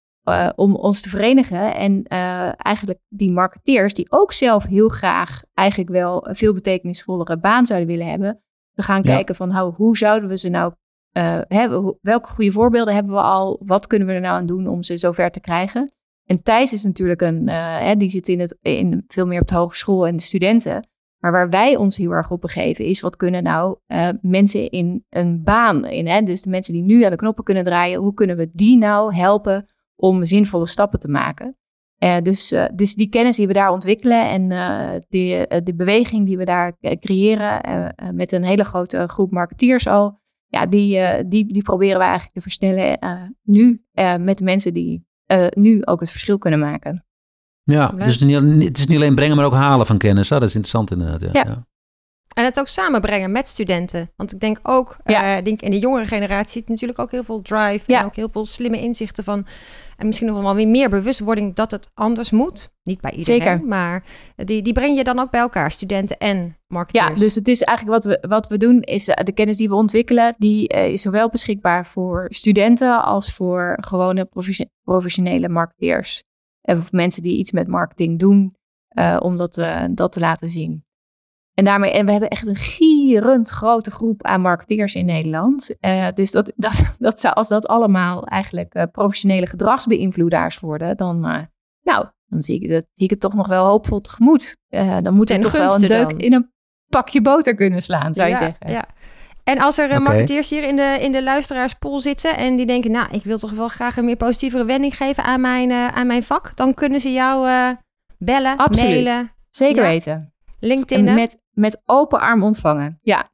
om 0.54 0.74
ons 0.74 1.00
te 1.00 1.08
verenigen. 1.08 1.74
En 1.74 2.02
eigenlijk 2.56 3.00
die 3.08 3.32
marketeers 3.32 3.94
die 3.94 4.06
ook 4.08 4.32
zelf 4.32 4.66
heel 4.66 4.88
graag 4.88 5.42
eigenlijk 5.54 5.90
wel 5.90 6.28
een 6.28 6.34
veel 6.34 6.54
betekenisvollere 6.54 7.38
baan 7.38 7.66
zouden 7.66 7.88
willen 7.88 8.06
hebben, 8.06 8.42
te 8.72 8.82
gaan 8.82 9.02
kijken 9.02 9.34
van 9.34 9.48
nou, 9.48 9.74
hoe 9.74 9.96
zouden 9.96 10.28
we 10.28 10.38
ze 10.38 10.48
nou 10.48 10.72
hebben, 11.48 11.98
welke 12.00 12.28
goede 12.28 12.52
voorbeelden 12.52 12.94
hebben 12.94 13.12
we 13.12 13.20
al, 13.20 13.60
wat 13.64 13.86
kunnen 13.86 14.08
we 14.08 14.14
er 14.14 14.20
nou 14.20 14.36
aan 14.36 14.46
doen 14.46 14.68
om 14.68 14.82
ze 14.82 14.96
zover 14.96 15.30
te 15.30 15.40
krijgen. 15.40 15.92
En 16.24 16.42
Thijs 16.42 16.72
is 16.72 16.84
natuurlijk 16.84 17.20
een, 17.20 17.48
hè, 17.48 17.96
die 17.96 18.08
zit 18.08 18.28
in 18.28 18.40
het, 18.40 18.58
in, 18.62 19.04
veel 19.06 19.26
meer 19.26 19.40
op 19.40 19.46
de 19.46 19.54
hogeschool 19.54 20.06
en 20.06 20.16
de 20.16 20.22
studenten. 20.22 20.88
Maar 21.18 21.32
waar 21.32 21.50
wij 21.50 21.76
ons 21.76 21.96
heel 21.96 22.10
erg 22.10 22.30
op 22.30 22.40
begeven 22.40 22.84
is, 22.84 23.00
wat 23.00 23.16
kunnen 23.16 23.42
nou 23.42 23.78
uh, 23.86 24.08
mensen 24.20 24.70
in 24.70 25.04
een 25.10 25.42
baan, 25.42 25.84
in, 25.84 26.06
hè, 26.06 26.20
dus 26.20 26.42
de 26.42 26.50
mensen 26.50 26.72
die 26.72 26.82
nu 26.82 27.04
aan 27.04 27.10
de 27.10 27.16
knoppen 27.16 27.44
kunnen 27.44 27.64
draaien, 27.64 28.00
hoe 28.00 28.14
kunnen 28.14 28.36
we 28.36 28.50
die 28.52 28.78
nou 28.78 29.14
helpen 29.14 29.66
om 29.96 30.24
zinvolle 30.24 30.66
stappen 30.66 30.98
te 30.98 31.08
maken? 31.08 31.56
Uh, 31.98 32.18
dus, 32.20 32.54
dus 32.74 32.94
die 32.94 33.08
kennis 33.08 33.36
die 33.36 33.46
we 33.46 33.52
daar 33.52 33.70
ontwikkelen 33.70 34.28
en 34.28 34.48
de, 35.08 35.60
de 35.64 35.74
beweging 35.74 36.26
die 36.26 36.36
we 36.36 36.44
daar 36.44 36.76
creëren 36.98 37.60
met 38.14 38.32
een 38.32 38.44
hele 38.44 38.64
grote 38.64 39.08
groep 39.08 39.30
marketeers 39.30 39.86
al, 39.86 40.20
ja, 40.46 40.66
die, 40.66 41.26
die, 41.28 41.52
die 41.52 41.62
proberen 41.62 41.98
we 41.98 42.04
eigenlijk 42.04 42.34
te 42.34 42.40
versnellen 42.40 42.98
nu 43.42 43.84
met 44.20 44.38
de 44.38 44.44
mensen 44.44 44.74
die 44.74 45.06
uh, 45.38 45.46
nu 45.50 45.84
ook 45.84 46.00
het 46.00 46.10
verschil 46.10 46.38
kunnen 46.38 46.60
maken. 46.60 47.04
Ja, 47.62 47.88
dus 47.88 48.20
het 48.20 48.30
is, 48.78 48.86
niet, 48.86 48.96
alleen 48.96 49.14
brengen, 49.14 49.36
maar 49.36 49.44
ook 49.44 49.54
halen 49.54 49.86
van 49.86 49.98
kennis. 49.98 50.28
Dat 50.28 50.42
is 50.42 50.54
interessant 50.54 50.90
inderdaad. 50.90 51.34
Ja. 51.34 51.44
ja. 51.46 51.66
En 52.34 52.44
het 52.44 52.58
ook 52.58 52.68
samenbrengen 52.68 53.32
met 53.32 53.48
studenten. 53.48 54.10
Want 54.16 54.32
ik 54.32 54.40
denk 54.40 54.58
ook, 54.62 54.96
ja. 55.04 55.36
uh, 55.36 55.44
denk 55.44 55.62
in 55.62 55.70
de 55.70 55.78
jongere 55.78 56.06
generatie 56.06 56.60
zit 56.60 56.68
natuurlijk 56.68 56.98
ook 56.98 57.10
heel 57.10 57.24
veel 57.24 57.42
drive. 57.42 57.92
Ja. 57.92 58.00
En 58.00 58.04
ook 58.04 58.16
heel 58.16 58.28
veel 58.28 58.46
slimme 58.46 58.80
inzichten 58.80 59.24
van. 59.24 59.46
En 59.96 60.06
misschien 60.06 60.28
nog 60.28 60.42
wel 60.42 60.54
weer 60.54 60.68
meer 60.68 60.88
bewustwording 60.88 61.54
dat 61.54 61.70
het 61.70 61.90
anders 61.94 62.30
moet. 62.30 62.72
Niet 62.82 63.00
bij 63.00 63.10
iedereen, 63.10 63.40
Zeker. 63.40 63.64
maar 63.66 64.04
die, 64.36 64.62
die 64.62 64.72
breng 64.72 64.96
je 64.96 65.04
dan 65.04 65.18
ook 65.18 65.30
bij 65.30 65.40
elkaar, 65.40 65.70
studenten 65.70 66.18
en 66.18 66.56
marketeers. 66.66 67.08
Ja, 67.08 67.14
dus 67.14 67.34
het 67.34 67.48
is 67.48 67.62
eigenlijk 67.62 68.04
wat 68.04 68.12
we, 68.12 68.28
wat 68.28 68.48
we 68.48 68.56
doen, 68.56 68.80
is 68.80 69.08
eh, 69.08 69.24
de 69.24 69.32
kennis 69.32 69.56
die 69.56 69.68
we 69.68 69.74
ontwikkelen, 69.74 70.34
die 70.38 70.74
uh, 70.74 70.92
is 70.92 71.02
zowel 71.02 71.28
beschikbaar 71.28 71.86
voor 71.86 72.26
studenten 72.28 73.04
als 73.04 73.34
voor 73.34 73.78
gewone 73.80 74.28
professionele 74.82 75.48
marketeers. 75.48 76.22
Of 76.62 76.92
mensen 76.92 77.22
die 77.22 77.38
iets 77.38 77.52
met 77.52 77.68
marketing 77.68 78.18
doen, 78.18 78.56
uh, 78.98 79.16
om 79.20 79.36
dat, 79.36 79.64
dat 79.90 80.12
te 80.12 80.20
laten 80.20 80.48
zien. 80.48 80.83
En, 81.54 81.64
daarmee, 81.64 81.92
en 81.92 82.06
we 82.06 82.12
hebben 82.12 82.30
echt 82.30 82.46
een 82.46 82.56
gierend 82.56 83.50
grote 83.50 83.90
groep 83.90 84.22
aan 84.22 84.40
marketeers 84.40 84.94
in 84.94 85.06
Nederland. 85.06 85.74
Uh, 85.80 86.08
dus 86.14 86.30
dat, 86.30 86.52
dat, 86.56 86.94
dat 86.98 87.20
zou, 87.20 87.34
als 87.34 87.48
dat 87.48 87.66
allemaal 87.66 88.26
eigenlijk 88.26 88.74
uh, 88.74 88.82
professionele 88.92 89.46
gedragsbeïnvloedaars 89.46 90.60
worden, 90.60 90.96
dan, 90.96 91.16
uh, 91.28 91.38
nou, 91.82 92.06
dan 92.26 92.42
zie 92.42 92.60
ik, 92.60 92.70
dat, 92.70 92.84
zie 92.92 93.04
ik 93.04 93.10
het 93.10 93.20
toch 93.20 93.34
nog 93.34 93.46
wel 93.46 93.66
hoopvol 93.66 94.00
tegemoet. 94.00 94.56
dan 95.02 95.14
moet 95.14 95.30
er 95.30 95.40
toch 95.40 95.52
wel 95.52 95.74
een 95.74 95.86
deuk 95.86 96.12
in 96.12 96.32
een 96.32 96.52
pakje 96.88 97.20
boter 97.20 97.54
kunnen 97.54 97.82
slaan, 97.82 98.14
zou 98.14 98.28
je 98.28 98.36
zeggen. 98.36 98.70
Ja. 98.72 98.84
En 99.44 99.58
als 99.58 99.78
er 99.78 99.84
okay. 99.84 99.98
marketeers 99.98 100.50
hier 100.50 100.62
in 100.62 100.76
de, 100.76 100.98
in 101.00 101.12
de 101.12 101.22
luisteraarspool 101.22 102.00
zitten 102.00 102.36
en 102.36 102.56
die 102.56 102.66
denken, 102.66 102.90
nou, 102.90 103.08
ik 103.10 103.24
wil 103.24 103.38
toch 103.38 103.52
wel 103.52 103.68
graag 103.68 103.96
een 103.96 104.04
meer 104.04 104.16
positievere 104.16 104.64
wending 104.64 104.96
geven 104.96 105.24
aan 105.24 105.40
mijn, 105.40 105.72
aan 105.72 106.06
mijn 106.06 106.22
vak, 106.22 106.56
dan 106.56 106.74
kunnen 106.74 107.00
ze 107.00 107.12
jou 107.12 107.48
bellen, 108.18 108.56
Absoluut. 108.56 109.04
mailen. 109.04 109.32
Zeker 109.50 109.82
weten. 109.82 110.33
LinkedIn. 110.64 111.04
Met, 111.14 111.38
met 111.50 111.82
open 111.84 112.20
arm 112.20 112.42
ontvangen. 112.42 112.98
Ja. 113.02 113.32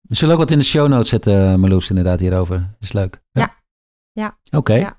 We 0.00 0.14
zullen 0.14 0.34
ook 0.34 0.40
wat 0.40 0.50
in 0.50 0.58
de 0.58 0.64
show 0.64 0.88
notes 0.88 1.08
zetten, 1.08 1.60
Marloes, 1.60 1.88
inderdaad, 1.88 2.20
hierover. 2.20 2.58
Dat 2.58 2.82
is 2.82 2.92
leuk. 2.92 3.22
Ja. 3.32 3.52
Ja. 4.12 4.38
Oké. 4.44 4.56
Okay. 4.56 4.78
Ja. 4.78 4.96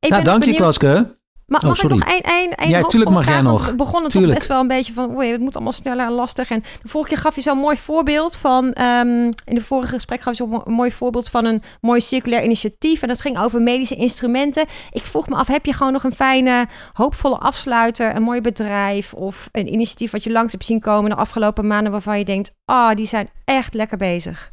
Nou, 0.00 0.24
dank 0.24 0.44
je, 0.44 0.54
Klaske. 0.54 1.17
Mag 1.48 1.64
Oh, 1.64 1.70
ik 1.70 1.76
sorry. 1.76 1.96
nog 1.98 2.08
één, 2.08 2.20
één, 2.20 2.54
één 2.54 2.70
Ja, 2.70 2.82
tuurlijk 2.82 3.10
mag 3.10 3.26
jij 3.26 3.40
nog. 3.40 3.66
We 3.66 3.74
begonnen 3.74 4.10
Tuurlijk. 4.10 4.32
toch 4.32 4.38
best 4.38 4.48
wel 4.52 4.60
een 4.60 4.68
beetje 4.68 4.92
van... 4.92 5.16
Oei, 5.16 5.30
het 5.30 5.40
moet 5.40 5.54
allemaal 5.54 5.72
sneller 5.72 6.06
en 6.06 6.12
lastig. 6.12 6.50
En 6.50 6.62
de 6.82 6.88
vorige 6.88 7.10
keer 7.10 7.18
gaf 7.18 7.34
je 7.34 7.40
zo'n 7.40 7.58
mooi 7.58 7.76
voorbeeld 7.76 8.36
van... 8.36 8.72
ehm, 8.72 9.24
in 9.44 9.54
de 9.54 9.60
vorige 9.60 9.92
gesprek 9.92 10.20
gaf 10.20 10.36
je 10.38 10.44
zo'n 10.44 10.62
mooi 10.74 10.92
voorbeeld 10.92 11.28
van 11.28 11.44
een 11.44 11.62
mooi 11.80 12.00
circulair 12.00 12.44
initiatief. 12.44 13.02
En 13.02 13.08
dat 13.08 13.20
ging 13.20 13.38
over 13.38 13.62
medische 13.62 13.94
instrumenten. 13.94 14.66
Ik 14.90 15.02
vroeg 15.02 15.28
me 15.28 15.34
af, 15.34 15.46
heb 15.46 15.66
je 15.66 15.72
gewoon 15.72 15.92
nog 15.92 16.04
een 16.04 16.14
fijne, 16.14 16.66
hoopvolle 16.92 17.38
afsluiter? 17.38 18.16
Een 18.16 18.22
mooi 18.22 18.40
bedrijf 18.40 19.14
of 19.14 19.48
een 19.52 19.72
initiatief 19.72 20.10
wat 20.10 20.24
je 20.24 20.32
langs 20.32 20.52
hebt 20.52 20.64
zien 20.64 20.80
komen 20.80 21.10
de 21.10 21.16
afgelopen 21.16 21.66
maanden... 21.66 21.92
waarvan 21.92 22.18
je 22.18 22.24
denkt, 22.24 22.54
ah, 22.64 22.94
die 22.94 23.06
zijn 23.06 23.30
echt 23.44 23.74
lekker 23.74 23.98
bezig. 23.98 24.50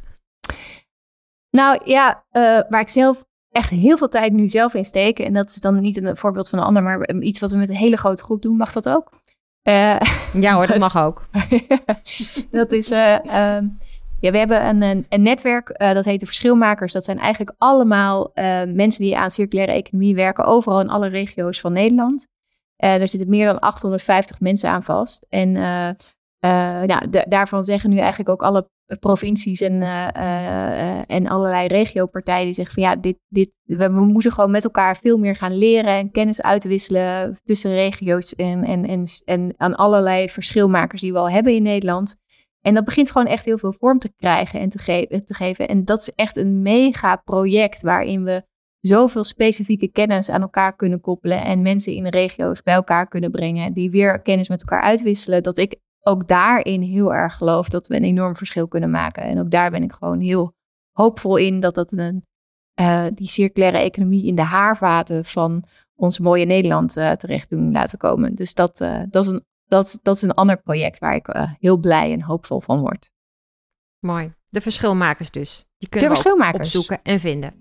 Nou 1.49 1.79
ja, 1.85 2.23
eh, 2.29 2.41
waar 2.69 2.81
ik 2.81 2.89
zelf 2.89 3.25
echt 3.55 3.69
heel 3.69 3.97
veel 3.97 4.07
tijd 4.09 4.33
nu 4.33 4.47
zelf 4.47 4.73
in 4.73 4.85
steek. 4.85 5.19
En 5.19 5.33
dat 5.33 5.49
is 5.49 5.55
dan 5.55 5.79
niet 5.81 5.97
een 6.03 6.17
voorbeeld 6.17 6.49
van 6.49 6.59
een 6.59 6.65
ander, 6.65 6.83
maar 6.83 7.11
iets 7.19 7.39
wat 7.39 7.51
we 7.51 7.57
met 7.57 7.69
een 7.69 7.75
hele 7.75 7.97
grote 7.97 8.23
groep 8.23 8.41
doen. 8.41 8.57
Mag 8.57 8.71
dat 8.71 8.89
ook? 8.89 9.09
Eh, 9.61 9.99
Ja 10.33 10.53
hoor, 10.53 10.67
dat 10.67 10.77
mag 10.89 10.97
ook. 10.97 11.25
dat 12.51 12.71
is. 12.71 12.91
eh, 12.91 13.13
ehm, 13.25 13.67
ja, 14.19 14.31
we 14.31 14.37
hebben 14.37 14.67
een, 14.67 14.81
een, 14.81 15.05
een 15.09 15.21
netwerk, 15.21 15.69
eh, 15.69 15.93
dat 15.93 16.05
heet 16.05 16.19
de 16.19 16.25
Verschilmakers. 16.25 16.93
Dat 16.93 17.05
zijn 17.05 17.19
eigenlijk 17.19 17.55
allemaal 17.57 18.31
mensen 18.65 19.03
die 19.03 19.17
aan 19.17 19.31
circulaire 19.31 19.73
economie 19.73 20.15
werken, 20.15 20.43
overal 20.45 20.81
in 20.81 20.89
alle 20.89 21.07
regio's 21.07 21.59
van 21.59 21.73
Nederland. 21.73 22.27
Er 22.75 23.07
zitten 23.07 23.29
meer 23.29 23.45
dan 23.45 23.59
850 23.59 24.39
mensen 24.39 24.69
aan 24.69 24.83
vast. 24.83 25.25
En 25.29 25.51
ja, 26.85 26.99
da- 27.09 27.25
daarvan 27.27 27.63
zeggen 27.63 27.89
nu 27.89 27.97
eigenlijk 27.97 28.29
ook 28.29 28.41
alle 28.43 28.69
provincies 28.99 29.61
en, 29.61 29.81
eh, 29.81 30.07
eh, 30.15 31.03
en 31.05 31.27
allerlei 31.27 31.67
regiopartijen 31.67 32.45
die 32.45 32.53
zeggen 32.53 32.73
van 32.73 32.83
ja, 32.83 32.95
dit, 32.95 33.17
dit, 33.27 33.57
we, 33.63 33.89
moeten 33.89 34.31
gewoon 34.31 34.51
met 34.51 34.63
elkaar 34.63 34.97
veel 34.97 35.17
meer 35.17 35.35
gaan 35.35 35.57
leren 35.57 35.93
en 35.93 36.11
kennis 36.11 36.41
uitwisselen 36.41 37.37
tussen 37.43 37.73
regio's 37.73 38.35
en, 38.35 38.63
en, 38.63 38.85
en, 38.85 39.05
en 39.25 39.53
aan 39.57 39.75
allerlei 39.75 40.29
verschilmakers 40.29 41.01
die 41.01 41.11
we 41.11 41.17
al 41.17 41.29
hebben 41.29 41.53
in 41.53 41.63
Nederland. 41.63 42.15
En 42.61 42.73
dat 42.73 42.85
begint 42.85 43.11
gewoon 43.11 43.27
echt 43.27 43.45
heel 43.45 43.57
veel 43.57 43.73
vorm 43.73 43.99
te 43.99 44.13
krijgen 44.17 44.59
en 44.59 44.69
te, 44.69 45.23
te 45.25 45.33
geven. 45.33 45.67
En 45.67 45.85
dat 45.85 45.99
is 45.99 46.09
echt 46.09 46.37
een 46.37 46.61
mega 46.61 47.15
project 47.15 47.81
waarin 47.81 48.23
we 48.23 48.43
zoveel 48.79 49.23
specifieke 49.23 49.87
kennis 49.87 50.29
aan 50.29 50.41
elkaar 50.41 50.75
kunnen 50.75 51.01
koppelen 51.01 51.43
en 51.43 51.61
mensen 51.61 51.93
in 51.93 52.03
de 52.03 52.09
regio's 52.09 52.61
bij 52.61 52.73
elkaar 52.73 53.07
kunnen 53.07 53.31
brengen 53.31 53.73
die 53.73 53.91
weer 53.91 54.21
kennis 54.21 54.49
met 54.49 54.61
elkaar 54.61 54.81
uitwisselen. 54.81 55.43
Dat 55.43 55.57
ik 55.57 55.79
ook 56.07 56.27
daarin 56.27 56.81
heel 56.81 57.13
erg 57.13 57.35
geloof 57.35 57.69
dat 57.69 57.87
we 57.87 57.95
een 57.95 58.03
enorm 58.03 58.35
verschil 58.35 58.67
kunnen 58.67 58.91
maken. 58.91 59.23
En 59.23 59.39
ook 59.39 59.51
daar 59.51 59.71
ben 59.71 59.83
ik 59.83 59.91
gewoon 59.91 60.19
heel 60.19 60.53
hoopvol 60.91 61.37
in 61.37 61.59
dat 61.59 61.75
dat 61.75 61.91
een, 61.91 62.25
eh, 62.73 63.05
die 63.13 63.27
circulaire 63.27 63.77
economie 63.77 64.25
in 64.25 64.35
de 64.35 64.41
haarvaten 64.41 65.25
van 65.25 65.63
ons 65.95 66.19
mooie 66.19 66.45
Nederland 66.45 66.97
eh, 66.97 67.11
terecht 67.11 67.49
doen 67.49 67.71
laten 67.71 67.97
komen. 67.97 68.35
Dus 68.35 68.53
dat, 68.53 68.81
eh, 68.81 69.01
dat, 69.09 69.25
is 69.25 69.31
een, 69.31 69.43
dat, 69.65 69.99
dat 70.01 70.15
is 70.15 70.21
een 70.21 70.33
ander 70.33 70.61
project 70.61 70.99
waar 70.99 71.15
ik 71.15 71.55
heel 71.59 71.77
blij 71.77 72.11
en 72.11 72.23
hoopvol 72.23 72.59
van 72.59 72.79
word. 72.79 73.09
Mooi. 73.99 74.33
De 74.49 74.61
verschilmakers 74.61 75.31
dus. 75.31 75.65
Die 75.77 75.89
kunnen 75.89 76.09
De 76.09 76.15
we 76.15 76.21
verschilmakers. 76.21 76.65
opzoeken 76.65 76.99
en 77.03 77.19
vinden. 77.19 77.53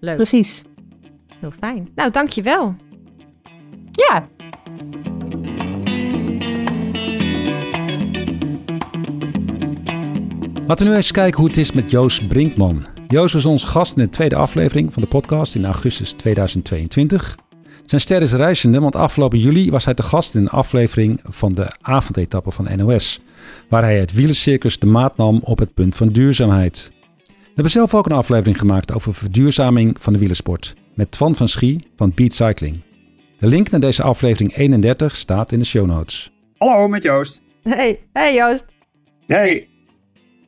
Leuk. 0.00 0.16
Precies. 0.16 0.64
Heel 1.40 1.50
fijn. 1.50 1.88
Nou, 1.94 2.10
dankjewel. 2.10 2.74
Ja, 3.90 4.28
Laten 10.68 10.84
we 10.84 10.90
nu 10.90 10.96
eens 10.96 11.10
kijken 11.10 11.38
hoe 11.40 11.48
het 11.48 11.56
is 11.56 11.72
met 11.72 11.90
Joost 11.90 12.28
Brinkman. 12.28 12.86
Joost 13.06 13.34
was 13.34 13.44
onze 13.44 13.66
gast 13.66 13.96
in 13.96 14.02
de 14.02 14.08
tweede 14.08 14.34
aflevering 14.34 14.92
van 14.92 15.02
de 15.02 15.08
podcast 15.08 15.54
in 15.54 15.64
augustus 15.64 16.12
2022. 16.12 17.36
Zijn 17.84 18.00
ster 18.00 18.22
is 18.22 18.32
reizende, 18.32 18.80
want 18.80 18.96
afgelopen 18.96 19.38
juli 19.38 19.70
was 19.70 19.84
hij 19.84 19.94
te 19.94 20.02
gast 20.02 20.34
in 20.34 20.40
een 20.40 20.48
aflevering 20.48 21.20
van 21.24 21.54
de 21.54 21.66
avondetappe 21.80 22.50
van 22.50 22.76
NOS, 22.76 23.20
waar 23.68 23.82
hij 23.82 23.98
het 23.98 24.12
wielercircus 24.12 24.78
de 24.78 24.86
maat 24.86 25.16
nam 25.16 25.40
op 25.42 25.58
het 25.58 25.74
punt 25.74 25.96
van 25.96 26.08
duurzaamheid. 26.08 26.90
We 27.26 27.54
hebben 27.54 27.72
zelf 27.72 27.94
ook 27.94 28.06
een 28.06 28.12
aflevering 28.12 28.58
gemaakt 28.58 28.92
over 28.92 29.14
verduurzaming 29.14 29.96
van 30.00 30.12
de 30.12 30.18
wielersport, 30.18 30.74
met 30.94 31.10
Twan 31.10 31.34
van 31.34 31.48
Schie 31.48 31.86
van 31.96 32.12
Beat 32.14 32.32
Cycling. 32.32 32.80
De 33.38 33.46
link 33.46 33.70
naar 33.70 33.80
deze 33.80 34.02
aflevering 34.02 34.56
31 34.56 35.16
staat 35.16 35.52
in 35.52 35.58
de 35.58 35.64
show 35.64 35.86
notes. 35.86 36.32
Hallo, 36.58 36.88
met 36.88 37.02
Joost. 37.02 37.42
Hey, 37.62 38.00
hey 38.12 38.34
Joost. 38.34 38.64
Hey. 39.26 39.67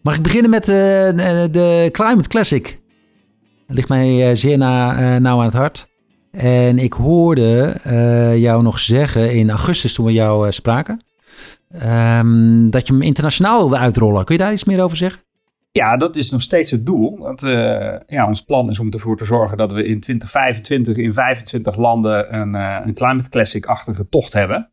Mag 0.02 0.16
ik 0.16 0.22
beginnen 0.22 0.50
met 0.50 0.68
eh, 0.68 0.74
de, 0.74 1.48
de 1.50 1.88
Climate 1.92 2.28
Classic? 2.28 2.80
Dat 3.66 3.76
ligt 3.76 3.88
mij 3.88 4.28
eh, 4.30 4.36
zeer 4.36 4.58
na, 4.58 4.98
eh, 5.14 5.20
nauw 5.20 5.38
aan 5.38 5.44
het 5.44 5.54
hart. 5.54 5.88
En 6.30 6.78
ik 6.78 6.92
hoorde 6.92 7.76
eh, 7.82 8.36
jou 8.36 8.62
nog 8.62 8.78
zeggen 8.78 9.32
in 9.34 9.50
augustus 9.50 9.94
toen 9.94 10.06
we 10.06 10.12
jou 10.12 10.46
eh, 10.46 10.52
spraken... 10.52 11.04
ehm, 11.70 12.70
dat 12.70 12.86
je 12.86 12.92
hem 12.92 13.02
internationaal 13.02 13.58
wilde 13.58 13.78
uitrollen. 13.78 14.24
Kun 14.24 14.34
je 14.36 14.42
daar 14.42 14.52
iets 14.52 14.64
meer 14.64 14.82
over 14.82 14.96
zeggen? 14.96 15.22
Ja, 15.72 15.96
dat 15.96 16.16
is 16.16 16.30
nog 16.30 16.42
steeds 16.42 16.70
het 16.70 16.86
doel. 16.86 17.18
Want 17.18 17.42
eh, 17.42 17.96
ja, 18.06 18.26
ons 18.26 18.40
plan 18.42 18.70
is 18.70 18.78
om 18.78 18.90
ervoor 18.90 19.16
te 19.16 19.24
zorgen 19.24 19.56
dat 19.56 19.72
we 19.72 19.84
in 19.84 20.00
2025 20.00 20.96
in 20.96 21.14
25 21.14 21.76
landen 21.76 22.34
een, 22.34 22.54
eh, 22.54 22.76
een 22.84 22.94
Climate 22.94 23.28
Classic-achtige 23.28 24.08
tocht 24.08 24.32
hebben. 24.32 24.70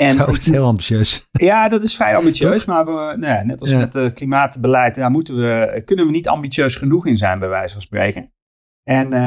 En 0.00 0.12
Zo, 0.12 0.24
dat 0.26 0.36
is 0.36 0.50
heel 0.50 0.66
ambitieus. 0.66 1.26
Ja, 1.32 1.68
dat 1.68 1.82
is 1.82 1.94
vrij 1.96 2.16
ambitieus. 2.16 2.64
Maar 2.64 2.84
we, 2.84 2.92
nou 2.92 3.20
ja, 3.20 3.42
net 3.42 3.60
als 3.60 3.70
Ja. 3.70 3.78
met 3.78 3.92
het 3.92 4.12
klimaatbeleid, 4.12 4.94
daar 4.94 5.10
moeten 5.10 5.36
we, 5.36 5.82
kunnen 5.84 6.06
we 6.06 6.10
niet 6.10 6.28
ambitieus 6.28 6.74
genoeg 6.74 7.06
in 7.06 7.16
zijn, 7.16 7.38
bij 7.38 7.48
wijze 7.48 7.72
van 7.72 7.82
spreken. 7.82 8.32
En, 8.82 9.12
eh, 9.12 9.20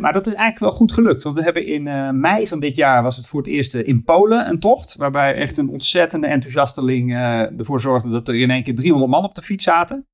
maar 0.00 0.12
dat 0.12 0.26
is 0.26 0.32
eigenlijk 0.34 0.58
wel 0.58 0.70
goed 0.72 0.92
gelukt. 0.92 1.22
Want 1.22 1.34
we 1.36 1.42
hebben 1.42 1.66
in 1.66 1.86
eh, 1.86 2.10
mei 2.10 2.46
van 2.46 2.60
dit 2.60 2.76
jaar 2.76 3.02
was 3.02 3.16
het 3.16 3.26
voor 3.26 3.40
het 3.40 3.48
eerst 3.48 3.74
eh, 3.74 3.86
in 3.86 4.04
Polen 4.04 4.48
een 4.48 4.58
tocht. 4.58 4.96
Waarbij 4.96 5.34
echt 5.34 5.58
een 5.58 5.68
ontzettende 5.68 6.26
enthousiasteling 6.26 7.14
eh, 7.14 7.58
ervoor 7.58 7.80
zorgde 7.80 8.08
dat 8.08 8.28
er 8.28 8.34
in 8.34 8.50
één 8.50 8.62
keer 8.62 8.74
300 8.74 9.10
man 9.10 9.24
op 9.24 9.34
de 9.34 9.42
fiets 9.42 9.64
zaten. 9.64 10.06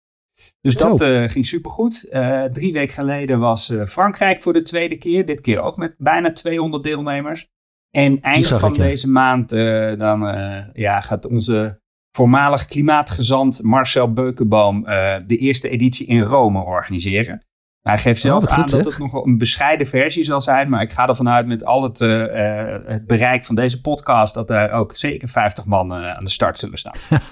Dus 0.60 0.74
Zo. 0.74 0.88
dat 0.88 1.00
eh, 1.00 1.28
ging 1.28 1.46
supergoed. 1.46 2.08
Eh 2.08 2.44
drie 2.44 2.72
weken 2.72 2.94
geleden 2.94 3.38
was 3.38 3.70
eh, 3.70 3.86
Frankrijk 3.86 4.42
voor 4.42 4.52
de 4.52 4.62
tweede 4.62 4.96
keer. 4.96 5.26
Dit 5.26 5.40
keer 5.40 5.60
ook 5.60 5.76
met 5.76 5.94
bijna 5.98 6.32
200 6.32 6.82
deelnemers. 6.82 7.48
En 7.94 8.20
eind 8.20 8.46
van 8.46 8.70
ik, 8.70 8.76
ja. 8.76 8.82
deze 8.82 9.10
maand 9.10 9.52
eh, 9.52 9.92
dan, 9.98 10.28
eh, 10.28 10.64
ja, 10.72 11.00
gaat 11.00 11.26
onze 11.26 11.80
voormalig 12.10 12.64
klimaatgezant 12.64 13.62
Marcel 13.62 14.12
Beukenboom 14.12 14.86
eh, 14.86 15.14
de 15.26 15.36
eerste 15.36 15.68
editie 15.68 16.06
in 16.06 16.20
Rome 16.20 16.64
organiseren. 16.64 17.46
Hij 17.80 17.98
geeft 17.98 18.20
zelf 18.20 18.42
Oh, 18.42 18.48
wat 18.48 18.58
aan 18.58 18.62
goed, 18.62 18.70
dat 18.70 18.84
het 18.84 18.98
nog 18.98 19.24
een 19.24 19.38
bescheiden 19.38 19.86
versie 19.86 20.24
zal 20.24 20.40
zijn. 20.40 20.68
Maar 20.68 20.82
ik 20.82 20.90
ga 20.90 21.08
ervan 21.08 21.28
uit 21.28 21.46
met 21.46 21.64
al 21.64 21.82
het, 21.82 21.98
het 21.98 23.06
bereik 23.06 23.44
van 23.44 23.54
deze 23.54 23.80
podcast... 23.80 24.34
dat 24.34 24.50
er 24.50 24.72
ook 24.72 24.96
zeker 24.96 25.28
50 25.28 25.64
man 25.64 25.92
aan 25.92 26.24
de 26.24 26.30
start 26.30 26.58
zullen 26.58 26.78
staan. 26.78 26.94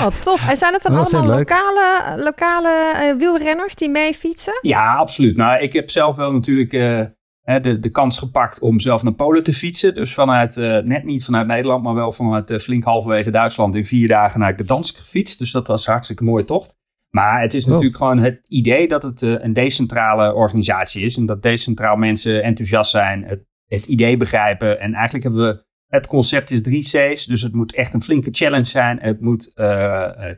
Oh, 0.00 0.06
tof. 0.20 0.48
En 0.48 0.56
zijn 0.56 0.72
het 0.72 0.82
dan 0.82 0.98
Oh, 0.98 1.04
allemaal 1.04 1.36
lokale, 1.36 2.14
lokale 2.16 3.14
wielrenners 3.18 3.74
die 3.74 3.90
mee 3.90 4.14
fietsen? 4.14 4.58
Ja, 4.60 4.94
absoluut. 4.94 5.36
Nou, 5.36 5.60
ik 5.60 5.72
heb 5.72 5.90
zelf 5.90 6.16
wel 6.16 6.32
natuurlijk 6.32 6.72
eh, 6.72 7.04
de, 7.44 7.78
de 7.80 7.90
kans 7.90 8.18
gepakt 8.18 8.60
om 8.60 8.80
zelf 8.80 9.02
naar 9.02 9.12
Polen 9.12 9.42
te 9.42 9.52
fietsen. 9.52 9.94
Dus 9.94 10.14
vanuit, 10.14 10.56
eh, 10.56 10.78
net 10.78 11.04
niet 11.04 11.24
vanuit 11.24 11.46
Nederland, 11.46 11.84
maar 11.84 11.94
wel 11.94 12.12
vanuit 12.12 12.50
eh, 12.50 12.58
flink 12.58 12.84
halverwege 12.84 13.30
Duitsland 13.30 13.74
in 13.74 13.84
vier 13.84 14.08
dagen 14.08 14.40
naar 14.40 14.52
Gdansk 14.56 14.96
gefietst. 14.96 15.38
Dus 15.38 15.50
dat 15.50 15.66
was 15.66 15.86
een 15.86 15.92
hartstikke 15.92 16.24
mooie 16.24 16.44
tocht. 16.44 16.80
Maar 17.10 17.40
het 17.40 17.54
is 17.54 17.64
Oh. 17.64 17.70
natuurlijk 17.70 17.96
gewoon 17.96 18.18
het 18.18 18.46
idee 18.48 18.88
dat 18.88 19.02
het 19.02 19.22
eh, 19.22 19.34
een 19.38 19.52
decentrale 19.52 20.34
organisatie 20.34 21.04
is. 21.04 21.16
En 21.16 21.26
dat 21.26 21.42
decentraal 21.42 21.96
mensen 21.96 22.42
enthousiast 22.42 22.90
zijn, 22.90 23.24
het, 23.24 23.44
het 23.66 23.86
idee 23.86 24.16
begrijpen. 24.16 24.80
En 24.80 24.94
eigenlijk 24.94 25.24
hebben 25.24 25.46
we, 25.46 25.64
het 25.86 26.06
concept 26.06 26.50
is 26.50 26.62
drie 26.62 26.82
C's. 26.82 27.26
Dus 27.26 27.42
het 27.42 27.52
moet 27.52 27.74
echt 27.74 27.94
een 27.94 28.02
flinke 28.02 28.28
challenge 28.32 28.64
zijn. 28.64 28.98
Het 29.00 29.20
moet 29.20 29.52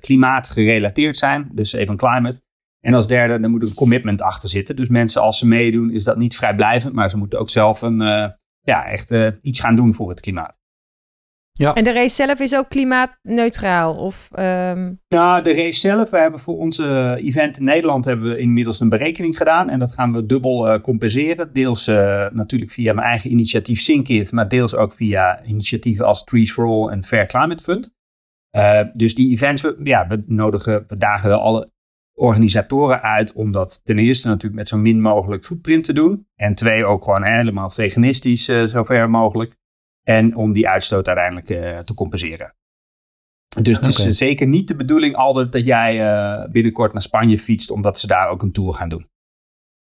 klimaatgerelateerd 0.00 1.16
zijn, 1.16 1.50
dus 1.52 1.72
even 1.72 1.96
climate. 1.96 2.43
En 2.84 2.94
als 2.94 3.06
derde, 3.06 3.44
er 3.44 3.50
moet 3.50 3.62
een 3.62 3.74
commitment 3.74 4.22
achter 4.22 4.48
zitten. 4.48 4.76
Dus 4.76 4.88
mensen, 4.88 5.22
als 5.22 5.38
ze 5.38 5.46
meedoen, 5.46 5.90
is 5.90 6.04
dat 6.04 6.16
niet 6.16 6.36
vrijblijvend, 6.36 6.94
maar 6.94 7.10
ze 7.10 7.16
moeten 7.16 7.38
ook 7.38 7.50
zelf 7.50 7.82
een, 7.82 8.00
eh, 8.00 8.28
ja, 8.60 8.86
echt 8.86 9.10
eh, 9.10 9.28
iets 9.42 9.60
gaan 9.60 9.76
doen 9.76 9.94
voor 9.94 10.08
het 10.08 10.20
klimaat. 10.20 10.58
En 11.58 11.84
de 11.84 11.92
race 11.92 12.14
zelf 12.14 12.40
is 12.40 12.54
ook 12.54 12.68
klimaatneutraal? 12.68 13.94
Of, 13.94 14.28
ehm, 14.32 14.92
Nou, 15.08 15.42
de 15.42 15.54
race 15.54 15.78
zelf, 15.78 16.10
we 16.10 16.18
hebben 16.18 16.40
voor 16.40 16.56
onze 16.56 17.18
event 17.22 17.58
in 17.58 17.64
Nederland 17.64 18.04
hebben 18.04 18.28
we 18.28 18.38
inmiddels 18.38 18.80
een 18.80 18.88
berekening 18.88 19.36
gedaan. 19.36 19.68
En 19.68 19.78
dat 19.78 19.92
gaan 19.92 20.12
we 20.12 20.26
dubbel 20.26 20.68
eh, 20.68 20.80
compenseren. 20.80 21.52
Deels 21.52 21.86
eh, 21.86 22.26
natuurlijk 22.32 22.70
via 22.70 22.92
mijn 22.92 23.06
eigen 23.06 23.30
initiatief 23.30 23.80
Synkit, 23.80 24.32
maar 24.32 24.48
deels 24.48 24.74
ook 24.74 24.92
via 24.92 25.44
initiatieven 25.44 26.06
als 26.06 26.24
Trees 26.24 26.52
for 26.52 26.66
All 26.66 26.88
en 26.88 27.02
Fair 27.04 27.26
Climate 27.26 27.62
Fund. 27.62 27.94
Eh, 28.50 28.80
dus 28.92 29.14
die 29.14 29.30
events, 29.32 29.62
we, 29.62 29.76
ja, 29.82 30.06
we 30.06 30.22
nodigen, 30.26 30.84
we 30.88 30.96
dagen 30.96 31.28
wel 31.28 31.40
alle 31.40 31.68
organisatoren 32.14 33.02
uit 33.02 33.32
om 33.32 33.52
dat 33.52 33.80
ten 33.84 33.98
eerste 33.98 34.28
natuurlijk 34.28 34.54
met 34.54 34.68
zo 34.68 34.76
min 34.76 35.00
mogelijk 35.00 35.44
footprint 35.44 35.84
te 35.84 35.92
doen. 35.92 36.26
En 36.34 36.54
twee, 36.54 36.84
ook 36.84 37.04
gewoon 37.04 37.24
helemaal 37.24 37.70
veganistisch 37.70 38.48
eh, 38.48 38.64
zover 38.64 39.10
mogelijk. 39.10 39.56
En 40.02 40.36
om 40.36 40.52
die 40.52 40.68
uitstoot 40.68 41.06
uiteindelijk 41.06 41.50
eh, 41.50 41.78
te 41.78 41.94
compenseren. 41.94 42.54
Dus 43.62 43.76
het 43.76 43.86
is 43.86 44.16
zeker 44.18 44.46
niet 44.46 44.68
de 44.68 44.76
bedoeling 44.76 45.14
altijd 45.14 45.52
dat 45.52 45.64
jij 45.64 46.12
eh, 46.12 46.50
binnenkort 46.50 46.92
naar 46.92 47.02
Spanje 47.02 47.38
fietst, 47.38 47.70
omdat 47.70 47.98
ze 47.98 48.06
daar 48.06 48.28
ook 48.28 48.42
een 48.42 48.52
tour 48.52 48.74
gaan 48.74 48.88
doen. 48.88 49.08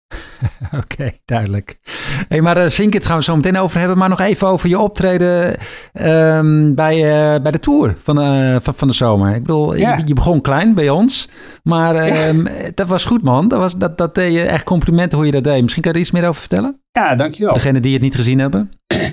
Oké, 0.81 1.11
duidelijk. 1.25 1.79
Hey, 2.27 2.41
maar 2.41 2.57
uh, 2.57 2.67
Sinkit 2.67 3.05
gaan 3.05 3.17
we 3.17 3.23
zo 3.23 3.35
meteen 3.35 3.57
over 3.57 3.79
hebben. 3.79 3.97
Maar 3.97 4.09
nog 4.09 4.19
even 4.19 4.47
over 4.47 4.69
je 4.69 4.79
optreden 4.79 5.55
um, 5.93 6.75
bij, 6.75 6.95
uh, 6.95 7.41
bij 7.41 7.51
de 7.51 7.59
Tour 7.59 7.95
van, 7.97 8.19
uh, 8.19 8.55
van, 8.59 8.73
van 8.73 8.87
de 8.87 8.93
zomer. 8.93 9.35
Ik 9.35 9.43
bedoel, 9.43 9.75
ja. 9.75 9.97
je, 9.97 10.03
je, 10.05 10.13
begon 10.13 10.41
klein 10.41 10.73
bij 10.73 10.89
ons. 10.89 11.29
Maar 11.63 11.95
um, 12.27 12.47
ja. 12.47 12.53
dat 12.73 12.87
was 12.87 13.05
goed, 13.05 13.23
man. 13.23 13.47
Dat, 13.47 13.59
was, 13.59 13.77
dat, 13.77 13.97
dat 13.97 14.15
deed 14.15 14.33
je 14.33 14.41
echt 14.41 14.63
complimenten 14.63 15.17
hoe 15.17 15.27
je 15.27 15.33
dat 15.33 15.43
deed. 15.43 15.61
Misschien 15.61 15.83
kan 15.83 15.91
je 15.91 15.97
er 15.97 16.03
iets 16.03 16.13
meer 16.13 16.27
over 16.27 16.41
vertellen? 16.41 16.81
Ja, 16.91 17.15
dankjewel. 17.15 17.53
Degene 17.53 17.79
die 17.79 17.93
het 17.93 18.01
niet 18.01 18.15
gezien 18.15 18.39
hebben. 18.39 18.71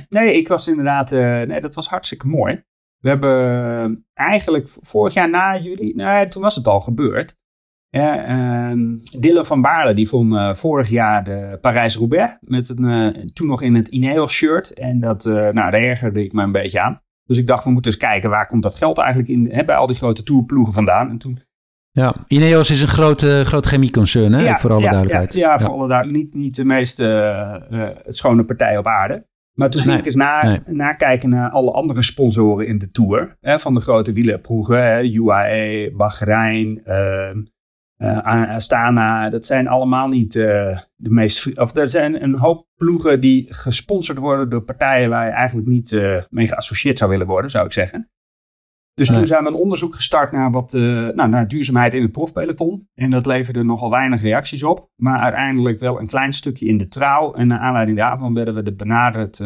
Nee, 0.08 0.36
ik 0.36 0.48
was 0.48 0.68
inderdaad... 0.68 1.10
nee, 1.10 1.60
dat 1.60 1.74
was 1.74 1.88
hartstikke 1.88 2.26
mooi. 2.26 2.62
We 2.98 3.08
hebben 3.08 4.06
eigenlijk 4.14 4.68
vorig 4.80 5.14
jaar 5.14 5.30
na 5.30 5.58
juli... 5.58 5.92
Nee, 5.94 6.28
toen 6.28 6.42
was 6.42 6.56
het 6.56 6.66
al 6.66 6.80
gebeurd. 6.80 7.36
Uh, 7.96 8.98
Dylan 9.18 9.46
van 9.46 9.60
Baarle 9.60 9.94
die 9.94 10.08
vond 10.08 10.32
uh, 10.32 10.54
vorig 10.54 10.88
jaar 10.88 11.24
de 11.24 11.58
Parijs-Roubaix. 11.60 12.36
Met 12.40 12.68
een, 12.68 12.84
uh, 12.84 13.24
toen 13.32 13.46
nog 13.46 13.62
in 13.62 13.74
het 13.74 13.88
Ineos 13.88 14.32
shirt. 14.32 14.74
En 14.74 15.00
dat, 15.00 15.26
uh, 15.26 15.32
nou, 15.34 15.52
daar 15.52 15.72
ergerde 15.72 16.24
ik 16.24 16.32
me 16.32 16.42
een 16.42 16.52
beetje 16.52 16.80
aan. 16.80 17.00
Dus 17.24 17.38
ik 17.38 17.46
dacht, 17.46 17.64
we 17.64 17.70
moeten 17.70 17.90
eens 17.90 18.00
kijken 18.00 18.30
waar 18.30 18.46
komt 18.46 18.62
dat 18.62 18.74
geld 18.74 18.98
eigenlijk 18.98 19.28
in, 19.28 19.50
hè, 19.50 19.64
bij 19.64 19.76
al 19.76 19.86
die 19.86 19.96
grote 19.96 20.22
tourploegen 20.22 20.72
vandaan. 20.72 21.10
En 21.10 21.18
toen... 21.18 21.44
Ja, 21.90 22.14
Ineos 22.26 22.70
is 22.70 22.80
een 22.80 22.88
groot, 22.88 23.22
groot 23.22 23.66
chemieconcern, 23.66 24.32
hè? 24.32 24.44
Ja, 24.44 24.58
voor 24.58 24.70
alle 24.70 24.80
ja, 24.80 24.90
duidelijkheid. 24.90 25.34
Ja, 25.34 25.52
ja, 25.52 25.58
voor 25.58 25.70
alle 25.70 25.88
duidelijkheid. 25.88 26.34
Niet, 26.34 26.42
niet 26.42 26.56
de 26.56 26.64
meest 26.64 27.02
schone 28.06 28.44
partij 28.44 28.78
op 28.78 28.86
aarde. 28.86 29.26
Maar 29.56 29.70
toen 29.70 29.80
ging 29.80 29.92
nee, 29.92 30.00
ik 30.00 30.06
eens 30.06 30.14
na, 30.14 30.42
nee. 30.44 30.60
nakijken 30.66 31.28
naar 31.28 31.50
alle 31.50 31.72
andere 31.72 32.02
sponsoren 32.02 32.66
in 32.66 32.78
de 32.78 32.90
Tour. 32.90 33.36
Hè, 33.40 33.58
van 33.58 33.74
de 33.74 33.80
grote 33.80 34.12
wielerploegen. 34.12 35.14
UAE, 35.14 35.92
Bahrein, 35.96 36.84
ehm, 36.84 37.42
uh, 37.98 38.54
Astana, 38.54 39.30
dat 39.30 39.46
zijn 39.46 39.68
allemaal 39.68 40.08
niet 40.08 40.34
uh, 40.34 40.78
de 40.94 41.10
meest. 41.10 41.58
Of 41.58 41.76
er 41.76 41.90
zijn 41.90 42.22
een 42.22 42.34
hoop 42.34 42.66
ploegen 42.76 43.20
die 43.20 43.54
gesponsord 43.54 44.18
worden 44.18 44.50
door 44.50 44.62
partijen 44.62 45.10
waar 45.10 45.26
je 45.26 45.32
eigenlijk 45.32 45.68
niet 45.68 45.90
uh, 45.90 46.22
mee 46.30 46.46
geassocieerd 46.46 46.98
zou 46.98 47.10
willen 47.10 47.26
worden, 47.26 47.50
zou 47.50 47.66
ik 47.66 47.72
zeggen. 47.72 48.10
Dus 48.94 49.08
toen 49.08 49.26
zijn 49.26 49.42
we 49.42 49.48
een 49.48 49.54
onderzoek 49.54 49.94
gestart 49.94 50.32
naar, 50.32 50.50
wat, 50.50 50.72
nou, 50.72 51.28
naar 51.28 51.48
duurzaamheid 51.48 51.94
in 51.94 52.02
het 52.02 52.12
profpeloton. 52.12 52.88
En 52.94 53.10
dat 53.10 53.26
leverde 53.26 53.62
nogal 53.62 53.90
weinig 53.90 54.22
reacties 54.22 54.62
op. 54.62 54.90
Maar 54.96 55.18
uiteindelijk 55.18 55.78
wel 55.78 56.00
een 56.00 56.06
klein 56.06 56.32
stukje 56.32 56.66
in 56.66 56.78
de 56.78 56.88
trouw. 56.88 57.34
En 57.34 57.46
naar 57.46 57.58
aanleiding 57.58 57.98
daarvan 57.98 58.34
werden 58.34 58.54
we 58.54 58.74
benaderd 58.74 59.44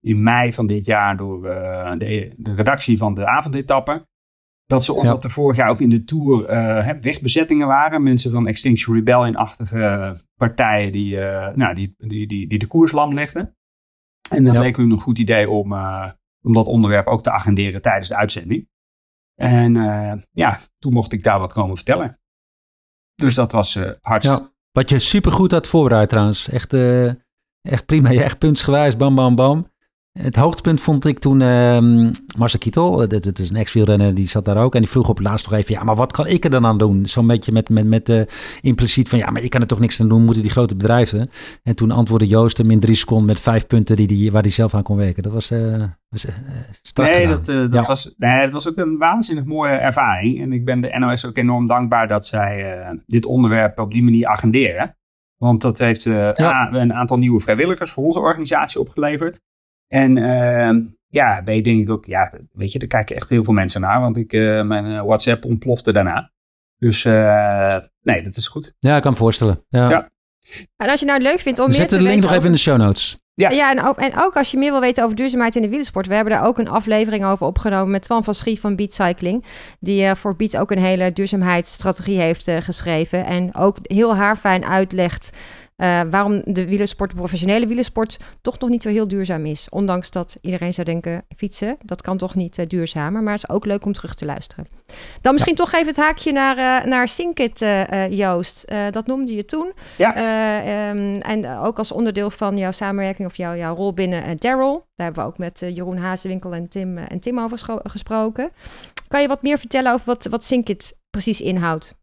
in 0.00 0.22
mei 0.22 0.52
van 0.52 0.66
dit 0.66 0.84
jaar 0.84 1.16
door 1.16 1.42
de, 1.42 2.32
de 2.36 2.54
redactie 2.54 2.98
van 2.98 3.14
de 3.14 3.26
avondetappe. 3.26 4.06
Dat 4.68 4.84
ze, 4.84 4.92
omdat 4.92 5.22
ja. 5.22 5.28
er 5.28 5.34
vorig 5.34 5.56
jaar 5.56 5.70
ook 5.70 5.80
in 5.80 5.90
de 5.90 6.04
Tour 6.04 6.50
uh, 6.50 7.00
wegbezettingen 7.00 7.66
waren. 7.66 8.02
Mensen 8.02 8.30
van 8.30 8.46
Extinction 8.46 8.94
Rebellion-achtige 8.94 10.16
partijen 10.36 10.92
die, 10.92 11.16
uh, 11.16 11.48
nou, 11.54 11.74
die, 11.74 11.94
die, 11.98 12.26
die, 12.26 12.48
die 12.48 12.58
de 12.58 12.66
koers 12.66 12.92
lam 12.92 13.14
legden. 13.14 13.56
En 14.30 14.44
dat 14.44 14.54
ja. 14.54 14.60
leek 14.60 14.76
me 14.76 14.82
een 14.82 15.00
goed 15.00 15.18
idee 15.18 15.50
om, 15.50 15.72
uh, 15.72 16.10
om 16.42 16.52
dat 16.52 16.66
onderwerp 16.66 17.06
ook 17.06 17.22
te 17.22 17.30
agenderen 17.30 17.82
tijdens 17.82 18.08
de 18.08 18.16
uitzending. 18.16 18.68
En 19.34 19.72
ja, 20.32 20.58
toen 20.78 20.92
mocht 20.92 21.12
ik 21.12 21.22
daar 21.22 21.38
wat 21.38 21.52
komen 21.52 21.76
vertellen. 21.76 22.20
Dus 23.14 23.34
dat 23.34 23.52
was 23.52 23.78
hartstikke... 24.00 24.42
Ja, 24.42 24.52
wat 24.72 24.88
je 24.88 24.98
supergoed 24.98 25.50
had 25.50 25.66
voorbereid 25.66 26.08
trouwens. 26.08 26.48
Echt, 26.48 26.72
echt 27.60 27.86
prima. 27.86 28.10
Je 28.10 28.22
echt 28.22 28.38
puntsgewijs, 28.38 28.96
bam, 28.96 29.14
bam, 29.14 29.34
bam. 29.34 29.72
Het 30.18 30.36
hoogtepunt 30.36 30.80
vond 30.80 31.06
ik 31.06 31.18
toen 31.18 31.40
uh, 31.40 32.10
Marcel 32.38 32.58
Kittel, 32.58 33.08
dat 33.08 33.38
is 33.38 33.50
een 33.50 33.56
ex-wielrenner, 33.56 34.14
die 34.14 34.28
zat 34.28 34.44
daar 34.44 34.56
ook. 34.56 34.74
En 34.74 34.80
die 34.80 34.90
vroeg 34.90 35.08
op 35.08 35.16
het 35.16 35.26
laatst 35.26 35.50
nog 35.50 35.58
even, 35.58 35.74
ja, 35.74 35.82
maar 35.82 35.94
wat 35.94 36.12
kan 36.12 36.26
ik 36.26 36.44
er 36.44 36.50
dan 36.50 36.66
aan 36.66 36.78
doen? 36.78 37.06
Zo'n 37.06 37.26
beetje 37.26 37.52
met, 37.52 37.68
met, 37.68 37.86
met 37.86 38.08
uh, 38.08 38.20
impliciet 38.60 39.08
van, 39.08 39.18
ja, 39.18 39.30
maar 39.30 39.42
ik 39.42 39.50
kan 39.50 39.60
er 39.60 39.66
toch 39.66 39.80
niks 39.80 40.00
aan 40.00 40.08
doen, 40.08 40.24
moeten 40.24 40.42
die 40.42 40.50
grote 40.50 40.76
bedrijven. 40.76 41.30
En 41.62 41.76
toen 41.76 41.90
antwoordde 41.90 42.28
Joost 42.28 42.58
hem 42.58 42.70
in 42.70 42.80
drie 42.80 42.94
seconden 42.94 43.26
met 43.26 43.40
vijf 43.40 43.66
punten 43.66 43.96
die 43.96 44.06
die, 44.06 44.32
waar 44.32 44.42
hij 44.42 44.50
zelf 44.50 44.74
aan 44.74 44.82
kon 44.82 44.96
werken. 44.96 45.22
Dat 45.22 45.32
was, 45.32 45.52
was 46.08 46.26
uh, 46.26 46.32
strak 46.82 47.08
nee, 47.08 47.26
dat, 47.26 47.44
dat, 47.44 47.72
ja. 47.72 47.82
was, 47.82 48.14
nee, 48.16 48.42
dat 48.42 48.52
was 48.52 48.68
ook 48.68 48.76
een 48.76 48.98
waanzinnig 48.98 49.44
mooie 49.44 49.72
ervaring. 49.72 50.40
En 50.40 50.52
ik 50.52 50.64
ben 50.64 50.80
de 50.80 50.98
NOS 50.98 51.26
ook 51.26 51.36
enorm 51.36 51.66
dankbaar 51.66 52.08
dat 52.08 52.26
zij 52.26 53.02
dit 53.06 53.26
onderwerp 53.26 53.78
op 53.78 53.90
die 53.90 54.02
manier 54.02 54.26
agenderen. 54.26 54.96
Want 55.36 55.60
dat 55.60 55.78
heeft 55.78 56.02
ja. 56.02 56.72
een 56.72 56.94
aantal 56.94 57.18
nieuwe 57.18 57.40
vrijwilligers 57.40 57.90
voor 57.90 58.04
onze 58.04 58.18
organisatie 58.18 58.80
opgeleverd. 58.80 59.40
En 59.88 60.16
uh, 60.16 60.86
ja, 61.08 61.42
ben 61.42 61.54
je 61.54 61.62
denk 61.62 61.80
ik 61.80 61.90
ook, 61.90 62.04
ja, 62.04 62.32
weet 62.52 62.72
je, 62.72 62.78
daar 62.78 62.88
kijken 62.88 63.16
echt 63.16 63.28
heel 63.28 63.44
veel 63.44 63.52
mensen 63.52 63.80
naar, 63.80 64.00
want 64.00 64.16
ik, 64.16 64.32
uh, 64.32 64.62
mijn 64.62 65.04
WhatsApp 65.04 65.44
ontplofte 65.44 65.92
daarna. 65.92 66.32
Dus 66.78 67.04
uh, 67.04 67.76
nee, 68.02 68.22
dat 68.22 68.36
is 68.36 68.48
goed. 68.48 68.74
Ja, 68.78 68.96
ik 68.96 69.02
kan 69.02 69.12
me 69.12 69.18
voorstellen. 69.18 69.64
Ja. 69.68 69.90
ja. 69.90 70.10
En 70.76 70.88
als 70.88 71.00
je 71.00 71.06
nou 71.06 71.20
leuk 71.20 71.40
vindt 71.40 71.58
om 71.58 71.64
We 71.64 71.70
meer 71.70 71.80
zetten 71.80 71.98
te 71.98 72.04
de 72.04 72.10
link 72.10 72.22
nog 72.22 72.30
over... 72.30 72.42
even 72.42 72.50
in 72.50 72.56
de 72.56 72.62
show 72.62 72.78
notes. 72.78 73.16
Ja, 73.34 73.50
ja 73.50 73.70
en, 73.70 73.84
ook, 73.84 73.98
en 73.98 74.12
ook 74.16 74.36
als 74.36 74.50
je 74.50 74.56
meer 74.56 74.70
wil 74.70 74.80
weten 74.80 75.04
over 75.04 75.16
duurzaamheid 75.16 75.56
in 75.56 75.62
de 75.62 75.68
wielersport. 75.68 76.06
We 76.06 76.14
hebben 76.14 76.32
daar 76.32 76.46
ook 76.46 76.58
een 76.58 76.68
aflevering 76.68 77.24
over 77.24 77.46
opgenomen 77.46 77.90
met 77.90 78.02
Twan 78.02 78.24
van 78.24 78.34
Schie 78.34 78.60
van 78.60 78.76
Beat 78.76 78.92
Cycling. 78.92 79.44
Die 79.80 80.02
uh, 80.02 80.14
voor 80.14 80.36
Beat 80.36 80.56
ook 80.56 80.70
een 80.70 80.78
hele 80.78 81.12
duurzaamheidsstrategie 81.12 82.20
heeft 82.20 82.48
uh, 82.48 82.56
geschreven. 82.56 83.24
En 83.24 83.54
ook 83.54 83.76
heel 83.82 84.16
haarfijn 84.16 84.64
uitlegt 84.64 85.30
uh, 85.78 86.00
waarom 86.10 86.42
de 86.44 86.66
wielersport, 86.66 87.10
de 87.10 87.16
professionele 87.16 87.66
wielersport, 87.66 88.18
toch 88.40 88.58
nog 88.58 88.70
niet 88.70 88.82
zo 88.82 88.88
heel 88.88 89.08
duurzaam 89.08 89.46
is. 89.46 89.66
Ondanks 89.70 90.10
dat 90.10 90.36
iedereen 90.40 90.74
zou 90.74 90.86
denken, 90.86 91.24
fietsen, 91.36 91.76
dat 91.84 92.02
kan 92.02 92.16
toch 92.16 92.34
niet 92.34 92.58
uh, 92.58 92.66
duurzamer. 92.66 93.22
Maar 93.22 93.32
het 93.32 93.42
is 93.42 93.50
ook 93.50 93.66
leuk 93.66 93.84
om 93.84 93.92
terug 93.92 94.14
te 94.14 94.24
luisteren. 94.24 94.66
Dan 95.20 95.32
misschien 95.32 95.54
ja. 95.56 95.64
toch 95.64 95.72
even 95.72 95.86
het 95.86 95.96
haakje 95.96 96.32
naar, 96.32 96.58
uh, 96.58 96.90
naar 96.90 97.08
Sinkit, 97.08 97.64
Joost. 98.10 98.72
dat 98.90 99.06
noemde 99.06 99.34
je 99.34 99.44
toen. 99.44 99.72
Ja. 99.96 100.90
Um, 100.90 101.20
en 101.20 101.58
ook 101.58 101.78
als 101.78 101.92
onderdeel 101.92 102.30
van 102.30 102.56
jouw 102.56 102.72
samenwerking 102.72 103.28
of 103.28 103.36
jouw, 103.36 103.56
jouw 103.56 103.74
rol 103.74 103.94
binnen 103.94 104.36
Daryl. 104.38 104.86
Daar 104.96 105.06
hebben 105.06 105.24
we 105.24 105.30
ook 105.30 105.38
met 105.38 105.58
Jeroen 105.58 105.98
Hazenwinkel 105.98 106.54
en 106.54 106.68
Tim, 106.68 106.98
en 106.98 107.20
Tim 107.20 107.40
over 107.40 107.58
gesproken. 107.82 108.50
Kan 109.08 109.20
je 109.20 109.28
wat 109.28 109.42
meer 109.42 109.58
vertellen 109.58 109.92
over 109.92 110.06
wat, 110.06 110.26
wat 110.30 110.44
Sinkit 110.44 110.98
precies 111.10 111.40
inhoudt? 111.40 111.96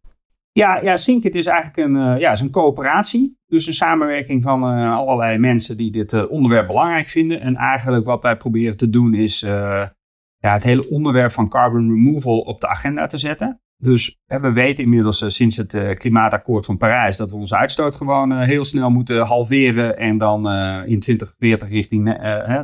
Ja, 0.58 0.82
ja 0.82 0.98
Syncit 0.98 1.36
is 1.36 1.46
eigenlijk 1.46 1.78
een, 1.78 1.96
uh, 1.96 2.20
ja, 2.20 2.32
is 2.32 2.40
een 2.40 2.52
coöperatie. 2.52 3.38
Dus 3.48 3.68
een 3.68 3.74
samenwerking 3.74 4.42
van 4.42 4.64
uh, 4.64 4.98
allerlei 4.98 5.38
mensen 5.38 5.78
die 5.78 5.92
dit 5.92 6.14
uh, 6.14 6.32
onderwerp 6.32 6.68
belangrijk 6.68 7.08
vinden. 7.08 7.42
En 7.42 7.56
eigenlijk 7.56 8.06
wat 8.06 8.24
wij 8.24 8.38
proberen 8.38 8.78
te 8.78 8.90
doen 8.90 9.14
is 9.14 9.40
ja, 9.40 10.54
het 10.54 10.64
hele 10.64 10.90
onderwerp 10.90 11.32
van 11.32 11.50
carbon 11.50 11.90
removal 11.90 12.40
op 12.40 12.62
de 12.62 12.68
agenda 12.68 13.06
te 13.06 13.18
zetten. 13.18 13.62
Dus 13.78 14.20
we 14.26 14.52
weten 14.52 14.84
inmiddels 14.84 15.36
sinds 15.36 15.58
het 15.58 15.96
klimaatakkoord 15.98 16.66
van 16.66 16.78
Parijs 16.78 17.18
dat 17.18 17.30
we 17.30 17.36
onze 17.36 17.58
uitstoot 17.58 17.96
gewoon 17.96 18.32
heel 18.32 18.66
snel 18.66 18.90
moeten 18.90 19.26
halveren. 19.26 19.98
En 19.98 20.18
dan 20.18 20.50
in 20.86 21.00
2040 21.00 21.70
richting 21.70 22.04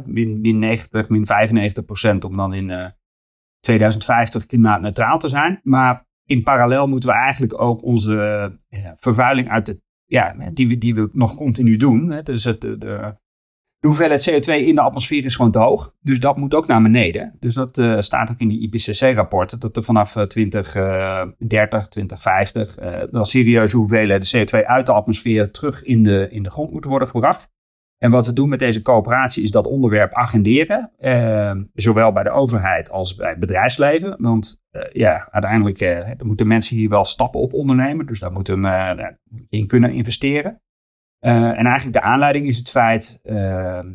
min, 0.06 0.42
min 0.42 0.60
90, 0.60 1.10
min 1.10 1.26
95 1.26 1.86
procent 1.86 2.24
om 2.24 2.38
dan 2.38 2.54
in 2.54 2.94
2050 3.60 4.46
klimaatneutraal 4.46 5.20
te 5.20 5.30
zijn. 5.30 5.60
Maar 5.64 6.10
in 6.32 6.44
parallel 6.44 6.88
moeten 6.88 7.10
we 7.10 7.16
eigenlijk 7.16 7.62
ook 7.62 7.84
onze 7.84 8.14
ja, 8.70 8.96
vervuiling 9.00 9.50
uit 9.50 9.66
de, 9.66 9.82
ja, 10.06 10.36
die, 10.54 10.68
we, 10.68 10.78
die 10.78 10.96
we 10.96 11.10
nog 11.14 11.36
continu 11.36 11.78
doen. 11.78 12.12
Hè. 12.12 12.24
Dus 12.24 12.44
de, 12.44 12.58
de, 12.78 13.16
hoeveelheid 13.80 14.30
CO2 14.32 14.54
in 14.54 14.76
de 14.76 14.82
atmosfeer 14.82 15.26
is 15.26 15.36
gewoon 15.36 15.52
te 15.52 15.60
hoog. 15.60 15.96
Dus 16.00 16.20
dat 16.20 16.38
moet 16.38 16.54
ook 16.54 16.68
naar 16.68 16.82
beneden. 16.82 17.36
Dus 17.40 17.54
dat 17.54 17.78
uh, 17.78 18.00
staat 18.00 18.32
ook 18.32 18.40
in 18.40 18.48
die 18.48 18.62
IPCC-rapporten. 18.62 19.60
Dat 19.60 19.76
er 19.78 19.84
vanaf 19.84 20.16
uh, 20.16 20.24
2030, 20.24 21.88
2050 21.88 22.80
uh, 22.80 23.04
wel 23.12 23.24
serieuze 23.24 23.78
hoeveelheden 23.78 24.48
CO2 24.48 24.66
uit 24.66 24.86
de 24.86 24.92
atmosfeer 24.92 25.52
terug 25.52 25.84
in 25.84 26.04
de, 26.04 26.28
in 26.32 26.44
de 26.44 26.50
grond 26.50 26.72
moeten 26.72 26.90
worden 26.90 27.08
gebracht. 27.08 27.50
En 28.04 28.12
wat 28.12 28.26
we 28.26 28.34
doen 28.34 28.49
met 28.49 28.60
deze 28.60 28.82
coöperatie 28.82 29.43
is 29.43 29.52
dat 29.52 29.68
onderwerp 29.68 30.14
agenderen. 30.14 30.91
Uh, 30.99 31.52
zowel 31.74 32.12
bij 32.12 32.24
de 32.24 32.30
overheid 32.30 32.91
als 32.91 33.16
bij 33.16 33.30
het 33.30 33.39
bedrijfsleven. 33.39 34.16
Want 34.22 34.64
uh, 34.72 34.82
ja, 34.91 35.30
uiteindelijk 35.32 35.82
uh, 35.82 36.10
moeten 36.24 36.47
mensen 36.47 36.78
hier 36.78 36.89
wel 36.89 37.06
stappen 37.06 37.39
op 37.39 37.54
ondernemen. 37.54 38.06
Dus 38.06 38.20
daar 38.20 38.32
moeten 38.32 38.62
we 38.62 39.16
in 39.49 39.68
kunnen 39.68 39.91
investeren. 39.91 40.62
en 41.20 41.66
eigenlijk 41.66 41.93
de 41.93 42.02
aanleiding 42.02 42.47
is 42.47 42.58
het 42.58 42.70
feit 42.70 43.22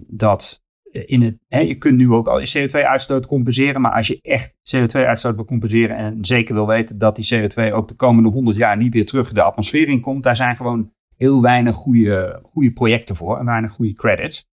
dat 0.07 0.65
in 0.91 1.23
het, 1.23 1.39
hè, 1.49 1.61
je 1.61 1.75
kunt 1.75 1.97
nu 1.97 2.11
ook 2.11 2.27
al 2.27 2.41
je 2.41 2.69
CO2-uitstoot 2.69 3.27
compenseren. 3.27 3.81
Maar 3.81 3.93
als 3.93 4.07
je 4.07 4.19
echt 4.23 4.57
CO2-uitstoot 4.77 5.35
wil 5.35 5.45
compenseren 5.45 5.97
en 5.97 6.25
zeker 6.25 6.55
wil 6.55 6.67
weten 6.67 6.99
dat 6.99 7.17
die 7.17 7.35
CO2 7.35 7.73
ook 7.73 7.89
de 7.89 7.95
komende 7.95 8.29
100 8.29 8.57
jaar 8.57 8.77
niet 8.77 8.93
weer 8.93 9.07
terug 9.07 9.33
de 9.33 9.43
atmosfeer 9.43 9.89
in 9.89 10.01
komt. 10.01 10.23
Daar 10.23 10.37
zijn 10.37 10.57
gewoon 10.57 10.95
heel 11.17 11.43
weinig 11.43 11.75
goede, 11.75 12.41
goede 12.43 12.73
projecten 12.73 13.17
voor 13.17 13.39
en 13.39 13.45
weinig 13.45 13.71
goede 13.71 13.93
credits. 13.93 14.49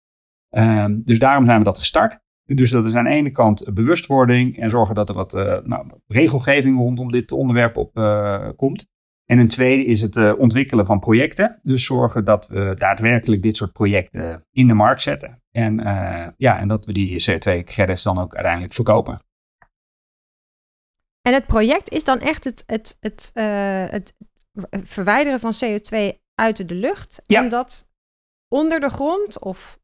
Um, 0.50 1.02
dus 1.04 1.18
daarom 1.18 1.44
zijn 1.44 1.58
we 1.58 1.64
dat 1.64 1.78
gestart. 1.78 2.22
Dus 2.44 2.70
dat 2.70 2.84
is 2.84 2.94
aan 2.94 3.04
de 3.04 3.10
ene 3.10 3.30
kant 3.30 3.74
bewustwording 3.74 4.58
en 4.58 4.70
zorgen 4.70 4.94
dat 4.94 5.08
er 5.08 5.14
wat 5.14 5.34
uh, 5.34 5.58
nou, 5.62 5.86
regelgeving 6.06 6.76
rondom 6.76 7.10
dit 7.10 7.32
onderwerp 7.32 7.76
op 7.76 7.98
uh, 7.98 8.48
komt. 8.56 8.86
En 9.24 9.38
een 9.38 9.48
tweede 9.48 9.84
is 9.84 10.00
het 10.00 10.16
uh, 10.16 10.38
ontwikkelen 10.38 10.86
van 10.86 10.98
projecten. 10.98 11.60
Dus 11.62 11.84
zorgen 11.84 12.24
dat 12.24 12.48
we 12.48 12.74
daadwerkelijk 12.78 13.42
dit 13.42 13.56
soort 13.56 13.72
projecten 13.72 14.46
in 14.50 14.66
de 14.66 14.74
markt 14.74 15.02
zetten. 15.02 15.42
En, 15.50 15.76
ja, 16.36 16.58
en 16.58 16.68
dat 16.68 16.86
we 16.86 16.92
die 16.92 17.24
CO2-credits 17.30 18.02
dan 18.02 18.18
ook 18.18 18.34
uiteindelijk 18.34 18.74
verkopen. 18.74 19.20
En 21.22 21.32
het 21.32 21.46
project 21.46 21.90
is 21.90 22.04
dan 22.04 22.18
echt 22.18 22.44
het, 22.44 22.62
het, 22.66 22.96
het, 23.00 23.30
het 23.90 24.14
verwijderen 24.70 25.40
van 25.40 25.54
CO2 25.64 26.23
uit 26.34 26.68
de 26.68 26.74
lucht. 26.74 27.22
Ja. 27.26 27.42
En 27.42 27.48
dat 27.48 27.90
onder 28.48 28.80
de 28.80 28.90
grond 28.90 29.38
of 29.38 29.78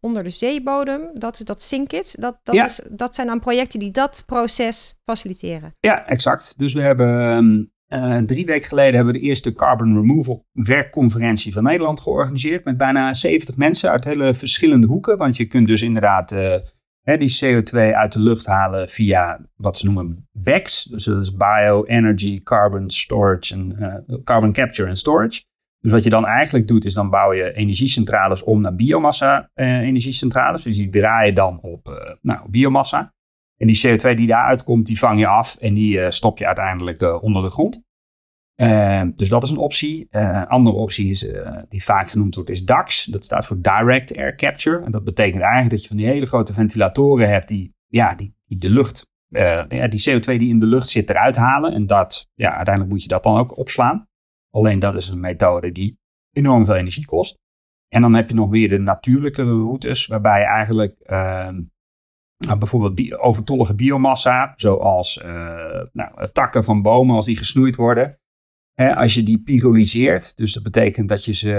onder 0.00 0.22
de 0.22 0.30
zeebodem, 0.30 1.10
dat, 1.14 1.40
dat 1.44 1.62
SINKIT, 1.62 2.14
dat, 2.20 2.38
dat, 2.42 2.54
is, 2.54 2.80
dat 2.90 3.14
zijn 3.14 3.26
dan 3.26 3.40
projecten 3.40 3.78
die 3.78 3.90
dat 3.90 4.22
proces 4.26 4.98
faciliteren. 5.04 5.74
Ja, 5.80 6.06
exact. 6.06 6.58
Dus 6.58 6.72
we 6.72 6.82
hebben 6.82 7.72
uh, 7.88 8.16
drie 8.16 8.46
weken 8.46 8.68
geleden 8.68 8.94
hebben 8.94 9.12
we 9.12 9.20
de 9.20 9.26
eerste 9.26 9.52
Carbon 9.52 9.94
Removal 9.94 10.46
werkconferentie 10.52 11.52
van 11.52 11.62
Nederland 11.62 12.00
georganiseerd. 12.00 12.64
Met 12.64 12.76
bijna 12.76 13.14
70 13.14 13.56
mensen 13.56 13.90
uit 13.90 14.04
hele 14.04 14.34
verschillende 14.34 14.86
hoeken. 14.86 15.16
Want 15.16 15.36
je 15.36 15.46
kunt 15.46 15.66
dus 15.66 15.82
inderdaad 15.82 16.32
uh, 16.32 16.54
hè, 17.02 17.16
die 17.16 17.38
CO2 17.44 17.76
uit 17.76 18.12
de 18.12 18.20
lucht 18.20 18.46
halen 18.46 18.88
via 18.88 19.40
wat 19.56 19.78
ze 19.78 19.84
noemen 19.84 20.28
BECS. 20.32 20.84
Dus 20.84 21.04
dat 21.04 21.20
is 21.20 21.36
Bioenergy, 21.36 22.42
Carbon 22.42 22.90
Storage 22.90 23.54
en 23.54 23.76
uh, 23.78 24.18
Carbon 24.24 24.52
Capture 24.52 24.88
and 24.88 24.98
Storage. 24.98 25.42
Dus 25.80 25.92
wat 25.92 26.04
je 26.04 26.10
dan 26.10 26.26
eigenlijk 26.26 26.68
doet, 26.68 26.84
is 26.84 26.94
dan 26.94 27.10
bouw 27.10 27.32
je 27.32 27.52
energiecentrales 27.54 28.42
om 28.42 28.60
naar 28.60 28.74
biomassa-energiecentrales. 28.74 30.62
dus 30.62 30.76
die 30.76 30.90
draaien 30.90 31.34
dan 31.34 31.60
op 31.60 32.16
nou, 32.20 32.50
biomassa. 32.50 33.14
En 33.56 33.66
die 33.66 33.86
CO2 33.86 34.14
die 34.14 34.26
daaruit 34.26 34.64
komt, 34.64 34.86
die 34.86 34.98
vang 34.98 35.18
je 35.18 35.26
af 35.26 35.56
en 35.56 35.74
die 35.74 35.98
uh, 35.98 36.10
stop 36.10 36.38
je 36.38 36.46
uiteindelijk 36.46 37.22
onder 37.22 37.42
de 37.42 37.50
grond. 37.50 37.86
Dus 39.16 39.28
dat 39.28 39.42
is 39.42 39.50
een 39.50 39.56
optie. 39.56 40.06
Een 40.10 40.46
andere 40.46 40.76
optie 40.76 41.10
is, 41.10 41.26
die 41.68 41.84
vaak 41.84 42.10
genoemd 42.10 42.34
wordt, 42.34 42.50
is 42.50 42.64
DAX. 42.64 43.04
Dat 43.04 43.24
staat 43.24 43.46
voor 43.46 43.60
Direct 43.60 44.16
Air 44.16 44.34
Capture. 44.34 44.84
En 44.84 44.90
dat 44.90 45.04
betekent 45.04 45.42
eigenlijk 45.42 45.70
dat 45.70 45.82
je 45.82 45.88
van 45.88 45.96
die 45.96 46.06
hele 46.06 46.26
grote 46.26 46.52
ventilatoren 46.52 47.28
hebt 47.28 47.48
die, 47.48 47.74
ja, 47.86 48.14
die, 48.14 48.34
die 48.46 48.58
de 48.58 48.70
lucht, 48.70 49.10
ja, 49.28 49.88
die 49.88 50.10
CO2 50.10 50.24
die 50.24 50.48
in 50.48 50.58
de 50.58 50.66
lucht 50.66 50.88
zit 50.88 51.10
eruit 51.10 51.36
halen. 51.36 51.72
En 51.72 51.86
dat, 51.86 52.30
ja, 52.34 52.54
uiteindelijk 52.54 52.94
moet 52.94 53.02
je 53.02 53.08
dat 53.08 53.22
dan 53.22 53.38
ook 53.38 53.58
opslaan. 53.58 54.08
Alleen 54.50 54.78
dat 54.78 54.94
is 54.94 55.08
een 55.08 55.20
methode 55.20 55.72
die 55.72 55.98
enorm 56.32 56.64
veel 56.64 56.74
energie 56.74 57.04
kost. 57.04 57.38
En 57.88 58.02
dan 58.02 58.14
heb 58.14 58.28
je 58.28 58.34
nog 58.34 58.50
weer 58.50 58.68
de 58.68 58.78
natuurlijke 58.78 59.42
routes, 59.42 60.06
waarbij 60.06 60.40
je 60.40 60.46
eigenlijk 60.46 60.98
ehm, 61.00 61.62
nou, 62.36 62.58
bijvoorbeeld 62.58 63.18
overtollige 63.18 63.74
biomassa, 63.74 64.52
zoals 64.56 65.22
uh, 65.24 65.82
nou, 65.92 66.28
takken 66.32 66.64
van 66.64 66.82
bomen 66.82 67.16
als 67.16 67.26
die 67.26 67.36
gesnoeid 67.36 67.76
worden. 67.76 68.18
Hè, 68.72 68.96
als 68.96 69.14
je 69.14 69.22
die 69.22 69.42
pyrolyseert, 69.42 70.36
dus 70.36 70.52
dat 70.52 70.62
betekent 70.62 71.08
dat 71.08 71.24
je 71.24 71.34
ze 71.34 71.54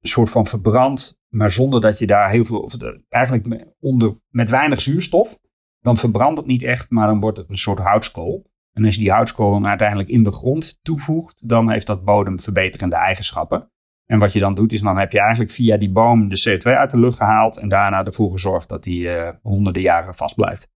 een 0.00 0.08
soort 0.08 0.30
van 0.30 0.46
verbrandt, 0.46 1.20
maar 1.28 1.52
zonder 1.52 1.80
dat 1.80 1.98
je 1.98 2.06
daar 2.06 2.30
heel 2.30 2.44
veel, 2.44 2.70
eigenlijk 3.08 3.66
onder, 3.80 4.16
met 4.28 4.50
weinig 4.50 4.80
zuurstof, 4.80 5.38
dan 5.80 5.96
verbrandt 5.96 6.38
het 6.38 6.46
niet 6.46 6.62
echt, 6.62 6.90
maar 6.90 7.06
dan 7.06 7.20
wordt 7.20 7.38
het 7.38 7.48
een 7.48 7.58
soort 7.58 7.78
houtskool. 7.78 8.50
En 8.72 8.84
als 8.84 8.94
je 8.94 9.00
die 9.00 9.12
houtskool 9.12 9.64
uiteindelijk 9.64 10.08
in 10.08 10.22
de 10.22 10.30
grond 10.30 10.78
toevoegt, 10.82 11.48
dan 11.48 11.70
heeft 11.70 11.86
dat 11.86 12.04
bodemverbeterende 12.04 12.96
eigenschappen. 12.96 13.70
En 14.06 14.18
wat 14.18 14.32
je 14.32 14.38
dan 14.38 14.54
doet, 14.54 14.72
is 14.72 14.80
dan 14.80 14.98
heb 14.98 15.12
je 15.12 15.20
eigenlijk 15.20 15.50
via 15.50 15.76
die 15.76 15.92
boom 15.92 16.28
de 16.28 16.48
CO2 16.48 16.76
uit 16.76 16.90
de 16.90 16.98
lucht 16.98 17.16
gehaald 17.16 17.56
en 17.56 17.68
daarna 17.68 18.04
ervoor 18.04 18.30
gezorgd 18.30 18.68
dat 18.68 18.82
die 18.82 19.02
uh, 19.02 19.28
honderden 19.42 19.82
jaren 19.82 20.14
vast 20.14 20.34
blijft. 20.34 20.70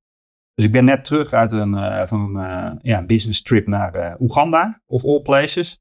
Dus 0.55 0.65
ik 0.65 0.73
ben 0.73 0.85
net 0.85 1.05
terug 1.05 1.33
uit 1.33 1.53
een, 1.53 1.73
uh, 1.73 2.07
van 2.07 2.37
een 2.37 2.51
uh, 2.51 2.73
ja, 2.83 3.05
business 3.05 3.43
trip 3.43 3.67
naar 3.67 4.17
Oeganda, 4.21 4.81
of 4.87 5.05
all 5.05 5.21
places. 5.21 5.81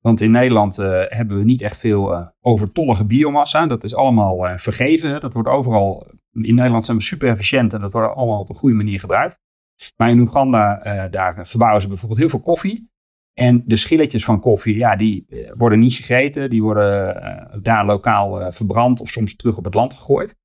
Want 0.00 0.20
in 0.20 0.30
Nederland 0.30 0.76
hebben 0.76 1.36
we 1.36 1.44
niet 1.44 1.62
echt 1.62 1.78
veel 1.78 2.32
overtollige 2.40 3.06
biomassa. 3.06 3.66
Dat 3.66 3.84
is 3.84 3.94
allemaal 3.94 4.58
vergeven. 4.58 5.20
Dat 5.20 5.32
wordt 5.32 5.48
overal, 5.48 6.06
in 6.32 6.54
Nederland 6.54 6.84
zijn 6.84 6.96
we 6.96 7.02
super 7.02 7.28
efficiënt 7.28 7.72
en 7.72 7.80
dat 7.80 7.92
wordt 7.92 8.14
allemaal 8.14 8.40
op 8.40 8.48
een 8.48 8.54
goede 8.54 8.76
manier 8.76 9.00
gebruikt. 9.00 9.40
Maar 9.96 10.10
in 10.10 10.20
Oeganda, 10.20 11.08
daar 11.08 11.46
verbouwen 11.46 11.80
ze 11.82 11.88
bijvoorbeeld 11.88 12.20
heel 12.20 12.28
veel 12.28 12.40
koffie. 12.40 12.88
En 13.38 13.62
de 13.66 13.76
schilletjes 13.76 14.24
van 14.24 14.40
koffie, 14.40 14.76
ja, 14.76 14.96
die 14.96 15.26
eh, 15.28 15.52
worden 15.52 15.78
niet 15.78 15.94
gegeten. 15.94 16.50
Die 16.50 16.62
worden 16.62 17.16
uh, 17.16 17.62
daar 17.62 17.86
lokaal 17.86 18.40
uh, 18.40 18.50
verbrand 18.50 19.00
of 19.00 19.08
soms 19.08 19.36
terug 19.36 19.56
op 19.56 19.64
het 19.64 19.74
land 19.74 19.94
gegooid. 19.94 20.36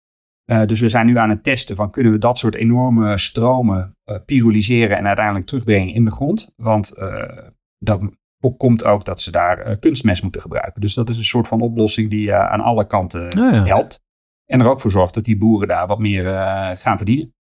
Uh, 0.46 0.66
dus 0.66 0.80
we 0.80 0.90
zijn 0.90 1.06
nu 1.06 1.18
aan 1.18 1.30
het 1.30 1.44
testen 1.44 1.76
van 1.76 1.92
kunnen 1.92 2.12
we 2.12 2.18
dat 2.18 2.38
soort 2.38 2.56
enorme 2.56 3.18
stromen 3.18 3.98
pyrolyseren 4.26 4.98
en 4.98 5.08
uiteindelijk 5.08 5.46
terugbrengen 5.46 5.94
in 5.94 6.06
de 6.06 6.12
grond. 6.12 6.52
Want 6.56 6.94
dat 7.78 8.02
voorkomt 8.40 8.84
ook 8.84 9.06
dat 9.06 9.22
ze 9.22 9.32
daar 9.32 9.78
kunstmest 9.78 10.24
moeten 10.24 10.42
gebruiken. 10.42 10.82
Dus 10.82 10.94
dat 10.94 11.10
is 11.10 11.18
een 11.18 11.24
soort 11.24 11.48
van 11.48 11.62
oplossing 11.62 12.10
die 12.10 12.34
aan 12.34 12.62
alle 12.62 12.86
kanten 12.86 13.30
ja. 13.30 13.66
helpt. 13.66 14.04
En 14.46 14.60
er 14.60 14.70
ook 14.70 14.82
voor 14.82 14.92
zorgt 14.92 15.14
dat 15.14 15.24
die 15.24 15.38
boeren 15.38 15.68
daar 15.68 15.88
wat 15.88 16.00
meer 16.00 16.24
gaan 16.76 16.98
verdienen. 16.98 17.34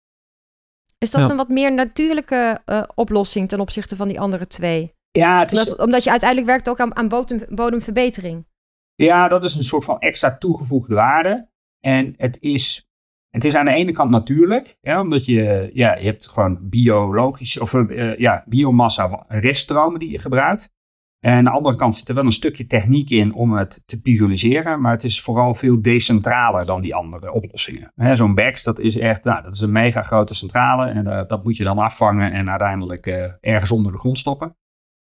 Is 1.02 1.12
dat 1.12 1.30
een 1.30 1.38
wat 1.38 1.50
meer 1.50 1.74
natuurlijke 1.74 2.62
oplossing 2.96 3.50
ten 3.50 3.60
opzichte 3.60 3.96
van 3.96 4.08
die 4.08 4.20
andere 4.20 4.48
twee? 4.48 4.94
Ja, 5.12 5.40
het 5.40 5.52
is... 5.52 5.60
omdat, 5.60 5.80
omdat, 5.80 6.04
je 6.04 6.10
uiteindelijk 6.10 6.50
werkt 6.50 6.70
ook 6.70 6.80
aan, 6.80 6.96
aan 6.96 7.08
bodem, 7.08 7.46
bodemverbetering. 7.50 8.48
Ja, 8.96 9.28
dat 9.28 9.44
is 9.44 9.56
een 9.56 9.64
soort 9.64 9.84
van 9.84 10.00
extra 10.00 10.38
toegevoegde 10.38 10.96
waarde. 10.96 11.50
En 11.80 12.14
het 12.18 12.38
is, 12.40 12.90
het 13.30 13.44
is 13.44 13.56
aan 13.56 13.66
de 13.66 13.72
ene 13.72 13.92
kant 13.92 14.12
natuurlijk, 14.12 14.78
ja, 14.82 15.02
omdat 15.02 15.26
je, 15.26 15.70
ja, 15.74 15.96
je 15.96 16.06
hebt 16.06 16.28
gewoon 16.28 16.70
biologische 16.70 17.62
of 17.62 17.74
uh, 17.74 18.18
ja, 18.18 18.44
biomassa 18.48 19.26
reststromen 19.28 20.00
die 20.00 20.10
je 20.10 20.20
gebruikt. 20.20 20.74
En 21.22 21.34
aan 21.34 21.44
de 21.44 21.50
andere 21.50 21.76
kant 21.76 21.96
zit 21.96 22.10
er 22.10 22.16
wel 22.16 22.26
een 22.26 22.32
stukje 22.32 22.68
techniek 22.68 23.10
in 23.10 23.34
om 23.34 23.54
het 23.54 23.84
te 23.86 24.02
pyrolysen, 24.02 24.82
maar 24.82 24.92
het 24.92 25.04
is 25.04 25.22
vooral 25.22 25.56
veel 25.56 25.82
decentraler 25.82 26.66
dan 26.66 26.82
die 26.82 26.96
andere 26.96 27.32
oplossingen. 27.32 27.92
Zo'n 28.14 28.36
BEX, 28.36 28.64
dat 28.64 28.80
is 28.80 28.98
echt, 28.98 29.24
nou, 29.24 29.44
dat 29.44 29.54
is 29.54 29.60
een 29.60 29.72
mega 29.72 30.02
grote 30.02 30.36
centrale 30.36 30.86
en 30.86 31.08
uh, 31.08 31.22
dat 31.28 31.44
moet 31.44 31.58
je 31.58 31.64
dan 31.64 31.78
afvangen 31.78 32.32
en 32.32 32.50
uiteindelijk 32.50 33.08
uh, 33.08 33.24
ergens 33.40 33.72
onder 33.72 33.92
de 33.92 33.98
grond 33.98 34.18
stoppen. 34.18 34.56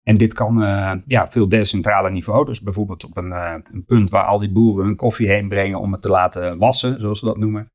En 0.04 0.18
dit 0.18 0.34
kan 0.34 0.62
uh, 0.62 0.94
ja, 1.06 1.28
veel 1.28 1.50
decentrale 1.50 2.12
niveau. 2.12 2.46
Dus 2.46 2.62
bijvoorbeeld 2.62 3.04
op 3.04 3.18
een, 3.18 3.32
een, 3.32 3.86
punt 3.86 4.10
waar 4.10 4.26
al 4.26 4.40
die 4.40 4.52
boeren 4.52 4.86
hun 4.86 4.96
koffie 4.96 5.28
heen 5.28 5.50
brengen 5.50 5.80
om 5.80 5.92
het 5.92 6.02
te 6.02 6.10
laten 6.10 6.58
wassen, 6.58 7.00
zoals 7.00 7.22
we 7.22 7.28
dat 7.28 7.38
noemen. 7.38 7.72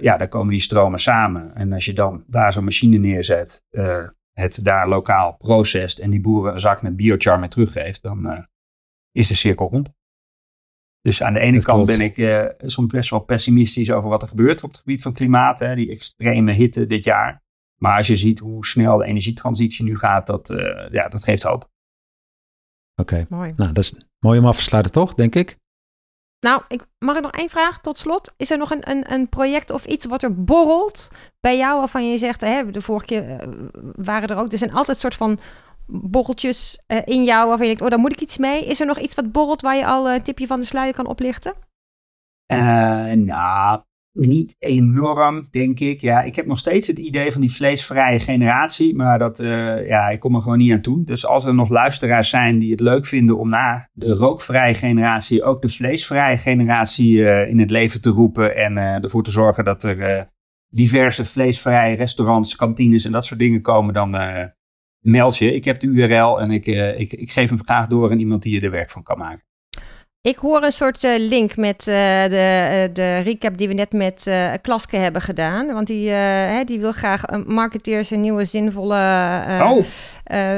Ja, 0.00 0.16
daar 0.16 0.28
komen 0.28 0.50
die 0.50 0.60
stromen 0.60 0.98
samen. 0.98 1.54
En 1.54 1.72
als 1.72 1.84
je 1.84 1.92
dan 1.92 2.24
daar 2.26 2.52
zo'n 2.52 2.64
machine 2.64 2.98
neerzet, 2.98 3.62
het 4.40 4.64
daar 4.64 4.88
lokaal 4.88 5.36
processt 5.36 5.98
en 5.98 6.10
die 6.10 6.20
boeren 6.20 6.52
een 6.52 6.60
zak 6.60 6.82
met 6.82 6.96
biochar 6.96 7.38
mee 7.38 7.48
teruggeeft, 7.48 8.02
dan 8.02 8.46
is 9.12 9.28
de 9.28 9.34
cirkel 9.34 9.68
rond. 9.68 9.90
Dus 11.00 11.22
aan 11.22 11.32
de 11.32 11.40
ene 11.40 11.62
kant 11.62 11.86
ben 11.86 12.00
ik 12.00 12.14
soms 12.58 12.92
best 12.92 13.10
wel 13.10 13.20
pessimistisch 13.20 13.90
over 13.90 14.08
wat 14.08 14.22
er 14.22 14.28
gebeurt 14.28 14.62
op 14.62 14.70
het 14.70 14.78
gebied 14.78 15.02
van 15.02 15.12
klimaat. 15.12 15.58
Hè, 15.58 15.74
die 15.74 15.90
extreme 15.90 16.52
hitte 16.52 16.86
dit 16.86 17.04
jaar. 17.04 17.42
Maar 17.80 17.96
als 17.96 18.06
je 18.06 18.16
ziet 18.16 18.38
hoe 18.38 18.66
snel 18.66 18.96
de 18.96 19.04
energietransitie 19.04 19.84
nu 19.84 19.98
gaat, 19.98 20.26
dat, 20.26 20.50
uh, 20.50 20.90
ja, 20.90 21.08
dat 21.08 21.24
geeft 21.24 21.42
hoop. 21.42 21.70
Oké, 23.00 23.26
mooi. 23.28 23.52
Nou, 23.56 23.72
dat 23.72 23.84
is 23.84 23.94
mooi 24.18 24.38
om 24.38 24.46
af 24.46 24.56
te 24.56 24.62
sluiten, 24.62 24.92
toch, 24.92 25.14
denk 25.14 25.34
ik? 25.34 25.58
Nou, 26.40 26.62
ik, 26.68 26.86
mag 26.98 27.16
ik 27.16 27.22
nog 27.22 27.32
één 27.32 27.48
vraag 27.48 27.80
tot 27.80 27.98
slot? 27.98 28.34
Is 28.36 28.50
er 28.50 28.58
nog 28.58 28.70
een, 28.70 28.90
een, 28.90 29.12
een 29.12 29.28
project 29.28 29.70
of 29.70 29.84
iets 29.84 30.06
wat 30.06 30.22
er 30.22 30.44
borrelt 30.44 31.10
bij 31.40 31.56
jou 31.56 31.78
waarvan 31.78 32.10
je 32.10 32.18
zegt, 32.18 32.40
hè, 32.40 32.70
de 32.70 32.82
vorige 32.82 33.06
keer 33.06 33.28
uh, 33.28 33.36
waren 33.96 34.28
er 34.28 34.36
ook, 34.36 34.52
er 34.52 34.58
zijn 34.58 34.72
altijd 34.72 34.98
soort 34.98 35.14
van 35.14 35.38
borreltjes 35.86 36.82
uh, 36.86 36.98
in 37.04 37.24
jou 37.24 37.48
waarvan 37.48 37.66
je 37.66 37.66
denkt, 37.66 37.82
oh, 37.82 37.88
daar 37.88 37.98
moet 37.98 38.12
ik 38.12 38.20
iets 38.20 38.38
mee. 38.38 38.64
Is 38.64 38.80
er 38.80 38.86
nog 38.86 38.98
iets 38.98 39.14
wat 39.14 39.32
borrelt 39.32 39.62
waar 39.62 39.76
je 39.76 39.86
al 39.86 40.10
een 40.10 40.22
tipje 40.22 40.46
van 40.46 40.60
de 40.60 40.66
sluier 40.66 40.94
kan 40.94 41.06
oplichten? 41.06 41.54
nou, 43.14 43.82
niet 44.12 44.56
enorm, 44.58 45.46
denk 45.50 45.80
ik. 45.80 46.00
Ja, 46.00 46.22
ik 46.22 46.36
heb 46.36 46.46
nog 46.46 46.58
steeds 46.58 46.86
het 46.86 46.98
idee 46.98 47.32
van 47.32 47.40
die 47.40 47.52
vleesvrije 47.52 48.18
generatie, 48.18 48.96
maar 48.96 49.18
dat, 49.18 49.40
uh, 49.40 49.86
ja, 49.86 50.08
ik 50.08 50.20
kom 50.20 50.34
er 50.34 50.40
gewoon 50.40 50.58
niet 50.58 50.72
aan 50.72 50.80
toe. 50.80 51.04
Dus 51.04 51.26
als 51.26 51.44
er 51.44 51.54
nog 51.54 51.68
luisteraars 51.68 52.28
zijn 52.28 52.58
die 52.58 52.70
het 52.70 52.80
leuk 52.80 53.06
vinden 53.06 53.38
om 53.38 53.48
na 53.48 53.88
de 53.92 54.14
rookvrije 54.14 54.74
generatie 54.74 55.42
ook 55.42 55.62
de 55.62 55.68
vleesvrije 55.68 56.36
generatie 56.36 57.16
uh, 57.16 57.48
in 57.48 57.58
het 57.58 57.70
leven 57.70 58.00
te 58.00 58.10
roepen 58.10 58.56
en 58.56 58.76
uh, 58.76 59.04
ervoor 59.04 59.22
te 59.22 59.30
zorgen 59.30 59.64
dat 59.64 59.82
er 59.82 60.28
diverse 60.68 61.24
vleesvrije 61.24 61.96
restaurants, 61.96 62.56
kantines 62.56 63.04
en 63.04 63.12
dat 63.12 63.24
soort 63.24 63.40
dingen 63.40 63.62
komen, 63.62 63.94
dan 63.94 64.16
meld 65.00 65.36
je. 65.36 65.54
Ik 65.54 65.64
heb 65.64 65.80
de 65.80 65.86
URL 65.86 66.40
en 66.40 66.50
ik, 66.50 66.66
ik, 66.96 67.12
ik 67.12 67.30
geef 67.30 67.48
hem 67.48 67.64
graag 67.64 67.86
door 67.86 68.10
aan 68.10 68.18
iemand 68.18 68.42
die 68.42 68.60
er 68.60 68.70
werk 68.70 68.90
van 68.90 69.02
kan 69.02 69.18
maken. 69.18 69.49
Ik 70.22 70.36
hoor 70.36 70.62
een 70.62 70.72
soort 70.72 71.04
uh, 71.04 71.10
link 71.18 71.56
met 71.56 71.86
uh, 71.88 71.94
de, 72.24 72.86
uh, 72.88 72.94
de 72.94 73.18
recap 73.18 73.58
die 73.58 73.68
we 73.68 73.74
net 73.74 73.92
met 73.92 74.30
Klaske 74.62 74.96
hebben 74.96 75.22
gedaan. 75.22 75.66
Want 75.72 75.86
die, 75.86 76.10
hè, 76.10 76.64
die 76.64 76.80
wil 76.80 76.92
graag 76.92 77.22
marketeers 77.46 78.10
een 78.10 78.20
nieuwe 78.20 78.44
zinvolle, 78.44 78.96
oh. 79.62 79.84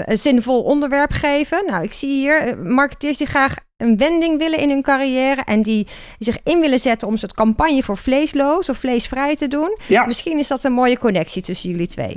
een 0.04 0.18
zinvol 0.18 0.62
onderwerp 0.62 1.12
geven. 1.12 1.64
Nou, 1.66 1.82
ik 1.82 1.92
zie 1.92 2.10
hier 2.10 2.58
marketeers 2.58 3.18
die 3.18 3.26
graag 3.26 3.54
een 3.76 3.96
wending 3.96 4.38
willen 4.38 4.58
in 4.58 4.68
hun 4.68 4.82
carrière. 4.82 5.42
En 5.44 5.62
die, 5.62 5.86
zich 6.18 6.38
in 6.44 6.60
willen 6.60 6.78
zetten 6.78 7.06
om 7.06 7.12
een 7.12 7.20
soort 7.20 7.34
campagne 7.34 7.82
voor 7.82 7.96
vleesloos 7.96 8.68
of 8.68 8.76
vleesvrij 8.76 9.36
te 9.36 9.48
doen. 9.48 9.78
Ja. 9.86 10.06
Misschien 10.06 10.38
is 10.38 10.48
dat 10.48 10.64
een 10.64 10.72
mooie 10.72 10.98
connectie 10.98 11.42
tussen 11.42 11.70
jullie 11.70 11.86
twee. 11.86 12.16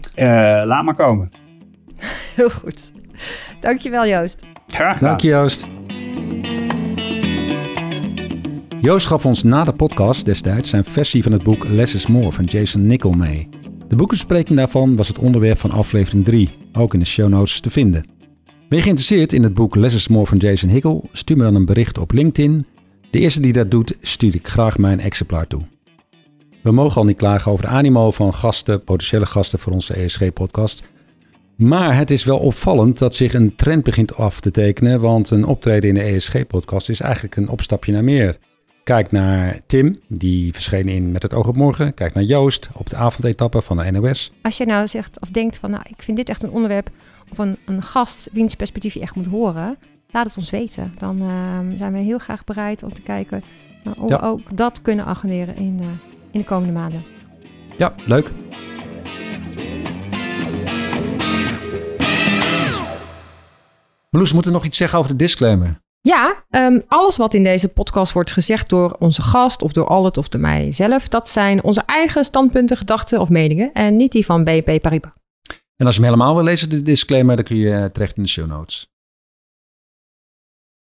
laat 0.66 0.84
maar 0.84 0.96
komen. 0.96 1.32
Heel 2.36 2.50
goed. 2.50 2.92
Dankjewel 3.60 4.08
Joost. 4.08 4.40
Graag 4.68 4.98
gedaan. 4.98 5.10
Dank 5.10 5.22
je 5.22 5.28
Joost. 5.28 5.68
Joost 8.82 9.08
gaf 9.08 9.26
ons 9.26 9.44
na 9.44 9.64
de 9.64 9.74
podcast 9.74 10.26
destijds 10.26 10.70
zijn 10.70 10.84
versie 10.84 11.24
van 11.24 11.32
het 11.32 11.44
boek 11.44 11.68
Less 11.68 11.96
is 11.96 12.08
More 12.08 12.32
van 12.32 12.44
Jason 12.44 12.88
Nickel 12.88 13.12
mee. 13.12 13.50
De 13.88 13.96
boekbespreking 13.96 14.58
daarvan 14.58 14.96
was 14.96 15.08
het 15.08 15.20
onderwerp 15.20 15.60
van 15.60 15.72
aflevering 15.72 16.26
3, 16.26 16.50
ook 16.74 16.94
in 16.94 17.00
de 17.00 17.06
show 17.06 17.30
notes 17.30 17.60
te 17.60 17.70
vinden. 17.70 18.06
Ben 18.46 18.78
je 18.78 18.82
geïnteresseerd 18.82 19.34
in 19.34 19.44
het 19.44 19.54
boek 19.54 19.76
Less 19.76 20.08
More 20.08 20.26
van 20.26 20.38
Jason 20.38 20.70
Hickel? 20.70 21.10
Stuur 21.12 21.38
me 21.38 21.44
dan 21.44 21.56
een 21.56 21.66
bericht 21.66 21.98
op 21.98 22.12
LinkedIn. 22.12 22.66
De 23.12 23.20
eerste 23.20 23.42
die 23.42 23.54
dat 23.54 23.72
doet, 23.72 23.98
stuur 24.02 24.36
ik 24.36 24.48
graag 24.48 24.78
mijn 24.78 25.00
exemplaar 25.00 25.48
toe. 25.48 25.62
We 26.62 26.72
mogen 26.72 26.98
al 26.98 27.06
niet 27.06 27.18
klagen 27.18 27.52
over 27.52 27.66
de 27.66 27.72
animo 27.72 28.12
van 28.12 28.34
gasten, 28.34 28.84
potentiële 28.84 29.26
gasten 29.26 29.60
voor 29.60 29.74
onze 29.74 29.94
ESG-podcast. 29.94 30.90
Maar 31.56 31.98
het 31.98 32.12
is 32.12 32.24
wel 32.24 32.38
opvallend 32.38 32.98
dat 32.98 33.16
zich 33.16 33.34
een 33.34 33.56
trend 33.56 33.84
begint 33.84 34.16
af 34.16 34.40
te 34.40 34.52
tekenen, 34.52 35.00
want 35.00 35.30
een 35.30 35.46
optreden 35.46 35.90
in 35.90 35.96
de 35.96 36.02
ESG-podcast 36.02 36.90
is 36.90 37.00
eigenlijk 37.02 37.36
een 37.36 37.50
opstapje 37.50 37.92
naar 37.92 38.04
meer. 38.04 38.38
Kijk 38.86 39.12
naar 39.12 39.60
Tim, 39.66 40.00
die 40.08 40.54
verscheen 40.54 40.88
in 40.88 41.12
Met 41.12 41.22
het 41.22 41.34
oog 41.34 41.48
op 41.48 41.56
morgen. 41.56 41.94
Kijk 41.94 42.14
naar 42.14 42.24
Joost 42.24 42.70
op 42.74 42.90
de 42.90 42.96
avondetappe 42.96 43.62
van 43.62 43.78
de 43.78 43.92
NOS. 43.92 44.32
Als 44.42 44.58
je 44.58 44.66
nou 44.66 44.88
zegt 44.88 45.22
of 45.22 45.30
denkt 45.30 45.58
van, 45.58 45.72
nou, 45.72 45.84
ik 45.88 46.02
vind 46.02 46.18
dit 46.18 46.30
echt 46.30 46.44
een 46.44 46.50
onderwerp 46.50 46.90
of 47.32 47.38
een, 47.38 47.58
een 47.66 47.82
gast 47.82 48.30
wiens 48.32 48.56
perspectief 48.56 48.94
je 48.94 49.00
echt 49.00 49.16
moet 49.16 49.26
horen, 49.26 49.78
laat 50.12 50.26
het 50.26 50.38
ons 50.38 50.50
weten. 50.50 50.94
Dan 50.98 51.22
uh, 51.22 51.60
zijn 51.76 51.94
we 51.94 52.00
heel 52.00 52.18
graag 52.18 52.44
bereid 52.44 52.84
om 52.84 52.94
te 52.94 53.02
kijken 53.02 53.44
nou, 53.84 54.00
hoe 54.00 54.10
we 54.10 54.22
ook 54.22 54.58
dat 54.58 54.82
kunnen 54.82 55.06
agenderen 55.06 55.56
in, 55.56 55.78
uh, 55.82 55.88
in 56.32 56.40
de 56.40 56.46
komende 56.46 56.74
maanden. 56.74 57.04
Ja, 57.78 57.94
leuk. 58.06 58.32
Marloes, 64.10 64.34
moeten 64.34 64.52
we 64.52 64.58
nog 64.58 64.66
iets 64.66 64.78
zeggen 64.78 65.00
over 65.00 65.12
de 65.12 65.18
disclaimer? 65.18 65.84
Ja, 66.06 66.44
um, 66.50 66.84
alles 66.88 67.18
wat 67.18 67.34
in 67.34 67.44
deze 67.44 67.68
podcast 67.68 68.12
wordt 68.12 68.32
gezegd 68.32 68.70
door 68.70 68.96
onze 69.00 69.22
gast 69.22 69.62
of 69.62 69.72
door 69.72 69.88
Albert 69.88 70.18
of 70.18 70.30
door 70.30 70.42
mijzelf, 70.42 71.08
dat 71.08 71.30
zijn 71.30 71.64
onze 71.64 71.84
eigen 71.86 72.26
standpunten, 72.26 72.78
gedachten 72.78 73.20
of 73.20 73.30
meningen 73.30 73.74
en 73.74 73.96
niet 73.96 74.12
die 74.12 74.26
van 74.26 74.44
BP 74.44 74.82
Paribas. 74.82 75.12
En 75.76 75.86
als 75.86 75.96
je 75.96 76.02
hem 76.02 76.12
helemaal 76.12 76.36
wil 76.36 76.44
lezen, 76.44 76.70
de 76.70 76.82
disclaimer, 76.82 77.36
dan 77.36 77.46
kun 77.46 77.58
je 77.58 77.90
terecht 77.92 78.18
in 78.18 78.24
de 78.24 78.30
show 78.30 78.48
notes. 78.48 78.88